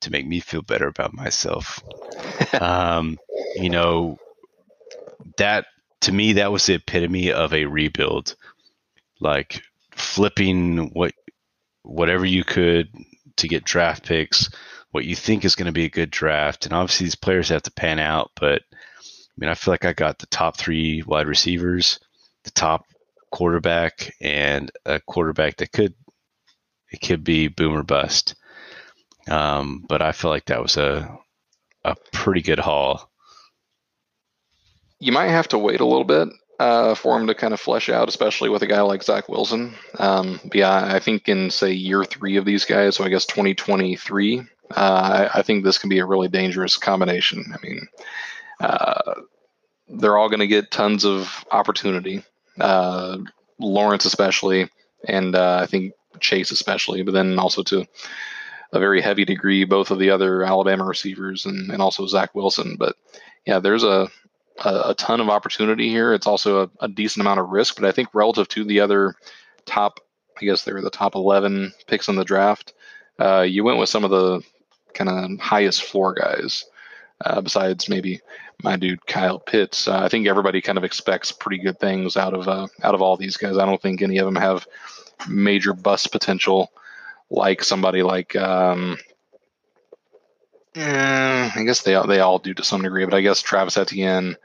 [0.00, 1.82] to make me feel better about myself.
[2.60, 3.18] um,
[3.56, 4.18] you know,
[5.36, 5.66] that
[6.02, 8.36] to me that was the epitome of a rebuild
[9.20, 9.62] like
[9.92, 11.12] flipping what
[11.82, 12.88] whatever you could
[13.36, 14.50] to get draft picks
[14.90, 17.62] what you think is going to be a good draft and obviously these players have
[17.62, 18.62] to pan out but
[19.36, 22.00] mean i feel like i got the top three wide receivers
[22.44, 22.84] the top
[23.30, 25.94] quarterback and a quarterback that could
[26.90, 28.34] it could be boom or bust
[29.28, 31.18] um, but i feel like that was a
[31.84, 33.10] a pretty good haul
[35.00, 36.28] you might have to wait a little bit
[36.58, 39.74] uh, for him to kind of flesh out, especially with a guy like Zach Wilson.
[39.98, 44.40] Um, yeah, I think in say year three of these guys, so I guess 2023,
[44.40, 44.44] uh,
[44.74, 47.44] I, I think this can be a really dangerous combination.
[47.52, 47.88] I mean,
[48.60, 49.14] uh,
[49.88, 52.22] they're all going to get tons of opportunity.
[52.58, 53.18] Uh,
[53.58, 54.68] Lawrence especially,
[55.06, 57.86] and uh, I think Chase especially, but then also to
[58.72, 62.76] a very heavy degree, both of the other Alabama receivers and, and also Zach Wilson.
[62.78, 62.96] But
[63.46, 64.08] yeah, there's a
[64.58, 66.12] a, a ton of opportunity here.
[66.12, 69.14] It's also a, a, decent amount of risk, but I think relative to the other
[69.66, 70.00] top,
[70.40, 72.72] I guess they were the top 11 picks in the draft,
[73.18, 74.42] uh, you went with some of the
[74.92, 76.64] kind of highest floor guys.
[77.20, 78.20] Uh, besides maybe
[78.62, 82.34] my dude Kyle Pitts, uh, I think everybody kind of expects pretty good things out
[82.34, 83.56] of uh, out of all these guys.
[83.56, 84.66] I don't think any of them have
[85.28, 86.72] major bust potential
[87.30, 88.98] like somebody like um,
[90.76, 93.76] Eh, I guess they all, they all do to some degree, but I guess Travis
[93.76, 94.36] Etienne,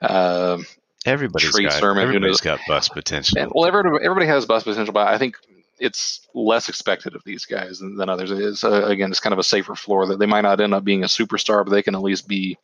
[0.00, 0.58] uh,
[1.04, 3.38] everybody's Trey got Sermon, everybody's got bust potential.
[3.38, 5.36] and, well, everybody, everybody has bust potential, but I think
[5.78, 8.30] it's less expected of these guys than, than others.
[8.30, 10.84] It's uh, again, it's kind of a safer floor that they might not end up
[10.84, 12.58] being a superstar, but they can at least be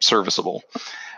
[0.00, 0.62] serviceable.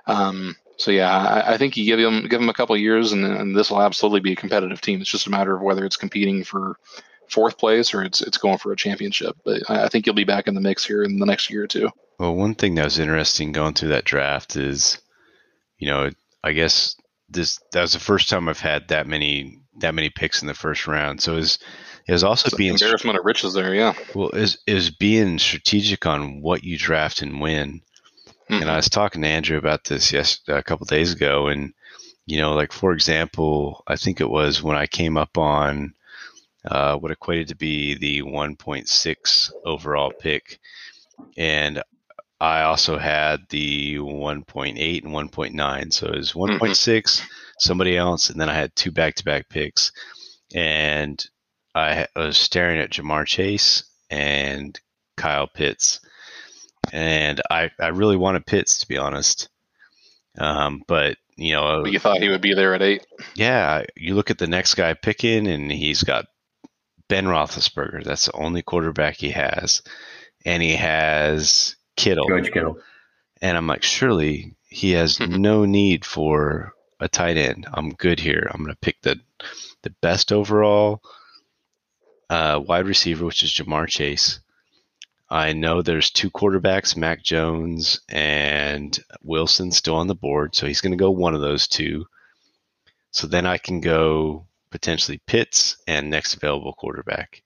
[0.07, 3.25] Um, so yeah, I, I think you give them give them a couple years, and,
[3.25, 5.01] and this will absolutely be a competitive team.
[5.01, 6.77] It's just a matter of whether it's competing for
[7.29, 9.37] fourth place or it's it's going for a championship.
[9.45, 11.65] But I, I think you'll be back in the mix here in the next year
[11.65, 11.91] or two.
[12.19, 14.99] Well, one thing that was interesting going through that draft is,
[15.79, 16.11] you know,
[16.43, 16.97] I guess
[17.29, 20.55] this that was the first time I've had that many that many picks in the
[20.55, 21.21] first round.
[21.21, 21.59] So is
[22.07, 23.93] it was also It's being embarrassment of riches there, yeah.
[24.15, 27.83] well is is being strategic on what you draft and when.
[28.51, 28.63] Mhm.
[28.63, 31.73] And I was talking to Andrew about this yes a couple days ago, and
[32.27, 35.95] you know, like for example, I think it was when I came up on
[36.65, 40.59] uh, what equated to be the 1.6 overall pick,
[41.37, 41.83] and
[42.41, 45.93] I also had the 1.8 and 1.9.
[45.93, 47.23] So it was 1.6,
[47.59, 49.91] somebody else, and then I had two back-to-back picks,
[50.55, 51.25] and
[51.75, 54.79] I I was staring at Ja'Marr Chase and
[55.17, 56.01] Kyle Pitts,
[56.93, 59.49] and I I really wanted Pitts to be honest,
[60.39, 63.05] um, but you know But you thought he would be there at eight.
[63.35, 66.27] yeah, you look at the next guy picking, and he's got
[67.09, 68.05] Ben Roethlisberger.
[68.05, 69.83] That's the only quarterback he has,
[70.47, 72.27] and he has Kittle.
[72.29, 72.79] George Kittle.
[73.43, 75.39] And I'm like, surely he has Mhm.
[75.39, 77.67] no need for a tight end.
[77.73, 78.49] I'm good here.
[78.51, 79.21] I'm going to pick the
[79.83, 81.01] the best overall
[82.31, 84.41] uh, wide receiver, which is Ja'Marr Chase.
[85.31, 90.81] I know there's two quarterbacks, Mac Jones and Wilson, still on the board, so he's
[90.81, 92.07] going to go one of those two.
[93.13, 97.43] So then I can go potentially Pitts and next available quarterback.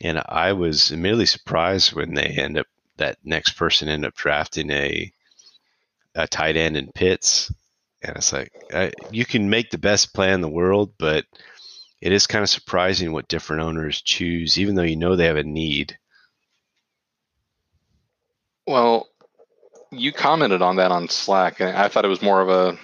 [0.00, 2.66] And I was immediately surprised when they end up
[2.98, 5.12] that next person end up drafting a
[6.14, 7.52] a tight end in Pitts,
[8.02, 11.24] and it's like I, you can make the best plan in the world, but
[12.00, 15.36] it is kind of surprising what different owners choose, even though you know they have
[15.36, 15.98] a need.
[18.66, 19.08] Well,
[19.90, 22.78] you commented on that on Slack, and I thought it was more of a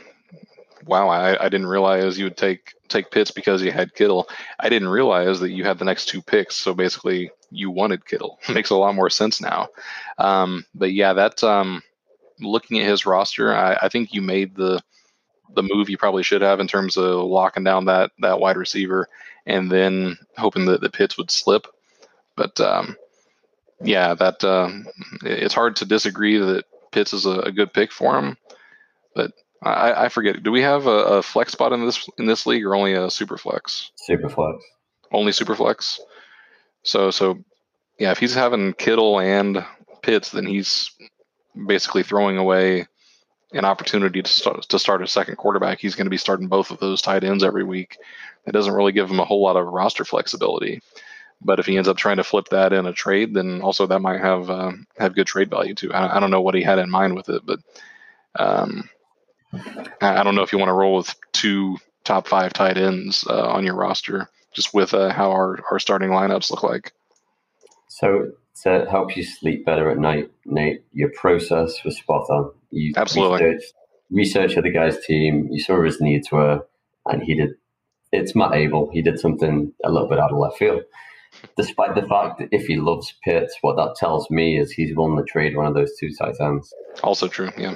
[0.87, 1.09] wow.
[1.09, 4.29] I, I didn't realize you would take take Pitts because you had Kittle.
[4.59, 6.57] I didn't realize that you had the next two picks.
[6.57, 8.39] So basically, you wanted Kittle.
[8.53, 9.69] Makes a lot more sense now.
[10.19, 11.83] Um, but yeah, that um,
[12.41, 14.81] looking at his roster, I, I think you made the
[15.55, 19.09] the move you probably should have in terms of locking down that that wide receiver,
[19.47, 21.67] and then hoping that the Pitts would slip.
[22.37, 22.97] But um,
[23.83, 24.87] yeah, that um,
[25.23, 28.37] it's hard to disagree that Pitts is a, a good pick for him.
[29.15, 29.33] But
[29.63, 30.43] I, I forget.
[30.43, 33.11] Do we have a, a flex spot in this in this league, or only a
[33.11, 33.91] super flex?
[33.97, 34.63] Super flex.
[35.13, 36.01] Only super flex.
[36.85, 37.45] So so
[37.99, 39.65] yeah, if he's having Kittle and
[40.03, 40.91] Pitts, then he's
[41.67, 42.87] basically throwing away
[43.53, 45.79] an opportunity to start, to start a second quarterback.
[45.79, 47.97] He's going to be starting both of those tight ends every week.
[48.47, 50.83] It doesn't really give him a whole lot of roster flexibility.
[51.41, 54.01] But if he ends up trying to flip that in a trade, then also that
[54.01, 55.93] might have uh, have good trade value too.
[55.93, 57.61] I, I, don't know what he had in mind with it, but
[58.37, 58.89] um,
[60.01, 63.27] I, I, don't know if you want to roll with two top five tight ends
[63.29, 66.93] uh, on your roster, just with uh, how our, our starting lineups look like.
[67.89, 68.33] So
[68.63, 72.53] to help you sleep better at night, Nate, your process was spot on.
[72.71, 73.45] You Absolutely.
[73.45, 73.73] Researched,
[74.11, 76.67] researched the guy's team, you saw his needs were,
[77.07, 77.51] and he did.
[78.13, 78.91] It's Matt Abel.
[78.93, 80.83] He did something a little bit out of left field.
[81.57, 85.17] Despite the fact that if he loves Pitts, what that tells me is he's willing
[85.17, 86.73] to trade one of those two tight ends.
[87.03, 87.75] Also true, yeah.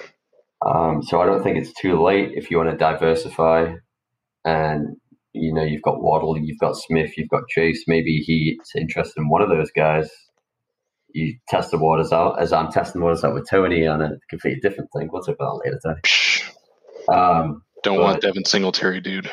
[0.64, 3.74] Um, so I don't think it's too late if you want to diversify
[4.44, 4.96] and
[5.38, 7.84] you know, you've got Waddle, you've got Smith, you've got Chase.
[7.86, 10.10] Maybe he's interested in one of those guys.
[11.14, 14.10] You test the waters out as I'm testing the waters out with Tony on a
[14.28, 15.08] completely different thing.
[15.10, 16.00] We'll talk about that later, Tony.
[17.08, 19.30] Um, Don't want Devin Singletary, dude.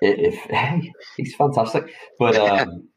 [0.00, 2.88] If, if he's fantastic, but um,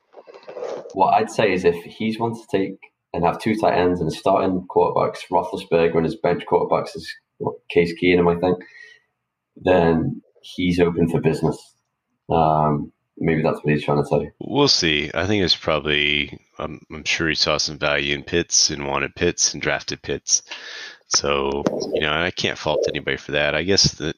[0.94, 2.78] what I'd say is if he's wants to take
[3.14, 7.12] and have two tight ends and a starting quarterbacks, Roethlisberger and his bench quarterbacks is
[7.72, 8.58] Case Keenum, I think,
[9.56, 11.58] then he's open for business.
[12.30, 14.32] Um, maybe that's what he's trying to say.
[14.40, 15.12] We'll see.
[15.14, 16.40] I think it's probably.
[16.58, 20.44] I'm, I'm sure he saw some value in Pitts and wanted Pitts and drafted Pitts.
[21.08, 23.56] So you know, I can't fault anybody for that.
[23.56, 24.16] I guess that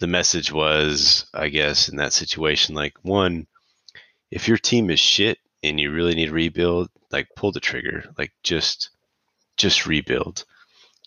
[0.00, 3.46] the message was, I guess, in that situation, like one,
[4.30, 8.04] if your team is shit and you really need to rebuild, like pull the trigger,
[8.18, 8.90] like just
[9.56, 10.44] just rebuild.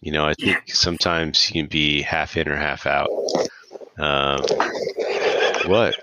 [0.02, 3.10] You know, I think sometimes you can be half in or half out.
[4.00, 4.42] Um,
[5.68, 5.96] what?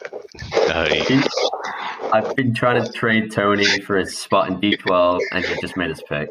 [2.13, 5.91] I've been trying to trade Tony for his spot in D12, and he just made
[5.91, 6.31] his pick.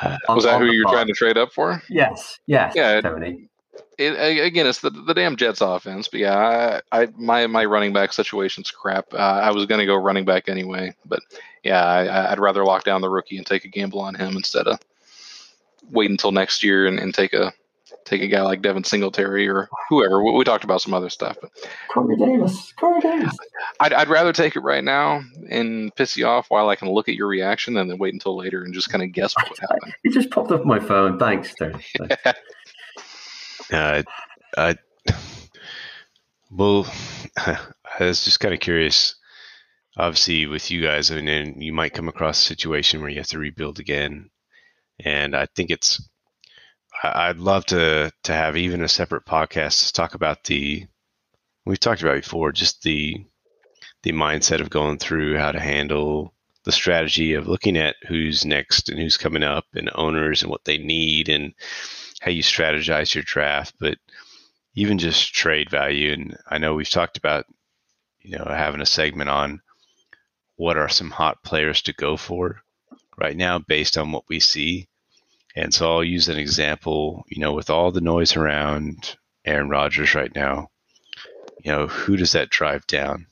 [0.00, 1.82] Uh, was that who you're trying to trade up for?
[1.88, 3.48] Yes, yes, yeah, Tony.
[3.98, 7.92] It, again, it's the the damn Jets offense, but yeah, I, I my my running
[7.92, 9.12] back situation's crap.
[9.12, 11.20] Uh, I was gonna go running back anyway, but
[11.62, 14.66] yeah, I, would rather lock down the rookie and take a gamble on him instead
[14.66, 14.78] of
[15.90, 17.52] wait until next year and, and take a
[18.04, 20.22] take a guy like Devin Singletary or whoever.
[20.22, 21.50] We, we talked about some other stuff, but
[21.92, 23.36] Corey Davis, Corey Davis.
[23.80, 27.08] I'd, I'd rather take it right now and piss you off while I can look
[27.08, 29.80] at your reaction than then wait until later and just kind of guess what happened.
[29.82, 29.94] happen.
[30.04, 31.18] It just popped up my phone.
[31.18, 31.84] Thanks, Tony.
[33.72, 34.02] uh,
[34.56, 34.76] I,
[36.50, 36.86] well,
[37.36, 37.58] I
[38.00, 39.14] was just kind of curious.
[39.96, 43.26] Obviously, with you guys, I mean, you might come across a situation where you have
[43.28, 44.30] to rebuild again,
[44.98, 46.02] and I think it's
[47.02, 50.86] I'd love to to have even a separate podcast to talk about the
[51.66, 53.24] we've talked about before, just the
[54.02, 56.34] the mindset of going through how to handle
[56.64, 60.64] the strategy of looking at who's next and who's coming up and owners and what
[60.64, 61.54] they need and
[62.20, 63.98] how you strategize your draft, but
[64.74, 66.12] even just trade value.
[66.12, 67.46] And I know we've talked about,
[68.20, 69.60] you know, having a segment on
[70.56, 72.62] what are some hot players to go for
[73.18, 74.88] right now based on what we see.
[75.54, 80.14] And so I'll use an example, you know, with all the noise around Aaron Rodgers
[80.14, 80.70] right now,
[81.62, 83.26] you know, who does that drive down?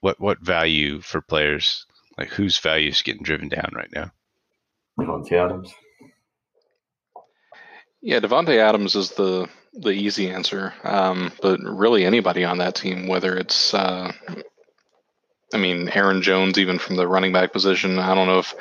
[0.00, 1.86] What what value for players?
[2.18, 4.12] Like whose value is getting driven down right now?
[4.98, 5.74] Davante Adams.
[8.00, 10.74] Yeah, Davante Adams is the the easy answer.
[10.84, 14.12] Um, but really anybody on that team, whether it's uh,
[15.52, 18.54] I mean, Aaron Jones, even from the running back position, I don't know if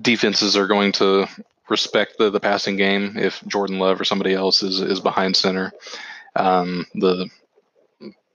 [0.00, 1.26] defenses are going to
[1.70, 5.72] respect the, the passing game if Jordan Love or somebody else is, is behind center.
[6.36, 7.28] Um, the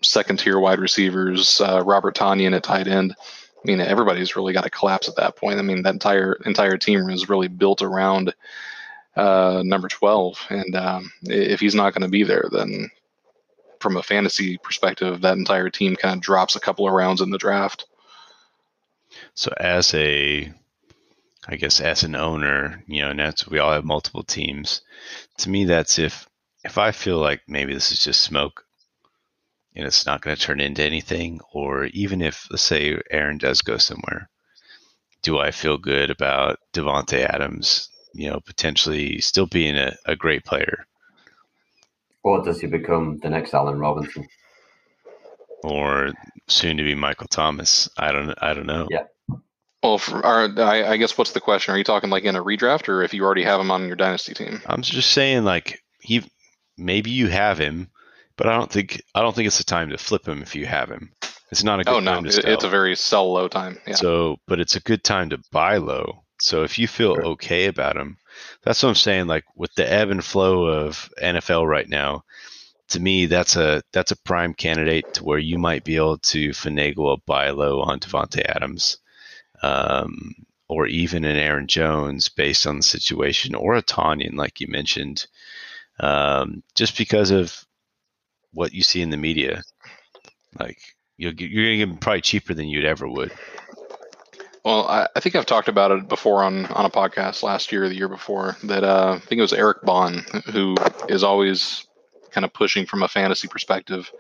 [0.01, 3.15] second tier wide receivers, uh, Robert Tonyan at tight end.
[3.17, 5.59] I mean, everybody's really got to collapse at that point.
[5.59, 8.33] I mean, that entire entire team is really built around
[9.15, 12.91] uh, number twelve, and um, if he's not going to be there, then
[13.79, 17.31] from a fantasy perspective, that entire team kind of drops a couple of rounds in
[17.31, 17.87] the draft.
[19.33, 20.53] So, as a
[21.47, 24.81] I guess as an owner, you know, and that's we all have multiple teams.
[25.39, 26.27] To me, that's if
[26.63, 28.65] if I feel like maybe this is just smoke
[29.76, 33.61] and it's not going to turn into anything, or even if let's say Aaron does
[33.61, 34.30] go somewhere,
[35.22, 37.89] do I feel good about Davante Adams?
[38.13, 40.88] You know, potentially still being a, a great player.
[42.23, 44.27] Or does he become the next Allen Robinson?
[45.63, 46.11] Or
[46.47, 47.89] soon to be Michael Thomas?
[47.97, 48.34] I don't.
[48.41, 48.88] I don't know.
[48.89, 49.03] Yeah.
[49.85, 51.73] Well, for, I, I, guess what's the question?
[51.73, 53.95] Are you talking like in a redraft, or if you already have him on your
[53.95, 54.61] dynasty team?
[54.65, 56.23] I'm just saying, like he,
[56.75, 57.89] maybe you have him,
[58.35, 60.65] but I don't think I don't think it's the time to flip him if you
[60.65, 61.11] have him.
[61.51, 62.51] It's not a good oh, no, time to sell.
[62.51, 63.79] It's a very sell low time.
[63.85, 63.95] Yeah.
[63.95, 66.23] So, but it's a good time to buy low.
[66.41, 67.25] So if you feel sure.
[67.25, 68.17] okay about him,
[68.63, 69.27] that's what I'm saying.
[69.27, 72.23] Like with the ebb and flow of NFL right now,
[72.89, 76.49] to me, that's a that's a prime candidate to where you might be able to
[76.49, 78.97] finagle a buy low on Davante Adams,
[79.61, 80.36] um,
[80.68, 85.27] or even an Aaron Jones based on the situation, or a Tonyan, like you mentioned,
[85.99, 87.65] um, just because of
[88.53, 89.64] what you see in the media.
[90.60, 90.80] Like
[91.18, 93.32] you're you're gonna get them probably cheaper than you'd ever would.
[94.64, 97.84] Well, I, I, think I've talked about it before on, on a podcast last year
[97.84, 100.22] or the year before that uh, I think it was Eric Bond
[100.52, 100.76] who
[101.07, 101.86] is always
[102.32, 104.11] kind of pushing from a fantasy perspective.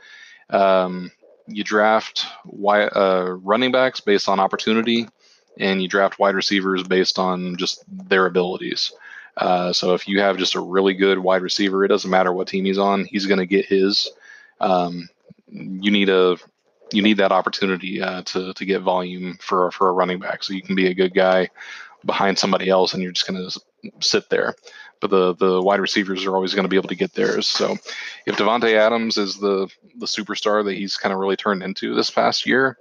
[0.51, 1.11] Um,
[1.47, 5.07] you draft wide, uh, running backs based on opportunity,
[5.59, 8.91] and you draft wide receivers based on just their abilities.
[9.37, 12.47] Uh, so if you have just a really good wide receiver, it doesn't matter what
[12.47, 14.11] team he's on, he's going to get his.
[14.59, 15.09] Um,
[15.49, 16.37] you need a
[16.91, 20.43] you need that opportunity uh, to to get volume for for a running back.
[20.43, 21.49] So you can be a good guy
[22.05, 23.59] behind somebody else, and you're just going to
[23.99, 24.55] sit there.
[25.01, 27.47] But the the wide receivers are always going to be able to get theirs.
[27.47, 27.77] So
[28.25, 29.67] if Davante Adams is the
[29.97, 32.77] the superstar that he's kind of really turned into this past year,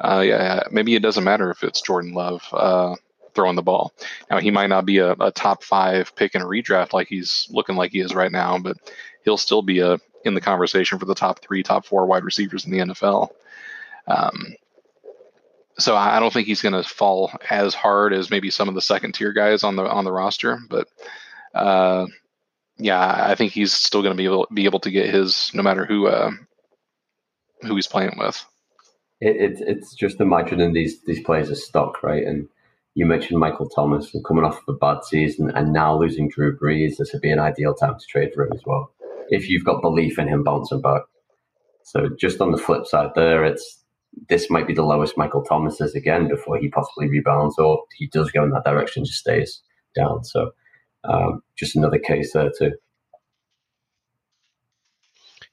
[0.00, 2.42] uh, yeah, maybe it doesn't matter if it's Jordan Love.
[2.52, 2.96] Uh,
[3.34, 3.92] throwing the ball.
[4.28, 7.46] Now he might not be a, a, top five pick in a redraft like he's
[7.50, 8.76] looking like he is right now, but
[9.22, 12.64] he'll still be a in the conversation for the top three, top four wide receivers
[12.64, 13.30] in the NFL.
[14.08, 14.56] Um,
[15.78, 18.80] so I don't think he's going to fall as hard as maybe some of the
[18.80, 20.88] second tier guys on the on the roster, but
[21.54, 22.06] uh,
[22.78, 25.62] yeah, I think he's still going to be able be able to get his no
[25.62, 26.30] matter who uh,
[27.62, 28.44] who he's playing with.
[29.20, 32.24] It, it, it's just imagining these these players are stuck, right?
[32.24, 32.48] And
[32.94, 36.56] you mentioned Michael Thomas and coming off of a bad season, and now losing Drew
[36.56, 36.96] Brees.
[36.96, 38.92] This would be an ideal time to trade for him as well,
[39.28, 41.02] if you've got belief in him bouncing back.
[41.82, 43.82] So just on the flip side, there, it's
[44.28, 48.06] this might be the lowest Michael Thomas is again before he possibly rebounds or he
[48.08, 49.62] does go in that direction, just stays
[49.94, 50.24] down.
[50.24, 50.50] So
[51.04, 52.72] um, just another case there too.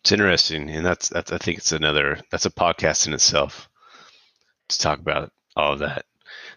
[0.06, 3.68] It's interesting, and that's that's I think it's another that's a podcast in itself
[4.70, 6.06] to talk about all of that.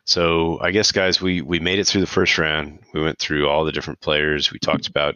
[0.04, 2.80] So I guess guys, we we made it through the first round.
[2.92, 4.52] We went through all the different players.
[4.52, 4.90] We talked mm-hmm.
[4.90, 5.14] about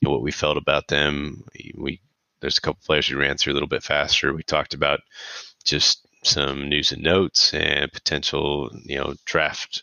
[0.00, 1.44] you know, what we felt about them.
[1.76, 2.00] We
[2.40, 4.32] there's a couple players we ran through a little bit faster.
[4.32, 5.00] We talked about
[5.62, 9.82] just some news and notes and potential, you know, draft,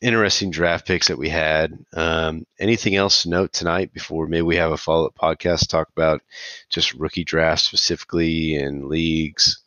[0.00, 1.72] interesting draft picks that we had.
[1.92, 5.88] Um, anything else to note tonight before maybe we have a follow up podcast talk
[5.90, 6.22] about
[6.70, 9.62] just rookie draft specifically and leagues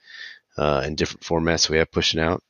[0.58, 2.42] uh, and different formats we have pushing out?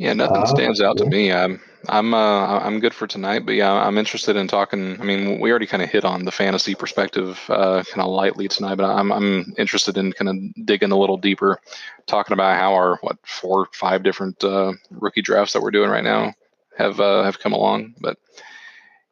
[0.00, 1.30] Yeah, nothing uh, stands out to me.
[1.30, 4.98] I'm I'm uh, I'm good for tonight, but yeah, I'm interested in talking.
[4.98, 8.48] I mean, we already kind of hit on the fantasy perspective uh, kind of lightly
[8.48, 11.60] tonight, but I'm I'm interested in kind of digging a little deeper,
[12.06, 16.02] talking about how our what four five different uh, rookie drafts that we're doing right
[16.02, 16.32] now
[16.78, 17.94] have uh, have come along.
[18.00, 18.16] But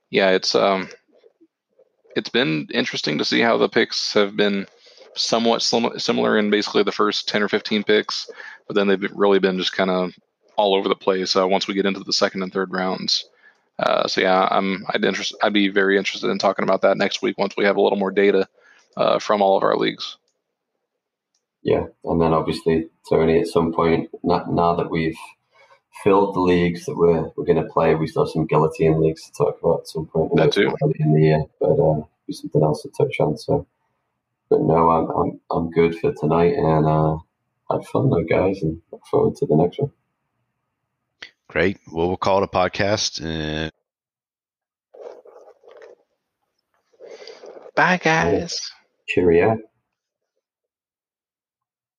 [0.08, 0.88] yeah, it's um
[2.16, 4.66] it's been interesting to see how the picks have been
[5.14, 8.30] somewhat similar in basically the first 10 or 15 picks,
[8.66, 10.14] but then they've really been just kind of
[10.58, 13.24] all over the place uh, once we get into the second and third rounds.
[13.78, 17.22] Uh, so yeah, I'm I'd interest I'd be very interested in talking about that next
[17.22, 18.48] week once we have a little more data
[18.96, 20.18] uh, from all of our leagues.
[21.62, 25.16] Yeah, and then obviously Tony, at some point now that we've
[26.02, 29.24] filled the leagues that we're we're going to play, we still have some guillotine leagues
[29.26, 30.34] to talk about at some point.
[30.34, 30.74] That too.
[30.98, 33.38] in the year, but uh, be something else to touch on.
[33.38, 33.64] So,
[34.50, 37.18] but no, I'm I'm I'm good for tonight, and uh,
[37.70, 39.92] had fun though, guys, and look forward to the next one.
[41.48, 41.78] Great.
[41.90, 43.22] Well, we'll call it a podcast.
[43.24, 43.70] Uh,
[47.74, 48.58] Bye, guys.
[49.08, 49.58] Cheerio.